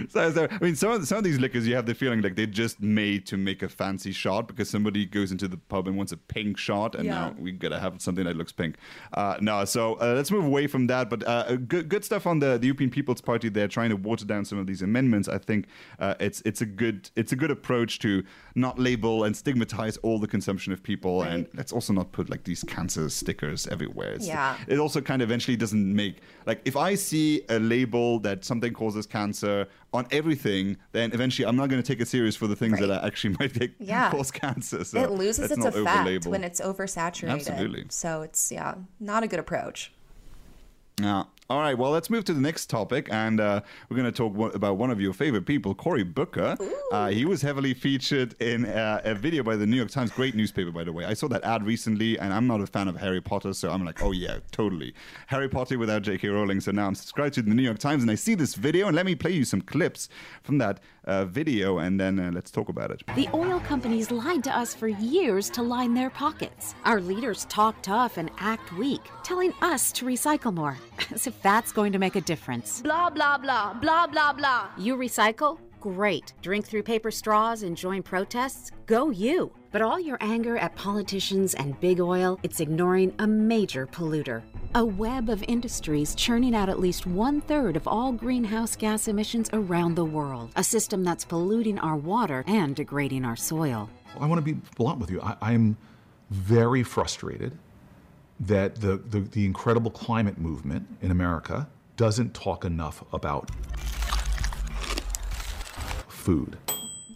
So, 0.09 0.31
so, 0.31 0.47
I 0.49 0.63
mean, 0.63 0.75
some 0.75 0.91
of, 0.91 1.07
some 1.07 1.17
of 1.17 1.23
these 1.23 1.39
liquors, 1.39 1.67
you 1.67 1.75
have 1.75 1.85
the 1.85 1.95
feeling 1.95 2.21
like 2.21 2.35
they're 2.35 2.45
just 2.45 2.81
made 2.81 3.25
to 3.27 3.37
make 3.37 3.63
a 3.63 3.69
fancy 3.69 4.11
shot 4.11 4.47
because 4.47 4.69
somebody 4.69 5.05
goes 5.05 5.31
into 5.31 5.47
the 5.47 5.57
pub 5.57 5.87
and 5.87 5.97
wants 5.97 6.11
a 6.11 6.17
pink 6.17 6.57
shot, 6.57 6.95
and 6.95 7.05
Yeah. 7.05 7.11
now 7.29 7.35
we 7.39 7.51
gotta 7.51 7.79
have 7.79 8.01
something 8.01 8.25
that 8.25 8.35
looks 8.35 8.51
pink. 8.51 8.75
Uh, 9.13 9.37
no, 9.41 9.65
so 9.65 9.95
uh, 9.95 10.13
let's 10.15 10.29
move 10.31 10.45
away 10.45 10.67
from 10.67 10.87
that. 10.87 11.09
But 11.09 11.27
uh, 11.27 11.55
good, 11.55 11.89
good 11.89 12.05
stuff 12.05 12.27
on 12.27 12.39
the, 12.39 12.57
the 12.57 12.67
European 12.67 12.89
People's 12.89 13.21
Party. 13.21 13.49
They're 13.49 13.67
trying 13.67 13.89
to 13.89 13.95
water 13.95 14.25
down 14.25 14.45
some 14.45 14.57
of 14.59 14.67
these 14.67 14.81
amendments. 14.81 15.27
I 15.27 15.37
think 15.37 15.65
uh, 15.99 16.15
it's 16.19 16.41
it's 16.45 16.61
a 16.61 16.65
good 16.65 17.09
it's 17.15 17.31
a 17.31 17.35
good 17.35 17.51
approach 17.51 17.99
to 17.99 18.23
not 18.55 18.77
label 18.79 19.23
and 19.23 19.35
stigmatize 19.35 19.97
all 19.97 20.19
the 20.19 20.27
consumption 20.27 20.73
of 20.73 20.83
people, 20.83 21.23
and 21.23 21.47
let's 21.55 21.71
also 21.71 21.93
not 21.93 22.11
put 22.11 22.29
like 22.29 22.43
these 22.43 22.63
cancer 22.63 23.09
stickers 23.09 23.67
everywhere. 23.67 24.09
It's- 24.13 24.27
Yeah. 24.27 24.57
it 24.67 24.79
also 24.79 25.01
kind 25.01 25.21
of 25.21 25.29
eventually 25.29 25.57
doesn't 25.57 25.95
make 25.95 26.17
like 26.45 26.61
if 26.65 26.75
I 26.75 26.95
see 26.95 27.41
a 27.49 27.59
label 27.59 28.19
that 28.19 28.43
something 28.45 28.73
causes 28.73 29.05
cancer 29.05 29.62
Uh, 29.63 29.97
on 29.97 30.07
everything, 30.11 30.77
then 30.91 31.11
eventually 31.13 31.45
I'm 31.47 31.55
not 31.55 31.69
going 31.69 31.81
to 31.81 31.85
take 31.87 32.01
it 32.01 32.07
serious 32.07 32.35
for 32.35 32.47
the 32.47 32.55
things 32.55 32.79
that 32.79 32.89
Right. 32.89 32.99
are 33.01 33.05
actually 33.05 33.35
might 33.39 33.53
get, 33.53 33.71
Yeah. 33.79 34.09
cause 34.11 34.31
cancer. 34.31 34.83
So 34.83 35.01
it 35.03 35.11
loses 35.11 35.51
its 35.51 35.63
effect 35.65 36.25
when 36.25 36.43
it's 36.43 36.59
oversaturated. 36.61 37.29
Absolutely. 37.31 37.85
So 37.89 38.21
it's 38.23 38.51
yeah, 38.51 38.75
not 38.99 39.23
a 39.23 39.27
good 39.27 39.39
approach. 39.39 39.91
Yeah. 41.01 41.23
All 41.49 41.59
right. 41.59 41.77
Well, 41.77 41.91
let's 41.91 42.09
move 42.09 42.23
to 42.25 42.33
the 42.33 42.39
next 42.39 42.69
topic, 42.69 43.09
and 43.11 43.41
uh, 43.41 43.61
we're 43.89 43.97
going 43.97 44.11
to 44.11 44.17
talk 44.17 44.33
one, 44.33 44.55
about 44.55 44.77
one 44.77 44.89
of 44.89 45.01
your 45.01 45.11
favorite 45.11 45.45
people, 45.45 45.75
Cory 45.75 46.03
Booker. 46.03 46.57
Uh, 46.91 47.09
he 47.09 47.25
was 47.25 47.41
heavily 47.41 47.73
featured 47.73 48.33
in 48.41 48.65
uh, 48.65 49.01
a 49.03 49.13
video 49.13 49.43
by 49.43 49.57
the 49.57 49.65
New 49.65 49.75
York 49.75 49.91
Times, 49.91 50.09
great 50.09 50.35
newspaper, 50.35 50.71
by 50.71 50.85
the 50.85 50.93
way. 50.93 51.03
I 51.03 51.13
saw 51.13 51.27
that 51.27 51.43
ad 51.43 51.65
recently, 51.65 52.17
and 52.17 52.33
I'm 52.33 52.47
not 52.47 52.61
a 52.61 52.67
fan 52.67 52.87
of 52.87 52.95
Harry 52.95 53.19
Potter, 53.19 53.53
so 53.53 53.71
I'm 53.71 53.83
like, 53.83 54.01
oh 54.01 54.13
yeah, 54.13 54.39
totally, 54.51 54.93
Harry 55.27 55.49
Potter 55.49 55.77
without 55.77 56.03
J.K. 56.03 56.29
Rowling. 56.29 56.61
So 56.61 56.71
now 56.71 56.87
I'm 56.87 56.95
subscribed 56.95 57.33
to 57.35 57.41
the 57.41 57.53
New 57.53 57.63
York 57.63 57.79
Times, 57.79 58.03
and 58.03 58.11
I 58.11 58.15
see 58.15 58.35
this 58.35 58.55
video, 58.55 58.87
and 58.87 58.95
let 58.95 59.05
me 59.05 59.13
play 59.13 59.31
you 59.31 59.43
some 59.43 59.61
clips 59.61 60.07
from 60.43 60.59
that 60.59 60.79
uh, 61.05 61.25
video, 61.25 61.79
and 61.79 61.99
then 61.99 62.19
uh, 62.19 62.31
let's 62.33 62.51
talk 62.51 62.69
about 62.69 62.89
it. 62.89 63.03
The 63.15 63.27
oil 63.33 63.59
companies 63.59 64.11
lied 64.11 64.45
to 64.45 64.57
us 64.57 64.73
for 64.73 64.87
years 64.87 65.49
to 65.51 65.61
line 65.61 65.93
their 65.93 66.09
pockets. 66.09 66.73
Our 66.85 67.01
leaders 67.01 67.45
talk 67.45 67.81
tough 67.81 68.17
and 68.17 68.31
act 68.37 68.71
weak, 68.73 69.01
telling 69.23 69.53
us 69.61 69.91
to 69.93 70.05
recycle 70.05 70.53
more, 70.53 70.77
as 71.11 71.27
if 71.33 71.41
that's 71.41 71.71
going 71.71 71.91
to 71.91 71.99
make 71.99 72.15
a 72.15 72.21
difference. 72.21 72.81
Blah, 72.81 73.09
blah, 73.09 73.37
blah, 73.37 73.73
blah, 73.73 74.05
blah, 74.07 74.33
blah. 74.33 74.67
You 74.77 74.95
recycle? 74.95 75.57
Great. 75.81 76.33
Drink 76.41 76.65
through 76.65 76.83
paper 76.83 77.11
straws 77.11 77.63
and 77.63 77.75
join 77.75 78.03
protests? 78.03 78.71
Go 78.85 79.09
you. 79.09 79.51
But 79.71 79.81
all 79.81 79.99
your 79.99 80.17
anger 80.21 80.57
at 80.57 80.75
politicians 80.75 81.55
and 81.55 81.79
big 81.79 81.99
oil, 81.99 82.39
it's 82.43 82.59
ignoring 82.59 83.13
a 83.17 83.25
major 83.25 83.87
polluter. 83.87 84.43
A 84.75 84.85
web 84.85 85.29
of 85.29 85.43
industries 85.47 86.13
churning 86.15 86.55
out 86.55 86.69
at 86.69 86.79
least 86.79 87.07
one 87.07 87.41
third 87.41 87.75
of 87.75 87.87
all 87.87 88.11
greenhouse 88.11 88.75
gas 88.75 89.07
emissions 89.07 89.49
around 89.51 89.95
the 89.95 90.05
world. 90.05 90.51
A 90.55 90.63
system 90.63 91.03
that's 91.03 91.25
polluting 91.25 91.79
our 91.79 91.97
water 91.97 92.43
and 92.45 92.75
degrading 92.75 93.25
our 93.25 93.35
soil. 93.35 93.89
I 94.19 94.27
want 94.27 94.37
to 94.37 94.53
be 94.53 94.59
blunt 94.77 94.99
with 94.99 95.09
you. 95.09 95.19
I, 95.21 95.35
I'm 95.41 95.77
very 96.29 96.83
frustrated 96.83 97.57
that 98.39 98.75
the, 98.75 98.97
the, 98.97 99.19
the 99.21 99.45
incredible 99.45 99.91
climate 99.91 100.37
movement 100.37 100.87
in 101.01 101.11
America 101.11 101.67
doesn't 101.97 102.33
talk 102.33 102.65
enough 102.65 103.03
about 103.13 103.49
food. 106.07 106.57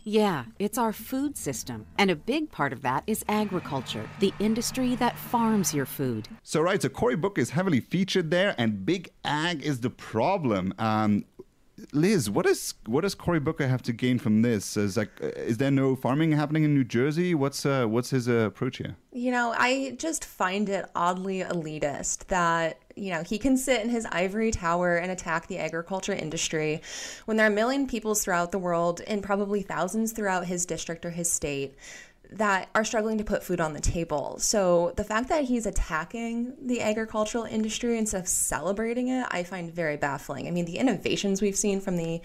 Yeah, 0.10 0.46
it's 0.58 0.78
our 0.78 0.94
food 0.94 1.36
system. 1.36 1.86
And 1.98 2.10
a 2.10 2.16
big 2.16 2.50
part 2.50 2.72
of 2.72 2.82
that 2.84 3.04
is 3.08 3.26
agriculture, 3.28 4.10
the 4.22 4.34
industry 4.40 4.96
that 4.96 5.18
farms 5.18 5.74
your 5.74 5.86
food. 5.86 6.30
So 6.44 6.62
right, 6.62 6.82
so 6.82 6.88
Cory 6.88 7.18
Booker 7.18 7.42
is 7.42 7.50
heavily 7.50 7.82
featured 7.82 8.32
there, 8.32 8.56
and 8.58 8.86
Big 8.86 9.10
Ag 9.26 9.62
is 9.62 9.82
the 9.82 9.90
problem. 9.90 10.74
Um, 10.80 11.26
Liz, 11.94 12.28
what 12.28 12.48
is 12.48 12.74
what 12.88 13.02
does 13.02 13.14
Cory 13.14 13.40
Booker 13.40 13.68
have 13.68 13.84
to 13.84 13.94
gain 13.94 14.18
from 14.18 14.42
this? 14.42 14.78
Is 14.78 14.98
like, 14.98 15.12
is 15.22 15.58
there 15.58 15.70
no 15.70 15.96
farming 15.96 16.32
happening 16.32 16.64
in 16.64 16.74
New 16.74 16.84
Jersey? 16.84 17.36
What's 17.36 17.68
uh, 17.68 17.86
what's 17.86 18.10
his 18.10 18.28
uh, 18.28 18.48
approach 18.48 18.78
here? 18.78 18.96
You 19.12 19.32
know, 19.32 19.54
I 19.56 19.96
just 19.98 20.26
find 20.26 20.70
it 20.70 20.86
oddly 20.96 21.42
elitist 21.42 22.28
that, 22.28 22.80
you 22.96 23.12
know, 23.12 23.24
he 23.24 23.38
can 23.38 23.58
sit 23.58 23.84
in 23.84 23.90
his 23.90 24.06
ivory 24.12 24.52
tower 24.52 24.98
and 24.98 25.12
attack 25.12 25.48
the 25.48 25.60
agriculture 25.60 26.14
industry 26.14 26.82
when 27.26 27.38
there 27.38 27.46
are 27.46 27.52
a 27.52 27.56
million 27.56 27.88
peoples 27.88 28.24
throughout 28.24 28.52
the 28.52 28.60
world 28.60 29.02
and 29.08 29.22
probably 29.22 29.62
thousands 29.62 30.12
throughout 30.12 30.46
his 30.46 30.66
district 30.66 31.06
or 31.06 31.12
his 31.12 31.32
state 31.32 31.76
that 32.32 32.70
are 32.76 32.84
struggling 32.84 33.18
to 33.18 33.24
put 33.24 33.44
food 33.44 33.62
on 33.62 33.74
the 33.74 33.80
table. 33.80 34.38
So 34.40 34.94
the 34.98 35.04
fact 35.04 35.30
that 35.30 35.46
he's 35.46 35.66
attacking 35.66 36.54
the 36.62 36.82
agricultural 36.82 37.46
industry 37.46 37.98
instead 37.98 38.22
of 38.22 38.28
celebrating 38.28 39.08
it, 39.08 39.26
I 39.32 39.44
find 39.44 39.74
very 39.74 39.98
baffling. 39.98 40.48
I 40.48 40.52
mean, 40.52 40.66
the 40.66 40.78
innovations 40.78 41.42
we've 41.42 41.56
seen 41.56 41.80
from 41.80 41.96
the 41.96 42.22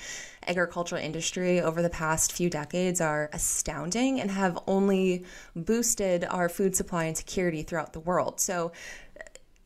agricultural 0.47 1.01
industry 1.01 1.61
over 1.61 1.83
the 1.83 1.91
past 1.91 2.33
few 2.33 2.51
decades 2.51 3.01
are 3.01 3.31
astounding 3.33 4.21
and 4.21 4.31
have 4.31 4.59
only 4.67 5.25
boosted 5.55 6.25
our 6.25 6.49
food 6.49 6.75
supply 6.75 7.05
and 7.05 7.17
security 7.17 7.63
throughout 7.63 7.93
the 7.93 8.01
world. 8.01 8.41
So 8.41 8.73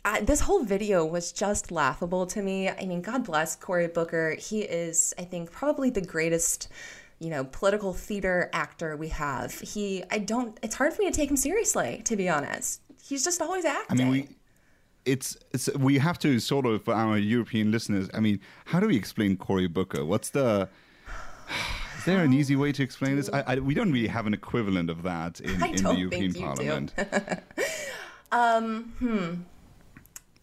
I, 0.06 0.20
this 0.20 0.38
whole 0.38 0.62
video 0.62 1.04
was 1.04 1.32
just 1.32 1.72
laughable 1.72 2.26
to 2.26 2.40
me. 2.40 2.68
I 2.68 2.86
mean, 2.86 3.02
God 3.02 3.24
bless 3.24 3.56
Cory 3.56 3.88
Booker. 3.88 4.36
He 4.38 4.60
is, 4.60 5.12
I 5.18 5.24
think, 5.24 5.50
probably 5.50 5.90
the 5.90 6.00
greatest, 6.00 6.68
you 7.18 7.30
know, 7.30 7.44
political 7.44 7.92
theater 7.92 8.50
actor 8.52 8.96
we 8.96 9.08
have. 9.08 9.52
He, 9.60 10.04
I 10.10 10.18
don't, 10.18 10.58
it's 10.62 10.74
hard 10.74 10.92
for 10.92 11.02
me 11.02 11.10
to 11.10 11.16
take 11.16 11.30
him 11.30 11.36
seriously, 11.36 12.02
to 12.04 12.16
be 12.16 12.28
honest. 12.28 12.82
He's 13.02 13.24
just 13.24 13.40
always 13.40 13.64
acting. 13.64 14.00
I 14.00 14.04
mean, 14.04 14.10
we. 14.10 14.28
It's, 15.04 15.36
it's 15.52 15.72
we 15.76 15.98
have 15.98 16.18
to 16.18 16.40
sort 16.40 16.66
of 16.66 16.82
for 16.82 16.92
our 16.92 17.16
European 17.16 17.70
listeners. 17.70 18.10
I 18.12 18.18
mean, 18.18 18.40
how 18.64 18.80
do 18.80 18.88
we 18.88 18.96
explain 18.96 19.36
Cory 19.36 19.68
Booker? 19.68 20.04
What's 20.04 20.30
the 20.30 20.68
is 21.98 22.04
there 22.04 22.24
an 22.24 22.32
easy 22.32 22.56
way 22.56 22.72
to 22.72 22.82
explain 22.82 23.14
this? 23.14 23.30
I, 23.32 23.44
I, 23.46 23.54
we 23.60 23.72
don't 23.72 23.92
really 23.92 24.08
have 24.08 24.26
an 24.26 24.34
equivalent 24.34 24.90
of 24.90 25.04
that 25.04 25.38
in, 25.38 25.62
in 25.64 25.76
the 25.76 25.94
European. 25.94 26.32
Parliament. 26.32 26.94
um, 28.32 28.94
hmm. 28.98 29.34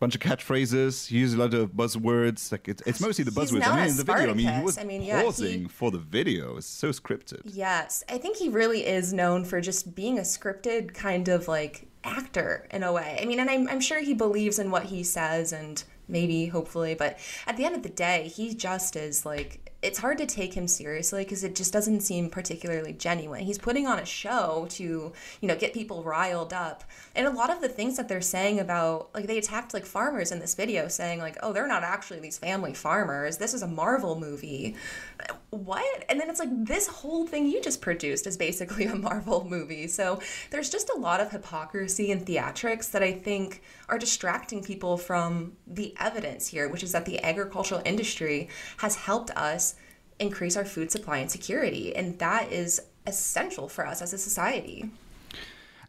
Bunch 0.04 0.16
of 0.16 0.22
catchphrases. 0.22 1.08
He 1.08 1.20
uses 1.20 1.36
a 1.36 1.40
lot 1.40 1.54
of 1.54 1.72
buzzwords. 1.72 2.52
Like 2.52 2.68
it's, 2.68 2.82
it's 2.86 3.00
mostly 3.00 3.24
the 3.24 3.32
buzzwords. 3.32 3.66
I 3.66 3.76
mean, 3.76 3.90
in 3.90 3.98
the 3.98 4.04
video, 4.04 4.32
I 4.32 4.34
mean, 4.34 4.54
he 4.54 4.62
was 4.62 4.78
I 4.78 4.84
mean, 4.84 5.02
yeah, 5.02 5.24
pausing 5.24 5.62
he- 5.64 5.68
for 5.68 5.92
the 5.92 5.98
video. 5.98 6.58
It's 6.58 6.68
so 6.68 6.90
scripted. 6.90 7.42
Yes, 7.46 8.04
I 8.10 8.18
think 8.18 8.38
he 8.38 8.50
really 8.50 8.86
is 8.86 9.14
known 9.14 9.46
for 9.46 9.62
just 9.62 9.96
being 9.96 10.20
a 10.20 10.24
scripted 10.24 10.94
kind 10.94 11.30
of 11.30 11.48
like 11.48 11.88
actor 12.04 12.68
in 12.72 12.84
a 12.84 12.92
way. 12.92 13.18
I 13.22 13.26
mean, 13.26 13.40
and 13.40 13.50
I'm, 13.50 13.70
I'm 13.70 13.80
sure 13.80 14.00
he 14.02 14.14
believes 14.14 14.60
in 14.60 14.72
what 14.72 14.84
he 14.84 15.04
says 15.04 15.54
and 15.54 15.82
maybe, 16.10 16.48
hopefully, 16.48 16.96
but 16.96 17.18
at 17.48 17.56
the 17.56 17.64
end 17.64 17.76
of 17.76 17.84
the 17.84 17.90
day, 17.90 18.28
he 18.36 18.54
just 18.54 18.98
is 18.98 19.26
like, 19.26 19.63
it's 19.84 20.00
hard 20.00 20.18
to 20.18 20.26
take 20.26 20.54
him 20.54 20.68
seriously 20.68 21.24
because 21.24 21.44
it 21.44 21.56
just 21.56 21.74
doesn't 21.74 22.00
seem 22.00 22.30
particularly 22.30 22.94
genuine. 22.94 23.44
He's 23.44 23.58
putting 23.58 23.86
on 23.86 24.00
a 24.00 24.06
show 24.06 24.66
to, 24.72 25.12
you 25.42 25.48
know, 25.48 25.58
get 25.58 25.74
people 25.74 26.04
riled 26.04 26.54
up. 26.54 26.86
And 27.16 27.28
a 27.28 27.30
lot 27.30 27.50
of 27.50 27.62
the 27.62 27.68
things 27.68 27.98
that 27.98 28.08
they're 28.08 28.22
saying 28.22 28.62
about, 28.62 29.14
like, 29.14 29.28
they 29.28 29.38
attacked 29.38 29.74
like 29.74 29.86
farmers 29.86 30.32
in 30.32 30.40
this 30.40 30.56
video, 30.56 30.88
saying, 30.88 31.20
like, 31.20 31.38
oh, 31.44 31.52
they're 31.52 31.68
not 31.68 31.84
actually 31.84 32.20
these 32.20 32.38
family 32.38 32.74
farmers. 32.74 33.38
This 33.38 33.54
is 33.54 33.62
a 33.62 33.68
Marvel 33.68 34.18
movie. 34.18 34.76
What? 35.50 36.06
And 36.08 36.20
then 36.20 36.30
it's 36.30 36.40
like, 36.40 36.66
this 36.66 36.88
whole 36.88 37.28
thing 37.28 37.46
you 37.46 37.62
just 37.62 37.82
produced 37.82 38.26
is 38.26 38.38
basically 38.38 38.86
a 38.86 38.96
Marvel 38.96 39.46
movie. 39.46 39.88
So 39.88 40.22
there's 40.50 40.70
just 40.70 40.90
a 40.90 40.98
lot 40.98 41.20
of 41.20 41.30
hypocrisy 41.32 42.12
and 42.12 42.26
theatrics 42.26 42.90
that 42.92 43.04
I 43.04 43.12
think 43.12 43.62
are 43.90 44.00
distracting 44.00 44.64
people 44.64 44.98
from 44.98 45.58
the 45.68 45.94
evidence 46.00 46.48
here, 46.48 46.70
which 46.70 46.84
is 46.84 46.94
that 46.94 47.06
the 47.06 47.22
agricultural 47.22 47.82
industry 47.84 48.48
has 48.78 48.96
helped 48.96 49.30
us 49.32 49.73
increase 50.24 50.58
our 50.58 50.66
food 50.66 50.90
supply 50.92 51.18
and 51.20 51.30
security. 51.30 51.96
And 51.96 52.18
that 52.20 52.52
is 52.52 52.82
essential 53.06 53.68
for 53.68 53.86
us 53.86 54.02
as 54.02 54.14
a 54.14 54.18
society. 54.18 54.90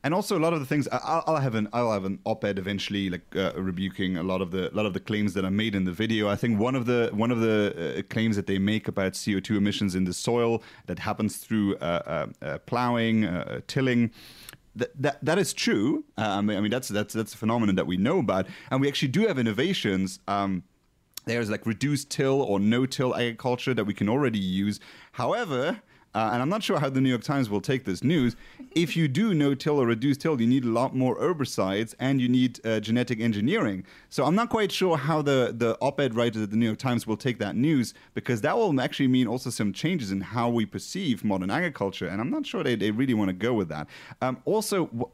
And 0.03 0.13
also 0.13 0.37
a 0.37 0.43
lot 0.47 0.53
of 0.53 0.61
the 0.61 0.67
things 0.67 0.87
I'll, 0.93 1.25
I'll 1.27 1.37
have 1.39 1.55
an 1.55 1.67
I'll 1.73 1.93
have 1.93 2.05
an 2.05 2.19
op-ed 2.25 2.59
eventually, 2.59 3.09
like 3.09 3.25
uh, 3.35 3.53
rebuking 3.57 4.19
a 4.19 4.23
lot 4.23 4.43
of 4.43 4.51
the 4.51 4.69
lot 4.75 4.85
of 4.85 4.93
the 4.93 5.01
claims 5.01 5.33
that 5.33 5.47
are 5.47 5.51
made 5.51 5.75
in 5.75 5.85
the 5.85 5.93
video. 5.93 6.29
I 6.29 6.37
think 6.37 6.61
one 6.61 6.75
of 6.75 6.85
the 6.85 7.09
one 7.15 7.31
of 7.31 7.41
the 7.41 7.57
uh, 7.99 8.03
claims 8.13 8.37
that 8.37 8.47
they 8.47 8.59
make 8.59 8.87
about 8.87 9.19
CO 9.25 9.41
two 9.41 9.57
emissions 9.57 9.95
in 9.95 10.05
the 10.05 10.13
soil 10.13 10.63
that 10.87 10.99
happens 10.99 11.39
through 11.39 11.77
uh, 11.77 12.03
uh, 12.43 12.45
uh, 12.45 12.59
plowing, 12.67 13.25
uh, 13.25 13.61
tilling. 13.67 14.11
That, 14.77 14.91
that, 15.01 15.25
that 15.25 15.39
is 15.39 15.53
true. 15.53 16.05
I 16.19 16.41
mean, 16.43 16.59
I 16.59 16.61
mean 16.61 16.71
that's 16.71 16.89
that's 16.89 17.15
that's 17.15 17.33
a 17.33 17.39
phenomenon 17.39 17.77
that 17.77 17.87
we 17.87 17.97
know 17.97 18.19
about, 18.19 18.47
and 18.71 18.83
we 18.83 18.89
actually 18.89 19.09
do 19.09 19.27
have 19.27 19.39
innovations. 19.39 20.19
Um, 20.29 20.65
there's 21.25 21.51
like 21.51 21.67
reduced 21.67 22.11
till 22.11 22.43
or 22.43 22.61
no 22.61 22.87
till 22.87 23.15
agriculture 23.15 23.75
that 23.75 23.85
we 23.85 23.95
can 23.95 24.09
already 24.09 24.39
use. 24.39 24.81
However, 25.13 25.81
uh, 26.15 26.31
and 26.33 26.41
I'm 26.41 26.49
not 26.49 26.63
sure 26.63 26.79
how 26.79 26.89
the 26.89 27.01
New 27.01 27.09
York 27.09 27.25
Times 27.25 27.51
will 27.51 27.61
take 27.61 27.85
this 27.85 28.05
news. 28.05 28.37
If 28.75 28.97
you 28.97 29.07
do 29.07 29.35
no 29.35 29.55
till 29.55 29.81
or 29.81 29.87
reduce 29.87 30.17
till, 30.17 30.41
you 30.41 30.49
need 30.49 30.65
a 30.65 30.69
lot 30.69 30.97
more 30.97 31.17
herbicides 31.17 31.95
and 32.01 32.21
you 32.21 32.29
need 32.29 32.59
uh, 32.67 32.81
genetic 32.81 33.21
engineering. 33.21 33.85
So 34.11 34.25
I'm 34.25 34.35
not 34.35 34.49
quite 34.49 34.73
sure 34.73 34.97
how 34.97 35.23
the, 35.23 35.55
the 35.57 35.79
op 35.81 36.01
ed 36.01 36.17
writers 36.17 36.43
at 36.43 36.51
the 36.51 36.57
New 36.57 36.67
York 36.67 36.79
Times 36.79 37.07
will 37.07 37.17
take 37.17 37.39
that 37.39 37.55
news 37.55 37.95
because 38.15 38.41
that 38.41 38.57
will 38.57 38.81
actually 38.81 39.07
mean 39.07 39.29
also 39.29 39.49
some 39.49 39.73
changes 39.73 40.11
in 40.11 40.23
how 40.23 40.49
we 40.49 40.67
perceive 40.67 41.23
modern 41.23 41.51
agriculture. 41.53 42.09
And 42.09 42.21
I'm 42.21 42.31
not 42.31 42.45
sure 42.45 42.65
they, 42.65 42.75
they 42.75 42.91
really 42.91 43.15
want 43.15 43.29
to 43.29 43.33
go 43.33 43.55
with 43.55 43.69
that. 43.69 43.87
Um, 44.21 44.39
also, 44.45 45.13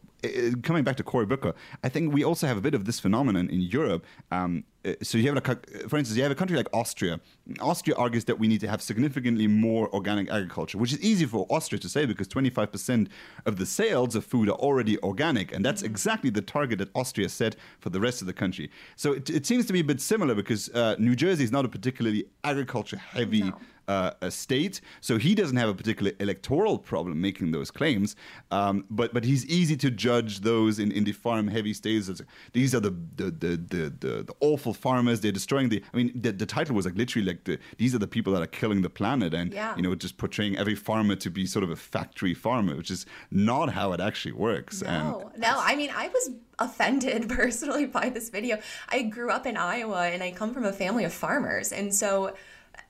coming 0.62 0.84
back 0.84 0.96
to 0.96 1.02
Cory 1.02 1.26
Booker, 1.26 1.54
I 1.82 1.88
think 1.88 2.12
we 2.12 2.24
also 2.24 2.46
have 2.46 2.56
a 2.56 2.60
bit 2.60 2.74
of 2.74 2.84
this 2.84 3.00
phenomenon 3.00 3.48
in 3.48 3.60
Europe. 3.60 4.04
Um, 4.30 4.64
uh, 4.84 4.94
so 5.02 5.18
you 5.18 5.28
have, 5.28 5.36
a, 5.36 5.88
for 5.88 5.98
instance, 5.98 6.16
you 6.16 6.22
have 6.22 6.32
a 6.32 6.34
country 6.34 6.56
like 6.56 6.68
Austria. 6.72 7.20
Austria 7.60 7.94
argues 7.96 8.24
that 8.24 8.38
we 8.38 8.48
need 8.48 8.60
to 8.60 8.68
have 8.68 8.80
significantly 8.80 9.46
more 9.46 9.92
organic 9.94 10.30
agriculture, 10.30 10.78
which 10.78 10.92
is 10.92 11.00
easy 11.00 11.26
for 11.26 11.46
Austria 11.50 11.78
to 11.78 11.88
say 11.88 12.06
because 12.06 12.28
25% 12.28 13.08
of 13.44 13.58
the 13.58 13.66
sales 13.66 14.14
of 14.14 14.24
food 14.24 14.48
are 14.48 14.56
already 14.56 14.98
organic, 15.02 15.52
and 15.52 15.64
that's 15.64 15.82
mm-hmm. 15.82 15.90
exactly 15.90 16.30
the 16.30 16.42
target 16.42 16.78
that 16.78 16.88
Austria 16.94 17.28
set 17.28 17.56
for 17.80 17.90
the 17.90 18.00
rest 18.00 18.22
of 18.22 18.26
the 18.26 18.32
country. 18.32 18.70
So 18.96 19.12
it, 19.12 19.28
it 19.28 19.46
seems 19.46 19.66
to 19.66 19.72
be 19.72 19.80
a 19.80 19.84
bit 19.84 20.00
similar 20.00 20.34
because 20.34 20.70
uh, 20.70 20.96
New 20.98 21.14
Jersey 21.14 21.44
is 21.44 21.52
not 21.52 21.64
a 21.64 21.68
particularly 21.68 22.24
agriculture-heavy. 22.44 23.42
No 23.42 23.58
uh, 23.90 24.12
a 24.20 24.30
state, 24.30 24.80
so 25.00 25.18
he 25.18 25.34
doesn't 25.34 25.56
have 25.56 25.68
a 25.68 25.74
particular 25.74 26.12
electoral 26.20 26.78
problem 26.78 27.20
making 27.20 27.50
those 27.50 27.70
claims. 27.72 28.14
Um, 28.52 28.84
but 28.88 29.12
but 29.12 29.24
he's 29.24 29.44
easy 29.46 29.76
to 29.78 29.90
judge 29.90 30.40
those 30.40 30.78
in, 30.78 30.92
in 30.92 31.02
the 31.02 31.12
farm 31.12 31.48
heavy 31.48 31.74
states. 31.74 32.08
These 32.52 32.72
are 32.76 32.80
the 32.80 32.94
the, 33.16 33.24
the 33.24 33.52
the, 33.72 33.82
the 34.04 34.12
the 34.28 34.34
awful 34.40 34.74
farmers. 34.74 35.20
They're 35.20 35.32
destroying 35.32 35.70
the. 35.70 35.82
I 35.92 35.96
mean, 35.96 36.12
the, 36.14 36.30
the 36.30 36.46
title 36.46 36.76
was 36.76 36.84
like 36.84 36.94
literally 36.94 37.26
like 37.26 37.42
the 37.44 37.58
these 37.78 37.92
are 37.94 37.98
the 37.98 38.12
people 38.16 38.32
that 38.34 38.42
are 38.42 38.52
killing 38.60 38.82
the 38.82 38.90
planet, 38.90 39.34
and 39.34 39.52
yeah. 39.52 39.74
you 39.76 39.82
know 39.82 39.94
just 39.96 40.16
portraying 40.18 40.56
every 40.56 40.76
farmer 40.76 41.16
to 41.16 41.30
be 41.30 41.44
sort 41.44 41.64
of 41.64 41.70
a 41.70 41.76
factory 41.76 42.34
farmer, 42.34 42.76
which 42.76 42.92
is 42.92 43.06
not 43.32 43.72
how 43.72 43.92
it 43.92 44.00
actually 44.00 44.36
works. 44.50 44.82
No, 44.82 44.88
and 44.88 45.42
no. 45.42 45.54
I 45.56 45.74
mean, 45.74 45.90
I 45.92 46.08
was 46.08 46.30
offended 46.60 47.28
personally 47.40 47.86
by 47.86 48.08
this 48.10 48.28
video. 48.28 48.58
I 48.88 49.02
grew 49.02 49.30
up 49.30 49.46
in 49.46 49.56
Iowa 49.56 50.06
and 50.06 50.22
I 50.22 50.30
come 50.30 50.54
from 50.54 50.64
a 50.64 50.72
family 50.72 51.04
of 51.04 51.12
farmers. 51.12 51.72
And 51.72 51.92
so 51.92 52.34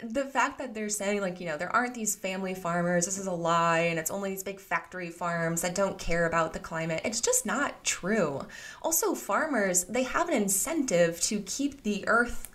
the 0.02 0.24
fact 0.24 0.58
that 0.58 0.74
they're 0.74 0.88
saying 0.88 1.20
like 1.20 1.40
you 1.40 1.46
know 1.46 1.56
there 1.56 1.74
aren't 1.74 1.94
these 1.94 2.16
family 2.16 2.54
farmers 2.54 3.04
this 3.04 3.18
is 3.18 3.26
a 3.26 3.32
lie 3.32 3.80
and 3.80 3.98
it's 3.98 4.10
only 4.10 4.30
these 4.30 4.42
big 4.42 4.60
factory 4.60 5.10
farms 5.10 5.62
that 5.62 5.74
don't 5.74 5.98
care 5.98 6.26
about 6.26 6.52
the 6.52 6.58
climate 6.58 7.00
it's 7.04 7.20
just 7.20 7.44
not 7.44 7.82
true. 7.84 8.40
Also 8.82 9.14
farmers 9.14 9.84
they 9.84 10.04
have 10.04 10.28
an 10.28 10.34
incentive 10.34 11.20
to 11.20 11.40
keep 11.40 11.82
the 11.82 12.04
earth 12.08 12.50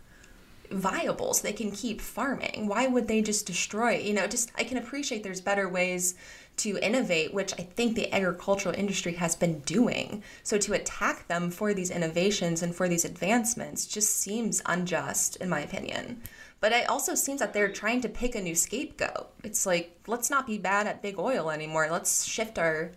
viable 0.71 1.33
so 1.33 1.43
they 1.43 1.53
can 1.53 1.71
keep 1.71 2.01
farming. 2.01 2.67
Why 2.67 2.87
would 2.87 3.07
they 3.07 3.21
just 3.21 3.45
destroy 3.45 3.97
you 3.97 4.13
know 4.13 4.27
just 4.27 4.51
i 4.55 4.63
can 4.63 4.77
appreciate 4.77 5.23
there's 5.23 5.41
better 5.41 5.69
ways 5.69 6.15
to 6.57 6.77
innovate 6.77 7.33
which 7.33 7.53
i 7.59 7.63
think 7.63 7.95
the 7.95 8.11
agricultural 8.13 8.73
industry 8.75 9.13
has 9.13 9.35
been 9.35 9.59
doing. 9.59 10.23
So 10.41 10.57
to 10.57 10.73
attack 10.73 11.27
them 11.27 11.51
for 11.51 11.73
these 11.73 11.91
innovations 11.91 12.63
and 12.63 12.73
for 12.73 12.87
these 12.89 13.05
advancements 13.05 13.85
just 13.85 14.15
seems 14.15 14.63
unjust 14.65 15.35
in 15.35 15.49
my 15.49 15.59
opinion 15.59 16.21
but 16.59 16.71
it 16.71 16.89
also 16.89 17.15
seems 17.15 17.39
that 17.39 17.53
they're 17.53 17.71
trying 17.71 18.01
to 18.01 18.09
pick 18.09 18.35
a 18.35 18.41
new 18.41 18.55
scapegoat. 18.55 19.29
It's 19.43 19.65
like, 19.65 19.99
let's 20.07 20.29
not 20.29 20.47
be 20.47 20.57
bad 20.57 20.87
at 20.87 21.01
big 21.01 21.19
oil 21.19 21.51
anymore. 21.51 21.87
Let's 21.91 22.25
shift 22.25 22.57
our 22.57 22.91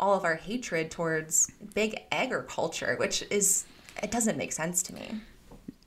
all 0.00 0.14
of 0.14 0.24
our 0.24 0.34
hatred 0.34 0.90
towards 0.90 1.50
big 1.74 1.96
agriculture, 2.10 2.96
which 2.98 3.22
is 3.30 3.64
it 4.02 4.10
doesn't 4.10 4.36
make 4.36 4.52
sense 4.52 4.82
to 4.84 4.94
me. 4.94 5.20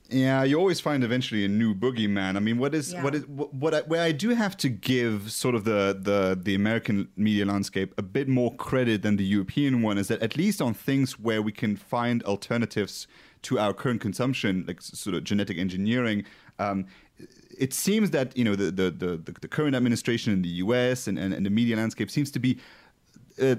Yeah, 0.10 0.44
you 0.44 0.58
always 0.58 0.80
find 0.80 1.04
eventually 1.04 1.44
a 1.44 1.50
new 1.50 1.76
boogeyman. 1.76 2.38
I 2.38 2.40
mean, 2.40 2.58
what 2.58 2.74
is 2.74 2.94
yeah. 2.94 3.04
what 3.04 3.14
is 3.14 3.28
what, 3.28 3.54
what 3.54 3.74
I, 3.74 3.82
where 3.82 4.02
I 4.02 4.14
do 4.14 4.30
have 4.30 4.56
to 4.58 4.70
give 4.70 5.32
sort 5.32 5.54
of 5.54 5.66
the, 5.66 5.98
the 6.00 6.40
the 6.42 6.56
American 6.56 7.10
media 7.18 7.46
landscape 7.46 7.94
a 7.98 8.02
bit 8.02 8.30
more 8.30 8.56
credit 8.56 9.02
than 9.02 9.18
the 9.18 9.26
European 9.26 9.82
one 9.82 9.98
is 9.98 10.08
that 10.08 10.22
at 10.22 10.38
least 10.38 10.62
on 10.62 10.74
things 10.74 11.20
where 11.20 11.42
we 11.42 11.52
can 11.52 11.76
find 11.76 12.24
alternatives 12.24 13.08
to 13.44 13.60
our 13.60 13.74
current 13.74 14.00
consumption, 14.00 14.64
like 14.68 14.82
sort 14.82 15.16
of 15.16 15.24
genetic 15.26 15.58
engineering, 15.58 16.24
um, 16.58 16.86
it 17.58 17.74
seems 17.74 18.12
that 18.12 18.38
you 18.38 18.44
know 18.44 18.56
the, 18.56 18.72
the 18.72 18.92
the, 18.92 19.32
the 19.42 19.48
current 19.48 19.76
administration 19.76 20.34
in 20.34 20.42
the 20.42 20.50
U.S. 20.66 21.08
and, 21.08 21.18
and, 21.18 21.34
and 21.34 21.46
the 21.46 21.50
media 21.50 21.76
landscape 21.76 22.10
seems 22.12 22.32
to 22.32 22.40
be 22.40 22.60
uh, 23.42 23.56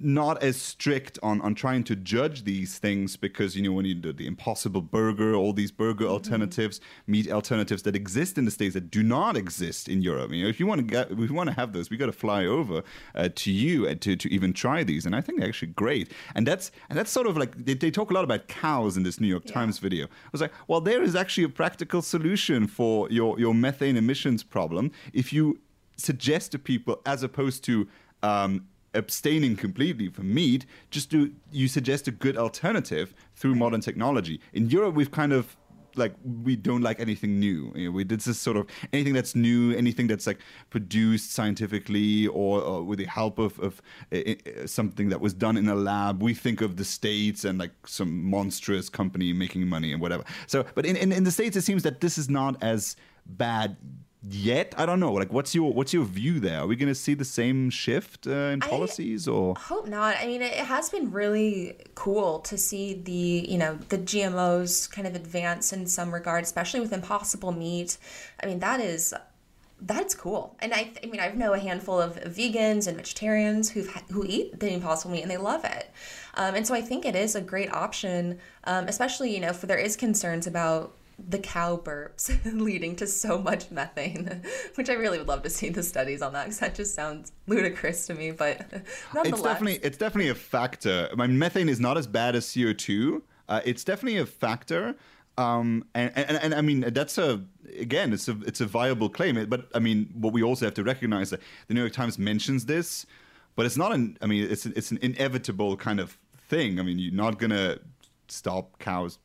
not 0.00 0.42
as 0.42 0.60
strict 0.60 1.18
on, 1.22 1.40
on 1.42 1.54
trying 1.54 1.84
to 1.84 1.96
judge 1.96 2.44
these 2.44 2.78
things 2.78 3.16
because 3.16 3.56
you 3.56 3.62
know 3.62 3.72
when 3.72 3.84
you 3.84 3.94
do 3.94 4.12
the 4.12 4.26
impossible 4.26 4.80
burger 4.80 5.34
all 5.34 5.52
these 5.52 5.70
burger 5.70 6.04
mm-hmm. 6.04 6.12
alternatives 6.12 6.80
meat 7.06 7.30
alternatives 7.30 7.82
that 7.82 7.96
exist 7.96 8.38
in 8.38 8.44
the 8.44 8.50
states 8.50 8.74
that 8.74 8.90
do 8.90 9.02
not 9.02 9.36
exist 9.36 9.88
in 9.88 10.02
europe 10.02 10.30
you 10.32 10.42
know 10.42 10.48
if 10.48 10.58
you 10.60 10.66
want 10.66 10.78
to 10.78 10.84
get 10.84 11.10
if 11.10 11.18
you 11.18 11.34
want 11.34 11.48
to 11.48 11.54
have 11.54 11.72
those 11.72 11.90
we 11.90 11.96
got 11.96 12.06
to 12.06 12.12
fly 12.12 12.44
over 12.44 12.82
uh, 13.14 13.28
to 13.34 13.50
you 13.50 13.86
and 13.86 14.00
to, 14.00 14.16
to 14.16 14.32
even 14.32 14.52
try 14.52 14.82
these 14.82 15.06
and 15.06 15.14
i 15.14 15.20
think 15.20 15.38
they're 15.38 15.48
actually 15.48 15.68
great 15.68 16.10
and 16.34 16.46
that's 16.46 16.70
and 16.88 16.98
that's 16.98 17.10
sort 17.10 17.26
of 17.26 17.36
like 17.36 17.64
they, 17.64 17.74
they 17.74 17.90
talk 17.90 18.10
a 18.10 18.14
lot 18.14 18.24
about 18.24 18.48
cows 18.48 18.96
in 18.96 19.02
this 19.02 19.20
new 19.20 19.28
york 19.28 19.44
yeah. 19.46 19.52
times 19.52 19.78
video 19.78 20.06
i 20.06 20.28
was 20.32 20.40
like 20.40 20.52
well 20.68 20.80
there 20.80 21.02
is 21.02 21.14
actually 21.14 21.44
a 21.44 21.48
practical 21.48 22.02
solution 22.02 22.66
for 22.66 23.08
your 23.10 23.38
your 23.38 23.54
methane 23.54 23.96
emissions 23.96 24.42
problem 24.42 24.90
if 25.12 25.32
you 25.32 25.58
suggest 25.96 26.52
to 26.52 26.58
people 26.58 27.00
as 27.06 27.22
opposed 27.22 27.64
to 27.64 27.88
um, 28.22 28.66
abstaining 28.96 29.56
completely 29.56 30.08
from 30.08 30.32
meat, 30.32 30.66
just 30.90 31.10
do 31.10 31.32
you 31.52 31.68
suggest 31.68 32.08
a 32.08 32.10
good 32.10 32.36
alternative 32.36 33.14
through 33.34 33.54
modern 33.54 33.80
technology. 33.80 34.40
In 34.52 34.68
Europe, 34.70 34.94
we've 34.94 35.10
kind 35.10 35.32
of 35.32 35.56
like 35.96 36.14
we 36.44 36.56
don't 36.56 36.82
like 36.82 37.00
anything 37.00 37.38
new. 37.38 37.72
You 37.74 37.86
know, 37.86 37.90
we 37.90 38.04
did 38.04 38.20
this 38.20 38.38
sort 38.38 38.56
of 38.56 38.66
anything 38.92 39.14
that's 39.14 39.34
new, 39.34 39.74
anything 39.74 40.06
that's 40.06 40.26
like 40.26 40.40
produced 40.70 41.32
scientifically 41.32 42.26
or, 42.28 42.60
or 42.60 42.82
with 42.82 42.98
the 42.98 43.06
help 43.06 43.38
of, 43.38 43.58
of 43.58 43.82
uh, 44.12 44.66
something 44.66 45.08
that 45.08 45.20
was 45.20 45.34
done 45.34 45.56
in 45.56 45.68
a 45.68 45.74
lab. 45.74 46.22
We 46.22 46.34
think 46.34 46.60
of 46.60 46.76
the 46.76 46.84
states 46.84 47.44
and 47.44 47.58
like 47.58 47.72
some 47.86 48.24
monstrous 48.24 48.88
company 48.88 49.32
making 49.32 49.66
money 49.66 49.92
and 49.92 50.00
whatever. 50.00 50.24
So, 50.46 50.64
but 50.74 50.86
in, 50.86 50.96
in, 50.96 51.12
in 51.12 51.24
the 51.24 51.30
states, 51.30 51.56
it 51.56 51.62
seems 51.62 51.82
that 51.84 52.00
this 52.00 52.18
is 52.18 52.28
not 52.28 52.62
as 52.62 52.96
bad 53.26 53.76
yet? 54.30 54.74
I 54.76 54.86
don't 54.86 55.00
know. 55.00 55.12
Like 55.12 55.32
what's 55.32 55.54
your 55.54 55.72
what's 55.72 55.92
your 55.92 56.04
view 56.04 56.40
there? 56.40 56.60
Are 56.60 56.66
we 56.66 56.76
going 56.76 56.88
to 56.88 56.94
see 56.94 57.14
the 57.14 57.24
same 57.24 57.70
shift 57.70 58.26
uh, 58.26 58.30
in 58.30 58.60
policies 58.60 59.28
I 59.28 59.32
or? 59.32 59.54
hope 59.56 59.86
not. 59.88 60.16
I 60.20 60.26
mean 60.26 60.42
it 60.42 60.54
has 60.54 60.88
been 60.88 61.10
really 61.12 61.76
cool 61.94 62.40
to 62.40 62.58
see 62.58 62.94
the 62.94 63.46
you 63.48 63.58
know 63.58 63.78
the 63.88 63.98
gmos 63.98 64.90
kind 64.90 65.06
of 65.06 65.14
advance 65.14 65.72
in 65.72 65.86
some 65.86 66.12
regard 66.12 66.44
especially 66.44 66.80
with 66.80 66.92
impossible 66.92 67.52
meat. 67.52 67.98
I 68.42 68.46
mean 68.46 68.60
that 68.60 68.80
is 68.80 69.14
that's 69.80 70.14
cool. 70.14 70.56
And 70.60 70.72
i 70.72 70.90
i 71.02 71.06
mean 71.06 71.20
i 71.20 71.28
know 71.28 71.52
a 71.52 71.58
handful 71.58 72.00
of 72.00 72.16
vegans 72.22 72.86
and 72.86 72.96
vegetarians 72.96 73.70
who 73.70 73.82
who 74.10 74.24
eat 74.26 74.58
the 74.58 74.72
impossible 74.72 75.12
meat 75.12 75.22
and 75.22 75.30
they 75.30 75.36
love 75.36 75.64
it. 75.64 75.90
Um, 76.34 76.54
and 76.54 76.66
so 76.66 76.74
i 76.74 76.80
think 76.82 77.04
it 77.04 77.16
is 77.16 77.34
a 77.34 77.40
great 77.40 77.72
option 77.72 78.38
um, 78.64 78.88
especially 78.88 79.34
you 79.34 79.40
know 79.40 79.52
for 79.52 79.66
there 79.66 79.78
is 79.78 79.96
concerns 79.96 80.46
about 80.46 80.94
the 81.18 81.38
cow 81.38 81.76
burps 81.76 82.38
leading 82.60 82.94
to 82.96 83.06
so 83.06 83.38
much 83.38 83.70
methane, 83.70 84.42
which 84.74 84.90
I 84.90 84.94
really 84.94 85.18
would 85.18 85.28
love 85.28 85.42
to 85.42 85.50
see 85.50 85.70
the 85.70 85.82
studies 85.82 86.22
on 86.22 86.32
that 86.34 86.44
because 86.44 86.60
that 86.60 86.74
just 86.74 86.94
sounds 86.94 87.32
ludicrous 87.46 88.06
to 88.06 88.14
me. 88.14 88.32
But 88.32 88.66
it's 89.24 89.42
definitely 89.42 89.80
it's 89.82 89.98
definitely 89.98 90.30
a 90.30 90.34
factor. 90.34 91.08
I 91.12 91.14
mean, 91.14 91.38
methane 91.38 91.68
is 91.68 91.80
not 91.80 91.96
as 91.96 92.06
bad 92.06 92.36
as 92.36 92.52
CO 92.52 92.72
two. 92.72 93.22
Uh, 93.48 93.60
it's 93.64 93.84
definitely 93.84 94.18
a 94.18 94.26
factor. 94.26 94.96
Um, 95.38 95.84
and, 95.94 96.12
and, 96.16 96.38
and 96.38 96.54
I 96.54 96.62
mean 96.62 96.80
that's 96.80 97.18
a 97.18 97.42
again 97.78 98.12
it's 98.12 98.28
a 98.28 98.38
it's 98.46 98.60
a 98.60 98.66
viable 98.66 99.08
claim. 99.08 99.44
But 99.48 99.68
I 99.74 99.78
mean 99.78 100.10
what 100.14 100.32
we 100.32 100.42
also 100.42 100.66
have 100.66 100.74
to 100.74 100.84
recognize 100.84 101.30
that 101.30 101.40
the 101.68 101.74
New 101.74 101.80
York 101.80 101.92
Times 101.92 102.18
mentions 102.18 102.66
this, 102.66 103.06
but 103.54 103.66
it's 103.66 103.76
not 103.76 103.92
an 103.92 104.18
I 104.20 104.26
mean 104.26 104.50
it's 104.50 104.66
it's 104.66 104.90
an 104.90 104.98
inevitable 105.00 105.76
kind 105.76 106.00
of 106.00 106.18
thing. 106.48 106.78
I 106.78 106.82
mean 106.82 106.98
you're 106.98 107.14
not 107.14 107.38
gonna 107.38 107.78
stop 108.28 108.78
cows 108.78 109.18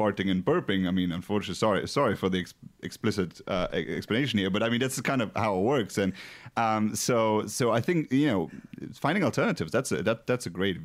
farting 0.00 0.30
and 0.30 0.44
burping. 0.44 0.88
I 0.88 0.90
mean, 0.90 1.12
unfortunately, 1.12 1.56
sorry, 1.56 1.86
sorry 1.88 2.16
for 2.16 2.28
the 2.28 2.40
ex- 2.40 2.54
explicit 2.82 3.40
uh, 3.46 3.68
explanation 3.72 4.38
here, 4.38 4.50
but 4.50 4.62
I 4.62 4.68
mean 4.70 4.80
that's 4.80 5.00
kind 5.00 5.22
of 5.22 5.30
how 5.36 5.58
it 5.58 5.62
works. 5.62 5.98
And 5.98 6.12
um, 6.56 6.96
so, 6.96 7.46
so 7.46 7.70
I 7.78 7.80
think 7.80 8.12
you 8.12 8.28
know, 8.28 8.50
finding 8.94 9.22
alternatives 9.24 9.70
that's 9.72 9.92
a 9.92 10.02
that 10.02 10.26
that's 10.26 10.46
a 10.46 10.50
great 10.50 10.78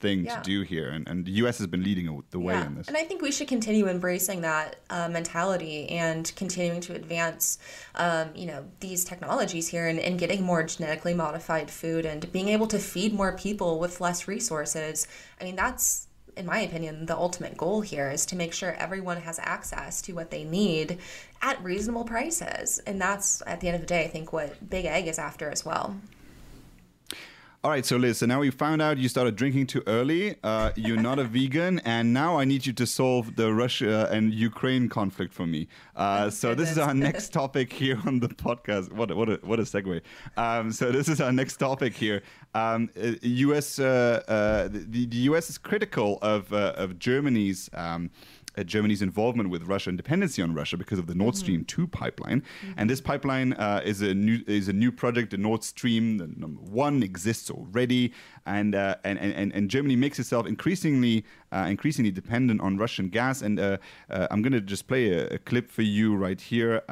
thing 0.00 0.24
yeah. 0.24 0.36
to 0.36 0.42
do 0.42 0.62
here, 0.62 0.88
and, 0.90 1.08
and 1.08 1.26
the 1.26 1.32
U.S. 1.42 1.58
has 1.58 1.66
been 1.66 1.82
leading 1.82 2.22
the 2.30 2.38
way 2.38 2.54
yeah. 2.54 2.66
in 2.66 2.74
this. 2.76 2.88
And 2.88 2.96
I 2.96 3.04
think 3.04 3.20
we 3.20 3.32
should 3.32 3.48
continue 3.48 3.88
embracing 3.88 4.40
that 4.42 4.76
uh, 4.90 5.08
mentality 5.08 5.88
and 5.90 6.30
continuing 6.36 6.80
to 6.82 6.94
advance, 6.94 7.58
um, 7.96 8.30
you 8.34 8.46
know, 8.46 8.64
these 8.80 9.04
technologies 9.04 9.68
here 9.68 9.86
and, 9.88 9.98
and 9.98 10.18
getting 10.18 10.42
more 10.42 10.62
genetically 10.62 11.14
modified 11.14 11.70
food 11.70 12.06
and 12.06 12.30
being 12.32 12.48
able 12.48 12.66
to 12.68 12.78
feed 12.78 13.12
more 13.12 13.36
people 13.36 13.78
with 13.78 14.00
less 14.00 14.28
resources. 14.28 15.06
I 15.40 15.44
mean, 15.44 15.56
that's 15.56 16.08
in 16.36 16.46
my 16.46 16.60
opinion, 16.60 17.06
the 17.06 17.16
ultimate 17.16 17.56
goal 17.56 17.82
here 17.82 18.10
is 18.10 18.24
to 18.26 18.36
make 18.36 18.52
sure 18.52 18.72
everyone 18.72 19.18
has 19.18 19.38
access 19.38 20.00
to 20.02 20.12
what 20.12 20.30
they 20.30 20.44
need 20.44 20.98
at 21.42 21.62
reasonable 21.62 22.04
prices. 22.04 22.80
And 22.86 23.00
that's, 23.00 23.42
at 23.46 23.60
the 23.60 23.68
end 23.68 23.74
of 23.76 23.80
the 23.82 23.86
day, 23.86 24.04
I 24.04 24.08
think 24.08 24.32
what 24.32 24.68
Big 24.70 24.86
Ag 24.86 25.06
is 25.06 25.18
after 25.18 25.50
as 25.50 25.64
well. 25.64 25.96
All 27.64 27.70
right, 27.70 27.86
so 27.86 27.96
Liz, 27.96 28.18
so 28.18 28.26
now 28.26 28.40
we 28.40 28.50
found 28.50 28.82
out 28.82 28.98
you 28.98 29.08
started 29.08 29.36
drinking 29.36 29.68
too 29.68 29.84
early. 29.86 30.34
Uh, 30.42 30.72
you're 30.74 31.00
not 31.00 31.20
a 31.20 31.24
vegan, 31.24 31.78
and 31.84 32.12
now 32.12 32.36
I 32.36 32.44
need 32.44 32.66
you 32.66 32.72
to 32.72 32.84
solve 32.84 33.36
the 33.36 33.54
Russia 33.54 34.08
and 34.10 34.34
Ukraine 34.34 34.88
conflict 34.88 35.32
for 35.32 35.46
me. 35.46 35.68
Uh, 35.94 36.28
so 36.28 36.56
this 36.56 36.72
is 36.72 36.78
our 36.78 36.92
next 36.92 37.28
topic 37.32 37.72
here 37.72 38.00
on 38.04 38.18
the 38.18 38.26
podcast. 38.26 38.90
What 38.90 39.16
what 39.16 39.28
a, 39.28 39.34
what 39.44 39.60
a 39.60 39.62
segue. 39.62 40.00
Um, 40.36 40.72
so 40.72 40.90
this 40.90 41.08
is 41.08 41.20
our 41.20 41.30
next 41.30 41.58
topic 41.58 41.94
here. 41.94 42.24
Um, 42.52 42.90
U.S. 43.22 43.78
Uh, 43.78 44.24
uh, 44.26 44.66
the, 44.66 45.06
the 45.06 45.16
U.S. 45.30 45.48
is 45.48 45.56
critical 45.56 46.18
of 46.20 46.52
uh, 46.52 46.72
of 46.76 46.98
Germany's. 46.98 47.70
Um, 47.74 48.10
uh, 48.56 48.62
Germany's 48.62 49.02
involvement 49.02 49.50
with 49.50 49.64
Russia 49.64 49.90
and 49.90 49.96
dependency 49.96 50.42
on 50.42 50.54
Russia 50.54 50.76
because 50.76 50.98
of 50.98 51.06
the 51.06 51.14
Nord 51.14 51.36
Stream 51.36 51.60
mm-hmm. 51.60 51.82
2 51.82 51.86
pipeline. 51.88 52.40
Mm-hmm. 52.40 52.72
And 52.76 52.90
this 52.90 53.00
pipeline 53.00 53.52
uh, 53.54 53.82
is 53.84 54.02
a 54.02 54.14
new 54.14 54.40
is 54.46 54.68
a 54.68 54.72
new 54.72 54.92
project. 54.92 55.30
The 55.30 55.38
Nord 55.38 55.64
Stream 55.64 56.18
the 56.18 56.26
number 56.26 56.60
one 56.60 57.02
exists 57.02 57.50
already, 57.50 58.12
and 58.46 58.74
uh, 58.74 58.96
and, 59.04 59.18
and 59.18 59.52
and 59.52 59.70
Germany 59.70 59.96
makes 59.96 60.18
itself 60.18 60.46
increasingly 60.46 61.24
uh, 61.52 61.66
increasingly 61.68 62.10
dependent 62.10 62.60
on 62.60 62.76
Russian 62.76 63.08
gas. 63.08 63.42
And 63.42 63.60
uh, 63.60 63.78
uh, 64.10 64.26
I'm 64.30 64.42
going 64.42 64.52
to 64.52 64.60
just 64.60 64.86
play 64.86 65.12
a, 65.12 65.26
a, 65.28 65.38
clip 65.38 65.70
for 65.70 65.82
you 65.82 66.16
right 66.16 66.40
here. 66.40 66.82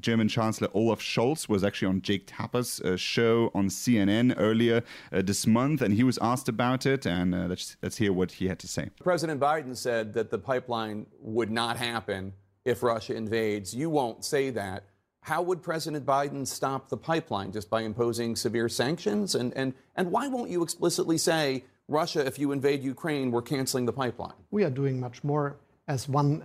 German 0.00 0.28
Chancellor 0.28 0.68
Olaf 0.74 1.00
Scholz 1.00 1.48
was 1.48 1.62
actually 1.64 1.88
on 1.88 2.02
Jake 2.02 2.26
Tapper's 2.26 2.80
show 2.96 3.50
on 3.54 3.68
CNN 3.68 4.34
earlier 4.38 4.82
this 5.10 5.46
month, 5.46 5.82
and 5.82 5.94
he 5.94 6.02
was 6.02 6.18
asked 6.22 6.48
about 6.48 6.86
it. 6.86 7.06
And 7.06 7.48
let's 7.48 7.76
let's 7.82 7.96
hear 7.96 8.12
what 8.12 8.32
he 8.32 8.48
had 8.48 8.58
to 8.60 8.68
say. 8.68 8.90
President 9.02 9.40
Biden 9.40 9.76
said 9.76 10.14
that 10.14 10.30
the 10.30 10.38
pipeline 10.38 10.89
would 11.20 11.50
not 11.50 11.76
happen 11.76 12.32
if 12.64 12.82
Russia 12.82 13.14
invades. 13.14 13.74
You 13.74 13.90
won't 13.90 14.24
say 14.24 14.50
that. 14.50 14.84
How 15.22 15.42
would 15.42 15.62
President 15.62 16.06
Biden 16.06 16.46
stop 16.46 16.88
the 16.88 16.96
pipeline? 16.96 17.52
Just 17.52 17.68
by 17.68 17.82
imposing 17.82 18.36
severe 18.36 18.68
sanctions? 18.68 19.34
And, 19.34 19.52
and, 19.54 19.74
and 19.96 20.10
why 20.10 20.28
won't 20.28 20.50
you 20.50 20.62
explicitly 20.62 21.18
say, 21.18 21.64
Russia, 21.88 22.24
if 22.24 22.38
you 22.38 22.52
invade 22.52 22.82
Ukraine, 22.82 23.30
we're 23.30 23.42
canceling 23.42 23.84
the 23.84 23.92
pipeline? 23.92 24.32
We 24.50 24.64
are 24.64 24.70
doing 24.70 24.98
much 24.98 25.22
more 25.22 25.56
as 25.88 26.08
one 26.08 26.44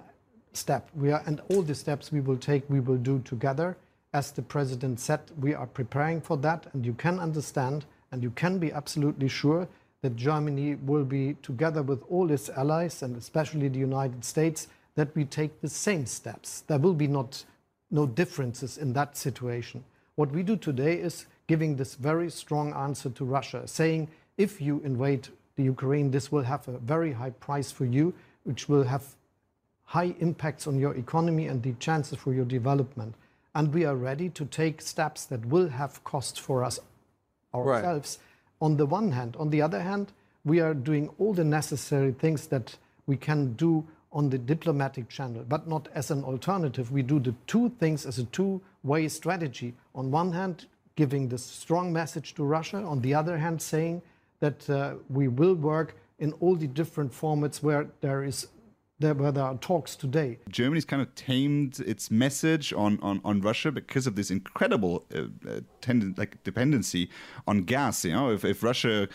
step. 0.53 0.89
We 0.95 1.12
are, 1.12 1.23
and 1.25 1.41
all 1.49 1.62
the 1.62 1.75
steps 1.75 2.12
we 2.12 2.19
will 2.19 2.38
take, 2.38 2.69
we 2.69 2.79
will 2.79 2.97
do 2.97 3.19
together. 3.19 3.77
As 4.13 4.31
the 4.31 4.41
president 4.41 4.99
said, 4.99 5.21
we 5.39 5.53
are 5.53 5.67
preparing 5.67 6.19
for 6.19 6.38
that. 6.38 6.67
And 6.73 6.86
you 6.86 6.93
can 6.93 7.19
understand 7.19 7.86
and 8.12 8.23
you 8.23 8.31
can 8.31 8.60
be 8.60 8.71
absolutely 8.71 9.27
sure 9.27 9.67
that 10.05 10.15
Germany 10.15 10.75
will 10.75 11.03
be, 11.03 11.35
together 11.41 11.81
with 11.81 12.03
all 12.11 12.29
its 12.29 12.47
allies 12.49 13.01
and 13.01 13.17
especially 13.17 13.69
the 13.69 13.79
United 13.79 14.23
States, 14.23 14.67
that 14.93 15.15
we 15.15 15.25
take 15.25 15.61
the 15.61 15.67
same 15.67 16.05
steps. 16.05 16.61
There 16.67 16.77
will 16.77 16.93
be 16.93 17.07
not 17.07 17.43
no 17.89 18.05
differences 18.05 18.77
in 18.77 18.93
that 18.93 19.17
situation. 19.17 19.83
What 20.13 20.29
we 20.29 20.43
do 20.43 20.57
today 20.57 20.97
is 20.97 21.25
giving 21.47 21.75
this 21.75 21.95
very 21.95 22.29
strong 22.29 22.71
answer 22.73 23.09
to 23.09 23.25
Russia, 23.25 23.67
saying 23.67 24.09
if 24.37 24.61
you 24.61 24.79
invade 24.81 25.29
the 25.55 25.63
Ukraine, 25.63 26.11
this 26.11 26.31
will 26.31 26.43
have 26.43 26.67
a 26.67 26.77
very 26.77 27.13
high 27.13 27.31
price 27.31 27.71
for 27.71 27.85
you, 27.85 28.13
which 28.43 28.69
will 28.69 28.83
have 28.83 29.15
high 29.85 30.13
impacts 30.19 30.67
on 30.67 30.77
your 30.77 30.93
economy 30.93 31.47
and 31.47 31.63
the 31.63 31.73
chances 31.79 32.19
for 32.19 32.31
your 32.31 32.45
development. 32.45 33.15
And 33.55 33.73
we 33.73 33.85
are 33.85 33.95
ready 33.95 34.29
to 34.29 34.45
take 34.45 34.81
steps 34.81 35.25
that 35.25 35.47
will 35.47 35.69
have 35.69 36.03
cost 36.03 36.39
for 36.39 36.63
us 36.63 36.79
ourselves 37.55 38.19
right. 38.19 38.34
On 38.61 38.77
the 38.77 38.85
one 38.85 39.11
hand. 39.11 39.35
On 39.37 39.49
the 39.49 39.61
other 39.61 39.81
hand, 39.81 40.11
we 40.43 40.59
are 40.59 40.73
doing 40.73 41.09
all 41.19 41.33
the 41.33 41.43
necessary 41.43 42.11
things 42.11 42.47
that 42.47 42.77
we 43.07 43.17
can 43.17 43.53
do 43.53 43.85
on 44.11 44.29
the 44.29 44.37
diplomatic 44.37 45.09
channel, 45.09 45.43
but 45.47 45.67
not 45.67 45.89
as 45.93 46.09
an 46.09 46.23
alternative. 46.23 46.91
We 46.91 47.03
do 47.03 47.19
the 47.19 47.35
two 47.47 47.69
things 47.79 48.05
as 48.05 48.17
a 48.17 48.23
two 48.25 48.61
way 48.83 49.07
strategy. 49.09 49.73
On 49.93 50.09
one 50.09 50.31
hand, 50.31 50.67
giving 50.95 51.27
this 51.27 51.43
strong 51.43 51.91
message 51.91 52.33
to 52.35 52.43
Russia, 52.43 52.77
on 52.77 53.01
the 53.01 53.13
other 53.13 53.37
hand, 53.37 53.61
saying 53.61 54.01
that 54.39 54.69
uh, 54.69 54.95
we 55.09 55.27
will 55.27 55.55
work 55.55 55.97
in 56.19 56.31
all 56.33 56.55
the 56.55 56.67
different 56.67 57.11
formats 57.11 57.61
where 57.61 57.87
there 57.99 58.23
is 58.23 58.47
there, 58.99 59.13
where 59.13 59.31
there 59.31 59.43
are 59.43 59.55
talks 59.58 59.95
today. 59.95 60.39
Germany's 60.49 60.86
kind 60.86 61.01
of 61.01 61.13
tamed 61.15 61.79
its 61.81 62.10
message 62.10 62.71
on, 62.71 62.97
on, 63.01 63.19
on 63.25 63.41
Russia 63.41 63.71
because 63.71 64.08
of 64.08 64.15
this 64.15 64.31
incredible 64.31 65.05
uh, 65.13 65.23
uh, 65.49 65.60
tend- 65.81 66.17
like 66.17 66.41
dependency 66.43 67.10
on 67.45 67.63
gas. 67.63 68.05
You 68.05 68.13
know, 68.13 68.31
if, 68.31 68.45
if 68.45 68.63
Russia 68.63 69.10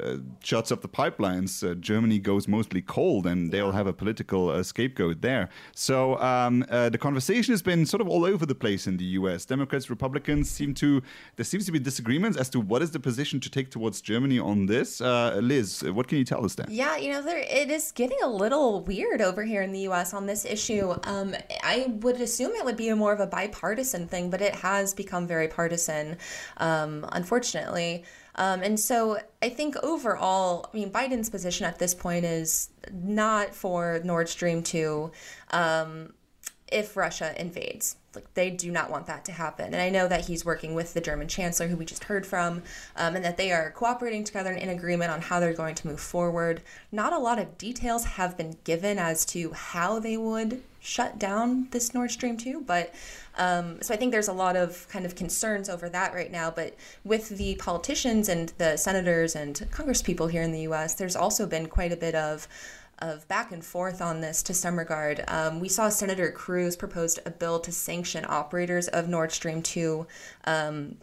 uh, 0.00 0.16
shuts 0.42 0.72
up 0.72 0.80
the 0.80 0.88
pipelines, 0.88 1.68
uh, 1.68 1.74
Germany 1.74 2.18
goes 2.18 2.48
mostly 2.48 2.80
cold, 2.80 3.26
and 3.26 3.50
they'll 3.50 3.72
have 3.72 3.86
a 3.86 3.92
political 3.92 4.48
uh, 4.48 4.62
scapegoat 4.62 5.20
there. 5.20 5.48
So 5.74 6.18
um, 6.20 6.64
uh, 6.70 6.88
the 6.88 6.98
conversation 6.98 7.52
has 7.52 7.62
been 7.62 7.86
sort 7.86 8.00
of 8.00 8.08
all 8.08 8.24
over 8.24 8.46
the 8.46 8.54
place 8.54 8.86
in 8.86 8.96
the 8.96 9.04
U.S. 9.20 9.44
Democrats, 9.44 9.90
Republicans 9.90 10.50
seem 10.50 10.74
to 10.74 11.02
there 11.36 11.44
seems 11.44 11.66
to 11.66 11.72
be 11.72 11.78
disagreements 11.78 12.38
as 12.38 12.48
to 12.50 12.60
what 12.60 12.82
is 12.82 12.90
the 12.90 13.00
position 13.00 13.40
to 13.40 13.50
take 13.50 13.70
towards 13.70 14.00
Germany 14.00 14.38
on 14.38 14.66
this. 14.66 15.00
Uh, 15.00 15.38
Liz, 15.42 15.82
what 15.82 16.08
can 16.08 16.18
you 16.18 16.24
tell 16.24 16.44
us 16.44 16.54
there? 16.54 16.66
Yeah, 16.68 16.96
you 16.96 17.10
know, 17.10 17.22
there, 17.22 17.38
it 17.38 17.70
is 17.70 17.92
getting 17.92 18.18
a 18.22 18.28
little 18.28 18.82
weird 18.82 19.20
over 19.26 19.44
here 19.44 19.62
in 19.62 19.72
the 19.72 19.80
U.S. 19.80 20.14
on 20.14 20.26
this 20.26 20.44
issue. 20.44 20.94
Um, 21.04 21.34
I 21.62 21.92
would 22.00 22.20
assume 22.20 22.52
it 22.52 22.64
would 22.64 22.76
be 22.76 22.88
a 22.88 22.96
more 22.96 23.12
of 23.12 23.20
a 23.20 23.26
bipartisan 23.26 24.06
thing, 24.08 24.30
but 24.30 24.40
it 24.40 24.54
has 24.54 24.94
become 24.94 25.26
very 25.26 25.48
partisan, 25.48 26.16
um, 26.56 27.04
unfortunately. 27.12 28.04
Um, 28.36 28.62
and 28.62 28.78
so 28.78 29.18
I 29.42 29.48
think 29.48 29.76
overall, 29.82 30.70
I 30.72 30.76
mean, 30.76 30.90
Biden's 30.90 31.30
position 31.30 31.66
at 31.66 31.78
this 31.78 31.94
point 31.94 32.24
is 32.24 32.70
not 32.92 33.54
for 33.54 34.00
Nord 34.04 34.28
Stream 34.28 34.62
2 34.62 35.10
um, 35.50 36.12
if 36.70 36.96
Russia 36.96 37.34
invades. 37.38 37.96
Like, 38.16 38.34
they 38.34 38.50
do 38.50 38.72
not 38.72 38.90
want 38.90 39.06
that 39.06 39.24
to 39.26 39.32
happen. 39.32 39.66
And 39.66 39.80
I 39.80 39.90
know 39.90 40.08
that 40.08 40.26
he's 40.26 40.44
working 40.44 40.74
with 40.74 40.94
the 40.94 41.00
German 41.00 41.28
chancellor, 41.28 41.68
who 41.68 41.76
we 41.76 41.84
just 41.84 42.04
heard 42.04 42.26
from, 42.26 42.62
um, 42.96 43.14
and 43.14 43.24
that 43.24 43.36
they 43.36 43.52
are 43.52 43.70
cooperating 43.70 44.24
together 44.24 44.52
and 44.52 44.60
in 44.60 44.70
agreement 44.70 45.12
on 45.12 45.20
how 45.20 45.38
they're 45.38 45.52
going 45.52 45.76
to 45.76 45.86
move 45.86 46.00
forward. 46.00 46.62
Not 46.90 47.12
a 47.12 47.18
lot 47.18 47.38
of 47.38 47.58
details 47.58 48.04
have 48.04 48.36
been 48.36 48.56
given 48.64 48.98
as 48.98 49.24
to 49.26 49.52
how 49.52 49.98
they 50.00 50.16
would 50.16 50.62
shut 50.80 51.18
down 51.18 51.68
this 51.72 51.92
Nord 51.94 52.10
Stream 52.10 52.36
2, 52.36 52.62
but 52.66 52.94
um, 53.38 53.82
so 53.82 53.92
I 53.92 53.96
think 53.96 54.12
there's 54.12 54.28
a 54.28 54.32
lot 54.32 54.56
of 54.56 54.88
kind 54.88 55.04
of 55.04 55.14
concerns 55.14 55.68
over 55.68 55.88
that 55.88 56.14
right 56.14 56.30
now. 56.30 56.50
But 56.50 56.74
with 57.04 57.28
the 57.30 57.56
politicians 57.56 58.28
and 58.28 58.52
the 58.58 58.76
senators 58.76 59.36
and 59.36 59.56
congresspeople 59.70 60.30
here 60.30 60.42
in 60.42 60.52
the 60.52 60.60
U.S., 60.60 60.94
there's 60.94 61.16
also 61.16 61.46
been 61.46 61.66
quite 61.66 61.92
a 61.92 61.96
bit 61.96 62.14
of 62.14 62.48
of 63.00 63.26
back 63.28 63.52
and 63.52 63.64
forth 63.64 64.00
on 64.00 64.20
this 64.20 64.42
to 64.44 64.54
some 64.54 64.78
regard. 64.78 65.24
Um, 65.28 65.60
we 65.60 65.68
saw 65.68 65.88
Senator 65.88 66.30
Cruz 66.30 66.76
proposed 66.76 67.20
a 67.26 67.30
bill 67.30 67.60
to 67.60 67.72
sanction 67.72 68.24
operators 68.28 68.88
of 68.88 69.08
Nord 69.08 69.32
Stream 69.32 69.62
2 69.62 70.06
um, 70.44 70.96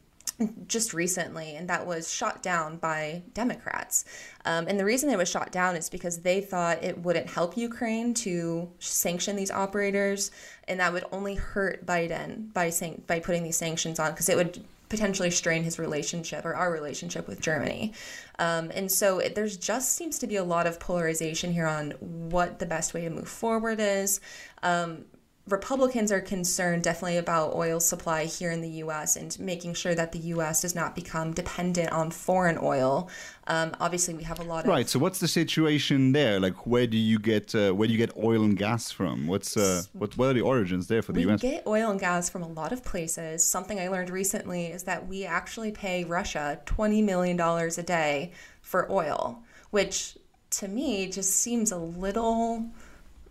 just 0.68 0.94
recently, 0.94 1.56
and 1.56 1.70
that 1.70 1.86
was 1.86 2.12
shot 2.12 2.42
down 2.42 2.78
by 2.78 3.22
Democrats. 3.34 4.06
Um, 4.46 4.68
and 4.68 4.80
the 4.80 4.86
reason 4.86 5.10
it 5.10 5.18
was 5.18 5.30
shot 5.30 5.52
down 5.52 5.76
is 5.76 5.90
because 5.90 6.20
they 6.22 6.42
thought 6.42 6.84
it 6.84 6.98
wouldn't 6.98 7.30
help 7.30 7.56
Ukraine 7.56 8.14
to 8.16 8.70
sanction 8.80 9.36
these 9.36 9.52
operators, 9.52 10.32
and 10.68 10.80
that 10.80 10.92
would 10.92 11.06
only 11.12 11.36
hurt 11.36 11.86
Biden 11.86 12.52
by 12.54 12.72
by 13.08 13.20
putting 13.20 13.44
these 13.44 13.58
sanctions 13.58 14.00
on, 14.00 14.12
because 14.12 14.30
it 14.30 14.38
would 14.38 14.64
potentially 14.94 15.32
strain 15.32 15.64
his 15.64 15.80
relationship 15.80 16.46
or 16.46 16.54
our 16.54 16.72
relationship 16.72 17.28
with 17.28 17.42
Germany. 17.42 17.94
Um, 18.38 18.70
and 18.76 18.92
so 18.92 19.24
there's 19.34 19.58
just 19.58 19.94
seems 19.94 20.20
to 20.20 20.28
be 20.28 20.36
a 20.36 20.44
lot 20.44 20.68
of 20.68 20.80
polarization 20.80 21.52
here 21.52 21.66
on 21.66 21.92
what 22.00 22.60
the 22.60 22.68
best 22.68 22.94
way 22.94 23.02
to 23.02 23.10
move 23.10 23.28
forward 23.28 23.80
is. 23.80 24.22
Um, 24.62 25.06
Republicans 25.50 26.10
are 26.10 26.22
concerned 26.22 26.84
definitely 26.84 27.18
about 27.18 27.54
oil 27.54 27.82
supply 27.82 28.24
here 28.24 28.50
in 28.50 28.62
the 28.62 28.70
U.S. 28.70 29.18
and 29.18 29.38
making 29.40 29.74
sure 29.74 29.94
that 29.94 30.14
the 30.14 30.20
U.S. 30.20 30.62
does 30.62 30.74
not 30.74 30.96
become 30.96 31.34
dependent 31.34 31.92
on 31.92 32.12
foreign 32.12 32.58
oil. 32.62 33.10
Um, 33.48 33.76
obviously, 33.82 34.14
we 34.14 34.24
have 34.24 34.40
a 34.40 34.44
lot 34.44 34.64
of 34.64 34.70
right. 34.70 34.88
So, 34.88 35.00
what's 35.00 35.20
the 35.20 35.28
situation 35.28 36.14
there? 36.14 36.40
Like, 36.40 36.66
where 36.66 36.88
do 36.88 36.98
you 36.98 37.20
get 37.20 37.54
uh, 37.54 37.74
where 37.74 37.88
do 37.88 37.94
you 37.94 37.98
get 37.98 38.16
oil 38.16 38.44
and 38.44 38.58
gas 38.58 38.90
from? 38.90 39.28
What's 39.28 39.58
uh, 39.58 39.84
what 39.92 40.18
what 40.18 40.30
are 40.30 40.34
the 40.34 40.42
origins 40.42 40.88
there 40.88 41.02
for 41.02 41.12
the 41.12 41.20
we 41.20 41.26
U.S.? 41.26 41.44
We 41.44 41.50
get 41.50 41.68
oil 41.68 41.92
and 41.92 42.00
gas 42.00 42.30
from 42.30 42.44
a 42.44 42.48
lot 42.48 42.72
of 42.72 42.86
places. 42.86 43.44
Something 43.44 43.82
I 43.82 43.90
learned 43.90 44.12
recently 44.12 44.68
is 44.68 44.84
that 44.84 45.10
we 45.10 45.26
actually 45.26 45.72
pay 45.72 46.06
Russia 46.06 46.62
twenty 46.66 47.02
million 47.02 47.36
dollars 47.36 47.78
a 47.78 47.84
day 47.84 48.32
for 48.62 48.90
oil, 48.90 49.44
which 49.72 50.18
to 50.52 50.70
me 50.70 51.10
just 51.10 51.32
seems 51.32 51.74
a 51.74 51.78
little 51.78 52.70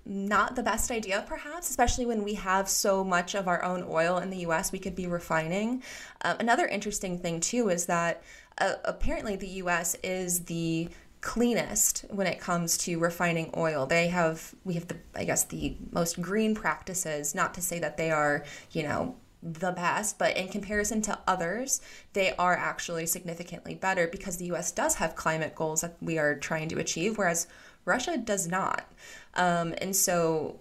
not 0.04 0.56
the 0.56 0.62
best 0.62 0.90
idea, 0.90 1.24
perhaps, 1.26 1.70
especially 1.70 2.06
when 2.06 2.24
we 2.24 2.34
have 2.34 2.68
so 2.68 3.04
much 3.04 3.34
of 3.34 3.46
our 3.46 3.62
own 3.62 3.84
oil 3.88 4.18
in 4.18 4.30
the 4.30 4.38
US 4.38 4.72
we 4.72 4.78
could 4.78 4.96
be 4.96 5.06
refining. 5.06 5.82
Uh, 6.22 6.34
another 6.40 6.66
interesting 6.66 7.18
thing, 7.18 7.40
too, 7.40 7.68
is 7.68 7.86
that 7.86 8.22
uh, 8.58 8.74
apparently 8.84 9.36
the 9.36 9.48
US 9.48 9.94
is 10.02 10.44
the 10.44 10.88
cleanest 11.20 12.04
when 12.10 12.26
it 12.26 12.40
comes 12.40 12.76
to 12.78 12.98
refining 12.98 13.50
oil. 13.56 13.86
They 13.86 14.08
have, 14.08 14.54
we 14.64 14.74
have 14.74 14.88
the, 14.88 14.96
I 15.14 15.24
guess, 15.24 15.44
the 15.44 15.76
most 15.92 16.20
green 16.20 16.54
practices, 16.54 17.34
not 17.34 17.54
to 17.54 17.62
say 17.62 17.78
that 17.78 17.96
they 17.96 18.10
are, 18.10 18.44
you 18.72 18.82
know, 18.82 19.16
the 19.42 19.72
best, 19.72 20.18
but 20.18 20.36
in 20.36 20.48
comparison 20.48 21.02
to 21.02 21.18
others, 21.26 21.80
they 22.12 22.34
are 22.36 22.54
actually 22.56 23.06
significantly 23.06 23.74
better 23.74 24.06
because 24.06 24.36
the 24.36 24.46
US 24.46 24.70
does 24.70 24.96
have 24.96 25.16
climate 25.16 25.54
goals 25.54 25.80
that 25.80 25.96
we 26.00 26.18
are 26.18 26.36
trying 26.36 26.68
to 26.68 26.78
achieve, 26.78 27.18
whereas 27.18 27.46
Russia 27.84 28.16
does 28.16 28.46
not. 28.46 28.84
Um, 29.34 29.74
and 29.78 29.94
so 29.94 30.60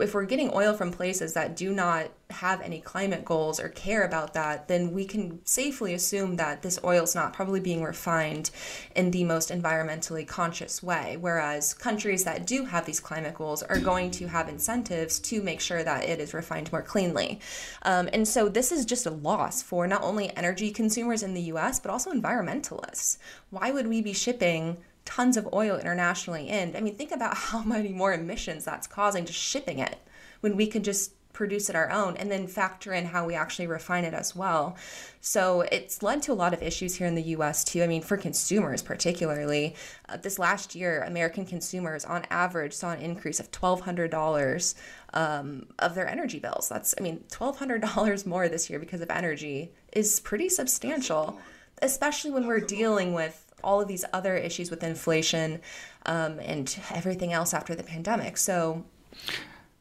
if 0.00 0.12
we're 0.14 0.24
getting 0.24 0.50
oil 0.52 0.74
from 0.74 0.90
places 0.90 1.34
that 1.34 1.56
do 1.56 1.72
not 1.72 2.10
have 2.30 2.60
any 2.60 2.80
climate 2.80 3.24
goals 3.24 3.60
or 3.60 3.68
care 3.68 4.04
about 4.04 4.34
that, 4.34 4.66
then 4.66 4.92
we 4.92 5.04
can 5.04 5.44
safely 5.44 5.94
assume 5.94 6.36
that 6.36 6.62
this 6.62 6.78
oil 6.82 7.04
is 7.04 7.14
not 7.14 7.32
probably 7.32 7.60
being 7.60 7.82
refined 7.82 8.50
in 8.96 9.10
the 9.12 9.22
most 9.22 9.50
environmentally 9.50 10.26
conscious 10.26 10.82
way. 10.82 11.16
Whereas 11.18 11.72
countries 11.74 12.24
that 12.24 12.46
do 12.46 12.64
have 12.64 12.84
these 12.84 12.98
climate 12.98 13.34
goals 13.34 13.62
are 13.62 13.78
going 13.78 14.10
to 14.12 14.26
have 14.26 14.48
incentives 14.48 15.20
to 15.20 15.40
make 15.42 15.60
sure 15.60 15.84
that 15.84 16.04
it 16.04 16.18
is 16.18 16.34
refined 16.34 16.72
more 16.72 16.82
cleanly. 16.82 17.40
Um, 17.82 18.08
and 18.12 18.26
so 18.26 18.48
this 18.48 18.72
is 18.72 18.84
just 18.84 19.06
a 19.06 19.10
loss 19.10 19.62
for 19.62 19.86
not 19.86 20.02
only 20.02 20.36
energy 20.36 20.72
consumers 20.72 21.22
in 21.22 21.34
the 21.34 21.42
US, 21.42 21.78
but 21.78 21.90
also 21.92 22.12
environmentalists. 22.12 23.18
Why 23.50 23.70
would 23.70 23.86
we 23.86 24.02
be 24.02 24.12
shipping? 24.12 24.78
Tons 25.06 25.38
of 25.38 25.48
oil 25.54 25.78
internationally 25.78 26.50
in. 26.50 26.76
I 26.76 26.80
mean, 26.80 26.94
think 26.94 27.12
about 27.12 27.36
how 27.36 27.62
many 27.62 27.88
more 27.88 28.12
emissions 28.12 28.64
that's 28.64 28.86
causing 28.86 29.24
just 29.24 29.38
shipping 29.38 29.78
it 29.78 29.96
when 30.40 30.56
we 30.56 30.66
could 30.66 30.84
just 30.84 31.12
produce 31.36 31.68
it 31.68 31.76
our 31.76 31.90
own 31.90 32.16
and 32.16 32.30
then 32.30 32.46
factor 32.46 32.94
in 32.94 33.04
how 33.04 33.26
we 33.26 33.34
actually 33.34 33.66
refine 33.66 34.04
it 34.04 34.14
as 34.14 34.34
well. 34.34 34.74
So 35.20 35.60
it's 35.70 36.02
led 36.02 36.22
to 36.22 36.32
a 36.32 36.34
lot 36.34 36.54
of 36.54 36.62
issues 36.62 36.94
here 36.94 37.06
in 37.06 37.14
the 37.14 37.22
US 37.22 37.62
too. 37.62 37.82
I 37.82 37.86
mean, 37.86 38.00
for 38.00 38.16
consumers 38.16 38.80
particularly, 38.80 39.76
uh, 40.08 40.16
this 40.16 40.38
last 40.38 40.74
year, 40.74 41.02
American 41.02 41.44
consumers 41.44 42.06
on 42.06 42.24
average 42.30 42.72
saw 42.72 42.92
an 42.92 43.02
increase 43.02 43.38
of 43.38 43.50
$1,200 43.50 44.74
um, 45.12 45.66
of 45.78 45.94
their 45.94 46.08
energy 46.08 46.38
bills. 46.38 46.70
That's, 46.70 46.94
I 46.98 47.02
mean, 47.02 47.22
$1,200 47.28 48.24
more 48.24 48.48
this 48.48 48.70
year 48.70 48.78
because 48.78 49.02
of 49.02 49.10
energy 49.10 49.72
is 49.92 50.20
pretty 50.20 50.48
substantial, 50.48 51.38
especially 51.82 52.30
when 52.30 52.46
we're 52.46 52.60
dealing 52.60 53.12
with 53.12 53.45
all 53.62 53.80
of 53.80 53.88
these 53.88 54.04
other 54.12 54.36
issues 54.36 54.70
with 54.70 54.82
inflation 54.82 55.60
um, 56.04 56.38
and 56.40 56.78
everything 56.92 57.32
else 57.32 57.54
after 57.54 57.74
the 57.74 57.82
pandemic. 57.82 58.36
So 58.36 58.84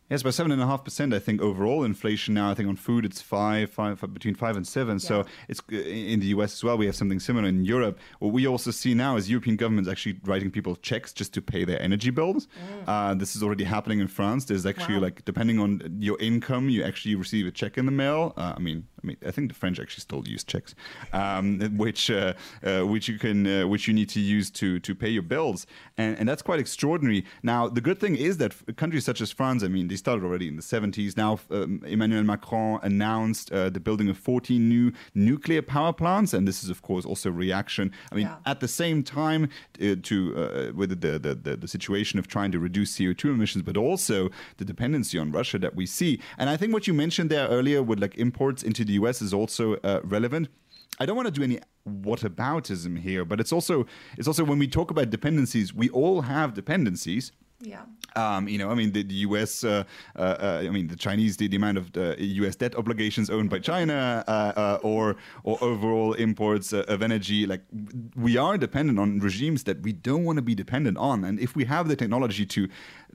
Yes, 0.09 0.21
about 0.21 0.35
seven 0.35 0.51
and 0.51 0.61
a 0.61 0.67
half 0.67 0.83
percent. 0.83 1.15
I 1.15 1.19
think 1.19 1.41
overall 1.41 1.83
inflation 1.83 2.35
now. 2.35 2.51
I 2.51 2.53
think 2.53 2.69
on 2.69 2.75
food 2.75 3.05
it's 3.05 3.21
five, 3.21 3.71
five 3.71 3.99
between 4.13 4.35
five 4.35 4.55
and 4.55 4.67
seven. 4.67 4.95
Yeah. 4.95 5.07
So 5.07 5.25
it's 5.47 5.61
uh, 5.71 5.77
in 5.77 6.19
the 6.19 6.27
US 6.27 6.53
as 6.53 6.63
well. 6.63 6.77
We 6.77 6.85
have 6.85 6.95
something 6.95 7.19
similar 7.19 7.47
in 7.47 7.65
Europe. 7.65 7.97
What 8.19 8.31
we 8.31 8.45
also 8.45 8.69
see 8.69 8.93
now 8.93 9.17
is 9.17 9.31
European 9.31 9.55
governments 9.55 9.89
actually 9.89 10.19
writing 10.23 10.51
people 10.51 10.75
checks 10.75 11.11
just 11.11 11.33
to 11.33 11.41
pay 11.41 11.65
their 11.65 11.81
energy 11.81 12.11
bills. 12.11 12.47
Mm. 12.47 12.83
Uh, 12.87 13.13
this 13.15 13.35
is 13.35 13.41
already 13.41 13.63
happening 13.63 13.99
in 13.99 14.07
France. 14.07 14.45
There's 14.45 14.67
actually 14.67 14.95
wow. 14.95 15.01
like 15.01 15.25
depending 15.25 15.59
on 15.59 15.97
your 15.99 16.19
income, 16.19 16.69
you 16.69 16.83
actually 16.83 17.15
receive 17.15 17.47
a 17.47 17.51
check 17.51 17.75
in 17.75 17.87
the 17.87 17.91
mail. 17.91 18.33
Uh, 18.37 18.53
I 18.55 18.59
mean, 18.59 18.85
I 19.03 19.07
mean, 19.07 19.17
I 19.25 19.31
think 19.31 19.49
the 19.49 19.55
French 19.55 19.79
actually 19.79 20.01
still 20.01 20.23
use 20.27 20.43
checks, 20.43 20.75
um, 21.13 21.59
which 21.77 22.11
uh, 22.11 22.33
uh, 22.63 22.81
which 22.81 23.07
you 23.07 23.17
can 23.17 23.47
uh, 23.47 23.67
which 23.67 23.87
you 23.87 23.93
need 23.93 24.09
to 24.09 24.19
use 24.19 24.51
to 24.51 24.79
to 24.79 24.93
pay 24.93 25.09
your 25.09 25.23
bills, 25.23 25.65
and, 25.97 26.17
and 26.19 26.29
that's 26.29 26.43
quite 26.43 26.59
extraordinary. 26.59 27.25
Now, 27.41 27.67
the 27.69 27.81
good 27.81 27.99
thing 27.99 28.15
is 28.15 28.37
that 28.37 28.53
countries 28.77 29.05
such 29.05 29.19
as 29.19 29.31
France, 29.31 29.63
I 29.63 29.67
mean, 29.67 29.87
they 29.95 29.97
started 29.97 30.25
already 30.25 30.49
in 30.49 30.57
the 30.57 30.61
70s. 30.61 31.15
Now, 31.15 31.39
um, 31.49 31.81
Emmanuel 31.85 32.23
Macron 32.23 32.79
announced 32.83 33.49
uh, 33.51 33.69
the 33.69 33.79
building 33.79 34.09
of 34.09 34.17
14 34.17 34.67
new 34.67 34.91
nuclear 35.13 35.61
power 35.61 35.93
plants, 35.93 36.33
and 36.33 36.45
this 36.45 36.63
is, 36.65 36.69
of 36.69 36.81
course, 36.81 37.05
also 37.05 37.29
a 37.29 37.31
reaction. 37.31 37.93
I 38.11 38.15
mean, 38.15 38.25
yeah. 38.25 38.51
at 38.51 38.59
the 38.59 38.67
same 38.67 39.03
time, 39.03 39.49
uh, 39.81 39.95
to 40.03 40.35
uh, 40.35 40.73
with 40.75 40.89
the, 40.99 41.17
the, 41.17 41.33
the, 41.33 41.55
the 41.55 41.67
situation 41.67 42.19
of 42.19 42.27
trying 42.27 42.51
to 42.51 42.59
reduce 42.59 42.97
CO2 42.97 43.25
emissions, 43.25 43.63
but 43.63 43.77
also 43.77 44.29
the 44.57 44.65
dependency 44.65 45.17
on 45.17 45.31
Russia 45.31 45.57
that 45.59 45.75
we 45.75 45.85
see. 45.85 46.19
And 46.37 46.49
I 46.49 46.57
think 46.57 46.73
what 46.73 46.87
you 46.87 46.93
mentioned 46.93 47.29
there 47.29 47.47
earlier 47.47 47.81
with 47.81 47.99
like 47.99 48.17
imports 48.17 48.63
into 48.63 48.83
the 48.83 48.93
US 48.93 49.21
is 49.21 49.33
also 49.33 49.75
uh, 49.75 50.01
relevant. 50.03 50.49
I 50.99 51.05
don't 51.05 51.15
want 51.15 51.27
to 51.27 51.31
do 51.31 51.43
any 51.43 51.59
whataboutism 51.87 52.99
here, 52.99 53.23
but 53.23 53.39
it's 53.39 53.53
also 53.53 53.85
it's 54.17 54.27
also 54.27 54.43
when 54.43 54.59
we 54.59 54.67
talk 54.67 54.91
about 54.91 55.09
dependencies, 55.09 55.73
we 55.73 55.89
all 55.89 56.21
have 56.21 56.53
dependencies. 56.53 57.31
Yeah. 57.65 57.81
Um, 58.15 58.47
you 58.47 58.57
know, 58.57 58.69
I 58.69 58.75
mean, 58.75 58.91
the, 58.91 59.03
the 59.03 59.15
U.S. 59.29 59.63
Uh, 59.63 59.83
uh, 60.15 60.19
uh, 60.19 60.63
I 60.63 60.69
mean, 60.69 60.87
the 60.87 60.95
Chinese, 60.95 61.35
the, 61.37 61.47
the 61.47 61.57
amount 61.57 61.77
of 61.77 61.95
U.S. 62.19 62.55
Uh, 62.55 62.57
debt 62.59 62.75
obligations 62.75 63.29
owned 63.29 63.49
by 63.49 63.59
China, 63.59 64.23
uh, 64.27 64.79
or 64.83 65.17
or 65.43 65.57
overall 65.61 66.13
imports 66.13 66.71
of 66.73 67.01
energy. 67.01 67.45
Like, 67.45 67.63
we 68.15 68.37
are 68.37 68.57
dependent 68.57 68.99
on 68.99 69.19
regimes 69.19 69.63
that 69.63 69.81
we 69.81 69.91
don't 69.91 70.23
want 70.23 70.37
to 70.37 70.41
be 70.41 70.55
dependent 70.55 70.97
on. 70.97 71.25
And 71.25 71.39
if 71.39 71.55
we 71.55 71.65
have 71.65 71.87
the 71.87 71.95
technology 71.95 72.45
to 72.45 72.69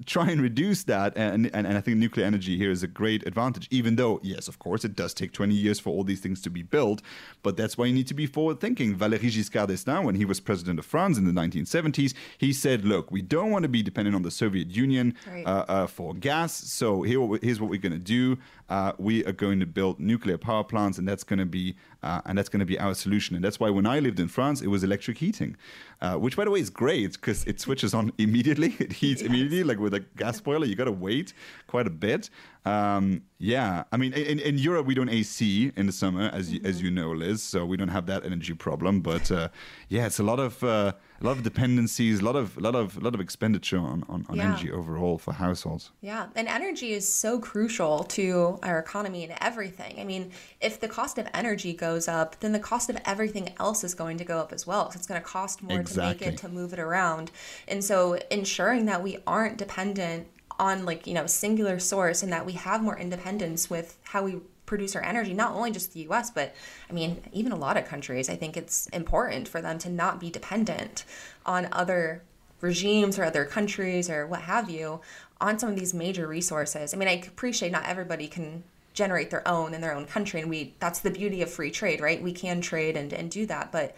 try 0.06 0.30
and 0.30 0.40
reduce 0.40 0.84
that, 0.84 1.16
and, 1.16 1.50
and, 1.54 1.66
and 1.66 1.76
I 1.76 1.80
think 1.80 1.98
nuclear 1.98 2.26
energy 2.26 2.56
here 2.56 2.70
is 2.70 2.82
a 2.82 2.88
great 2.88 3.26
advantage. 3.26 3.68
Even 3.70 3.96
though, 3.96 4.20
yes, 4.22 4.48
of 4.48 4.58
course, 4.58 4.84
it 4.84 4.96
does 4.96 5.14
take 5.14 5.32
20 5.32 5.54
years 5.54 5.78
for 5.78 5.90
all 5.90 6.04
these 6.04 6.20
things 6.20 6.40
to 6.42 6.50
be 6.50 6.62
built, 6.62 7.02
but 7.42 7.56
that's 7.56 7.76
why 7.76 7.86
you 7.86 7.94
need 7.94 8.08
to 8.08 8.14
be 8.14 8.26
forward 8.26 8.60
thinking. 8.60 8.96
Valéry 8.96 9.30
Giscard 9.30 9.68
d'Estaing, 9.68 10.04
when 10.04 10.14
he 10.14 10.24
was 10.24 10.40
president 10.40 10.78
of 10.78 10.86
France 10.86 11.18
in 11.18 11.24
the 11.24 11.32
1970s, 11.32 12.14
he 12.38 12.52
said, 12.52 12.84
"Look, 12.84 13.10
we 13.10 13.22
don't 13.22 13.50
want 13.50 13.62
to 13.64 13.68
be 13.68 13.82
dependent 13.82 14.16
on 14.16 14.22
the 14.22 14.30
Soviet 14.30 14.70
Union 14.70 15.14
right. 15.26 15.46
uh, 15.46 15.64
uh, 15.68 15.86
for 15.86 16.14
gas. 16.14 16.52
So 16.52 17.02
here, 17.02 17.20
here's 17.42 17.60
what 17.60 17.70
we're 17.70 17.80
going 17.80 17.92
to 17.92 17.98
do. 17.98 18.38
Uh, 18.68 18.92
we 18.98 19.24
are 19.24 19.32
going 19.32 19.60
to 19.60 19.66
build 19.66 19.98
nuclear 19.98 20.38
power 20.38 20.64
plants, 20.64 20.98
and 20.98 21.06
that's 21.06 21.24
going 21.24 21.38
to 21.38 21.46
be 21.46 21.74
uh, 22.02 22.20
and 22.24 22.36
that's 22.36 22.48
going 22.48 22.60
to 22.60 22.66
be 22.66 22.78
our 22.78 22.94
solution. 22.94 23.36
And 23.36 23.44
that's 23.44 23.60
why 23.60 23.70
when 23.70 23.86
I 23.86 24.00
lived 24.00 24.20
in 24.20 24.28
France, 24.28 24.62
it 24.62 24.68
was 24.68 24.82
electric 24.82 25.18
heating, 25.18 25.56
uh, 26.00 26.14
which 26.14 26.36
by 26.36 26.44
the 26.44 26.50
way 26.50 26.60
is 26.60 26.70
great 26.70 27.12
because 27.12 27.44
it 27.44 27.60
switches 27.60 27.94
on 27.94 28.12
immediately. 28.18 28.74
It 28.78 28.92
heats 28.92 29.22
yes. 29.22 29.28
immediately, 29.28 29.64
like 29.64 29.78
with 29.78 29.94
a 29.94 30.00
gas 30.16 30.40
boiler. 30.40 30.66
You 30.66 30.74
got 30.74 30.84
to 30.84 30.92
wait 30.92 31.32
quite 31.66 31.86
a 31.86 31.90
bit. 31.90 32.30
Um, 32.64 33.22
yeah, 33.38 33.84
I 33.90 33.96
mean, 33.96 34.12
in, 34.12 34.38
in, 34.38 34.58
Europe 34.58 34.84
we 34.84 34.94
don't 34.94 35.08
AC 35.08 35.72
in 35.74 35.86
the 35.86 35.92
summer, 35.92 36.28
as 36.30 36.52
you, 36.52 36.58
mm-hmm. 36.58 36.68
as 36.68 36.82
you 36.82 36.90
know, 36.90 37.10
Liz. 37.12 37.42
So 37.42 37.64
we 37.64 37.78
don't 37.78 37.88
have 37.88 38.04
that 38.06 38.26
energy 38.26 38.52
problem. 38.52 39.00
But 39.00 39.30
uh, 39.30 39.48
yeah, 39.88 40.04
it's 40.04 40.18
a 40.18 40.22
lot 40.22 40.38
of 40.38 40.62
uh, 40.62 40.92
a 41.22 41.24
lot 41.24 41.38
of 41.38 41.42
dependencies, 41.42 42.20
a 42.20 42.24
lot 42.24 42.36
of 42.36 42.58
a 42.58 42.60
lot 42.60 42.74
of 42.74 42.98
a 42.98 43.00
lot 43.00 43.14
of 43.14 43.20
expenditure 43.20 43.78
on 43.78 44.04
on, 44.10 44.26
on 44.28 44.36
yeah. 44.36 44.44
energy 44.44 44.70
overall 44.70 45.16
for 45.16 45.32
households. 45.32 45.90
Yeah, 46.02 46.26
and 46.36 46.48
energy 46.48 46.92
is 46.92 47.10
so 47.10 47.38
crucial 47.38 48.04
to 48.04 48.58
our 48.62 48.78
economy 48.78 49.24
and 49.24 49.32
everything. 49.40 49.98
I 49.98 50.04
mean, 50.04 50.30
if 50.60 50.78
the 50.78 50.88
cost 50.88 51.16
of 51.16 51.26
energy 51.32 51.72
goes 51.72 52.08
up, 52.08 52.40
then 52.40 52.52
the 52.52 52.60
cost 52.60 52.90
of 52.90 52.98
everything 53.06 53.54
else 53.58 53.84
is 53.84 53.94
going 53.94 54.18
to 54.18 54.24
go 54.24 54.38
up 54.38 54.52
as 54.52 54.66
well. 54.66 54.90
So 54.90 54.98
it's 54.98 55.06
going 55.06 55.20
to 55.20 55.26
cost 55.26 55.62
more 55.62 55.80
exactly. 55.80 56.26
to 56.26 56.26
make 56.26 56.34
it 56.34 56.40
to 56.42 56.48
move 56.50 56.74
it 56.74 56.78
around, 56.78 57.30
and 57.66 57.82
so 57.82 58.18
ensuring 58.30 58.84
that 58.84 59.02
we 59.02 59.16
aren't 59.26 59.56
dependent 59.56 60.26
on 60.60 60.84
like 60.84 61.06
you 61.06 61.14
know 61.14 61.26
singular 61.26 61.78
source 61.78 62.22
and 62.22 62.30
that 62.32 62.44
we 62.44 62.52
have 62.52 62.82
more 62.82 62.96
independence 62.98 63.70
with 63.70 63.96
how 64.04 64.22
we 64.22 64.36
produce 64.66 64.94
our 64.94 65.02
energy 65.02 65.32
not 65.32 65.52
only 65.52 65.70
just 65.70 65.94
the 65.94 66.00
US 66.10 66.30
but 66.30 66.54
I 66.88 66.92
mean 66.92 67.22
even 67.32 67.50
a 67.50 67.56
lot 67.56 67.76
of 67.76 67.86
countries. 67.86 68.28
I 68.28 68.36
think 68.36 68.56
it's 68.56 68.86
important 68.88 69.48
for 69.48 69.60
them 69.62 69.78
to 69.78 69.88
not 69.88 70.20
be 70.20 70.30
dependent 70.30 71.04
on 71.46 71.68
other 71.72 72.22
regimes 72.60 73.18
or 73.18 73.24
other 73.24 73.46
countries 73.46 74.10
or 74.10 74.26
what 74.26 74.42
have 74.42 74.68
you 74.68 75.00
on 75.40 75.58
some 75.58 75.70
of 75.70 75.76
these 75.76 75.94
major 75.94 76.28
resources. 76.28 76.92
I 76.92 76.98
mean 76.98 77.08
I 77.08 77.12
appreciate 77.12 77.72
not 77.72 77.86
everybody 77.86 78.28
can 78.28 78.62
generate 78.92 79.30
their 79.30 79.46
own 79.48 79.72
in 79.72 79.80
their 79.80 79.94
own 79.94 80.04
country 80.04 80.40
and 80.42 80.50
we 80.50 80.74
that's 80.78 81.00
the 81.00 81.10
beauty 81.10 81.40
of 81.40 81.50
free 81.50 81.70
trade 81.70 82.02
right? 82.02 82.22
We 82.22 82.32
can 82.32 82.60
trade 82.60 82.98
and, 82.98 83.14
and 83.14 83.30
do 83.30 83.46
that 83.46 83.72
but 83.72 83.96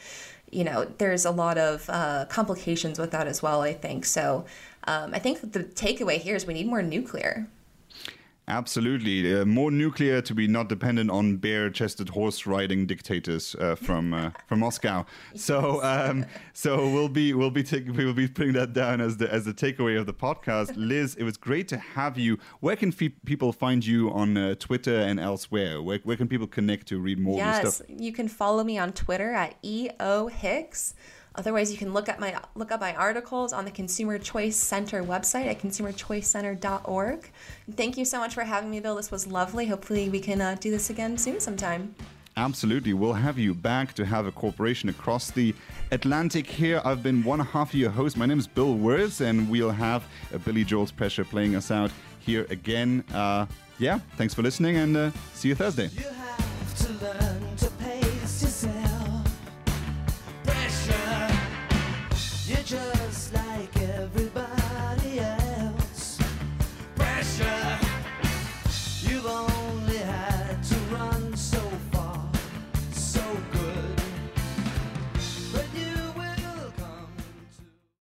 you 0.53 0.63
know 0.63 0.85
there's 0.99 1.25
a 1.25 1.31
lot 1.31 1.59
of 1.59 1.91
uh, 1.91 2.27
complications 2.29 2.99
with 2.99 3.11
that 3.11 3.27
as 3.27 3.43
well 3.43 3.63
i 3.63 3.73
think. 3.73 4.05
So 4.05 4.45
um, 4.85 5.15
I 5.15 5.19
think 5.19 5.41
the 5.41 5.65
takeaway 5.65 6.19
here 6.19 6.37
is 6.37 6.47
we 6.47 6.55
need 6.55 6.67
more 6.67 6.83
nuclear. 6.83 7.49
Absolutely, 8.49 9.33
uh, 9.33 9.45
more 9.45 9.71
nuclear 9.71 10.21
to 10.21 10.35
be 10.35 10.49
not 10.49 10.69
dependent 10.69 11.11
on 11.11 11.37
bare-chested 11.37 12.09
horse-riding 12.09 12.87
dictators 12.87 13.55
uh, 13.55 13.77
from 13.77 14.13
uh, 14.13 14.31
from 14.49 14.59
Moscow. 14.59 15.07
So, 15.37 15.81
um, 15.85 16.27
so 16.53 16.91
we'll 16.91 17.09
be 17.09 17.35
we'll 17.35 17.53
be 17.53 17.63
take, 17.63 17.87
we 17.87 18.05
will 18.05 18.13
be 18.13 18.27
putting 18.27 18.55
that 18.55 18.73
down 18.73 19.01
as 19.01 19.17
the 19.17 19.33
as 19.33 19.45
the 19.45 19.55
takeaway 19.55 19.97
of 19.97 20.07
the 20.07 20.13
podcast. 20.13 20.73
Liz, 20.77 21.15
it 21.15 21.23
was 21.23 21.37
great 21.37 21.69
to 21.69 21.79
have 21.79 22.19
you. 22.19 22.37
Where 22.59 22.75
can 22.75 22.91
fe- 22.91 23.11
people 23.11 23.53
find 23.53 23.87
you 23.87 24.11
on 24.11 24.37
uh, 24.37 24.57
Twitter 24.57 24.97
and 24.97 25.21
elsewhere? 25.21 25.81
Where, 25.81 26.01
where 26.03 26.17
can 26.17 26.27
people 26.27 26.49
connect 26.49 26.89
to 26.89 26.99
read 26.99 27.21
more? 27.21 27.37
Yes, 27.37 27.81
you 27.89 28.13
can 28.13 28.27
follow 28.27 28.65
me 28.65 28.77
on 28.77 28.93
Twitter 28.93 29.33
at 29.33 29.55
eo 29.63 30.27
hicks. 30.27 30.95
Otherwise, 31.35 31.73
you 31.73 31.79
can 31.79 31.93
look 31.93 32.09
at 32.09 32.21
my 32.21 32.39
look 32.55 32.71
up 32.71 32.81
my 32.81 32.95
articles 32.95 33.53
on 33.53 33.65
the 33.65 33.71
Consumer 33.71 34.19
Choice 34.19 34.57
Center 34.57 35.03
website 35.03 35.47
at 35.47 35.61
consumerchoicecenter.org. 35.61 37.31
Thank 37.75 37.97
you 37.97 38.05
so 38.05 38.19
much 38.19 38.35
for 38.35 38.43
having 38.45 38.71
me, 38.71 38.81
Bill. 38.81 38.97
This 38.97 39.11
was 39.11 39.27
lovely. 39.27 39.67
Hopefully, 39.67 40.09
we 40.09 40.21
can 40.21 40.41
uh, 40.41 40.57
do 40.61 40.71
this 40.71 40.91
again 40.91 41.17
soon 41.17 41.41
sometime. 41.41 41.95
Absolutely. 42.37 42.95
We'll 42.95 43.13
have 43.13 43.39
you 43.39 43.53
back 43.53 43.93
to 43.95 44.07
have 44.07 44.27
a 44.27 44.33
cooperation 44.33 44.89
across 44.89 45.31
the 45.31 45.55
Atlantic 45.91 46.47
here. 46.47 46.81
I've 46.85 47.03
been 47.03 47.23
one 47.23 47.41
half 47.41 47.71
of 47.71 47.75
your 47.75 47.91
host. 47.91 48.17
My 48.17 48.25
name 48.25 48.39
is 48.39 48.47
Bill 48.47 48.75
Wirtz, 48.75 49.21
and 49.21 49.51
we'll 49.51 49.71
have 49.71 50.05
uh, 50.33 50.39
Billy 50.39 50.65
Joel's 50.65 50.93
Pressure 50.93 51.25
playing 51.25 51.57
us 51.57 51.71
out 51.71 51.91
here 52.21 52.47
again. 52.49 53.05
Uh, 53.13 53.47
yeah, 53.79 53.99
thanks 54.17 54.33
for 54.33 54.43
listening, 54.43 54.77
and 54.77 54.97
uh, 54.97 55.11
see 55.35 55.49
you 55.49 55.55
Thursday. 55.55 55.91
Yeah. 55.95 57.32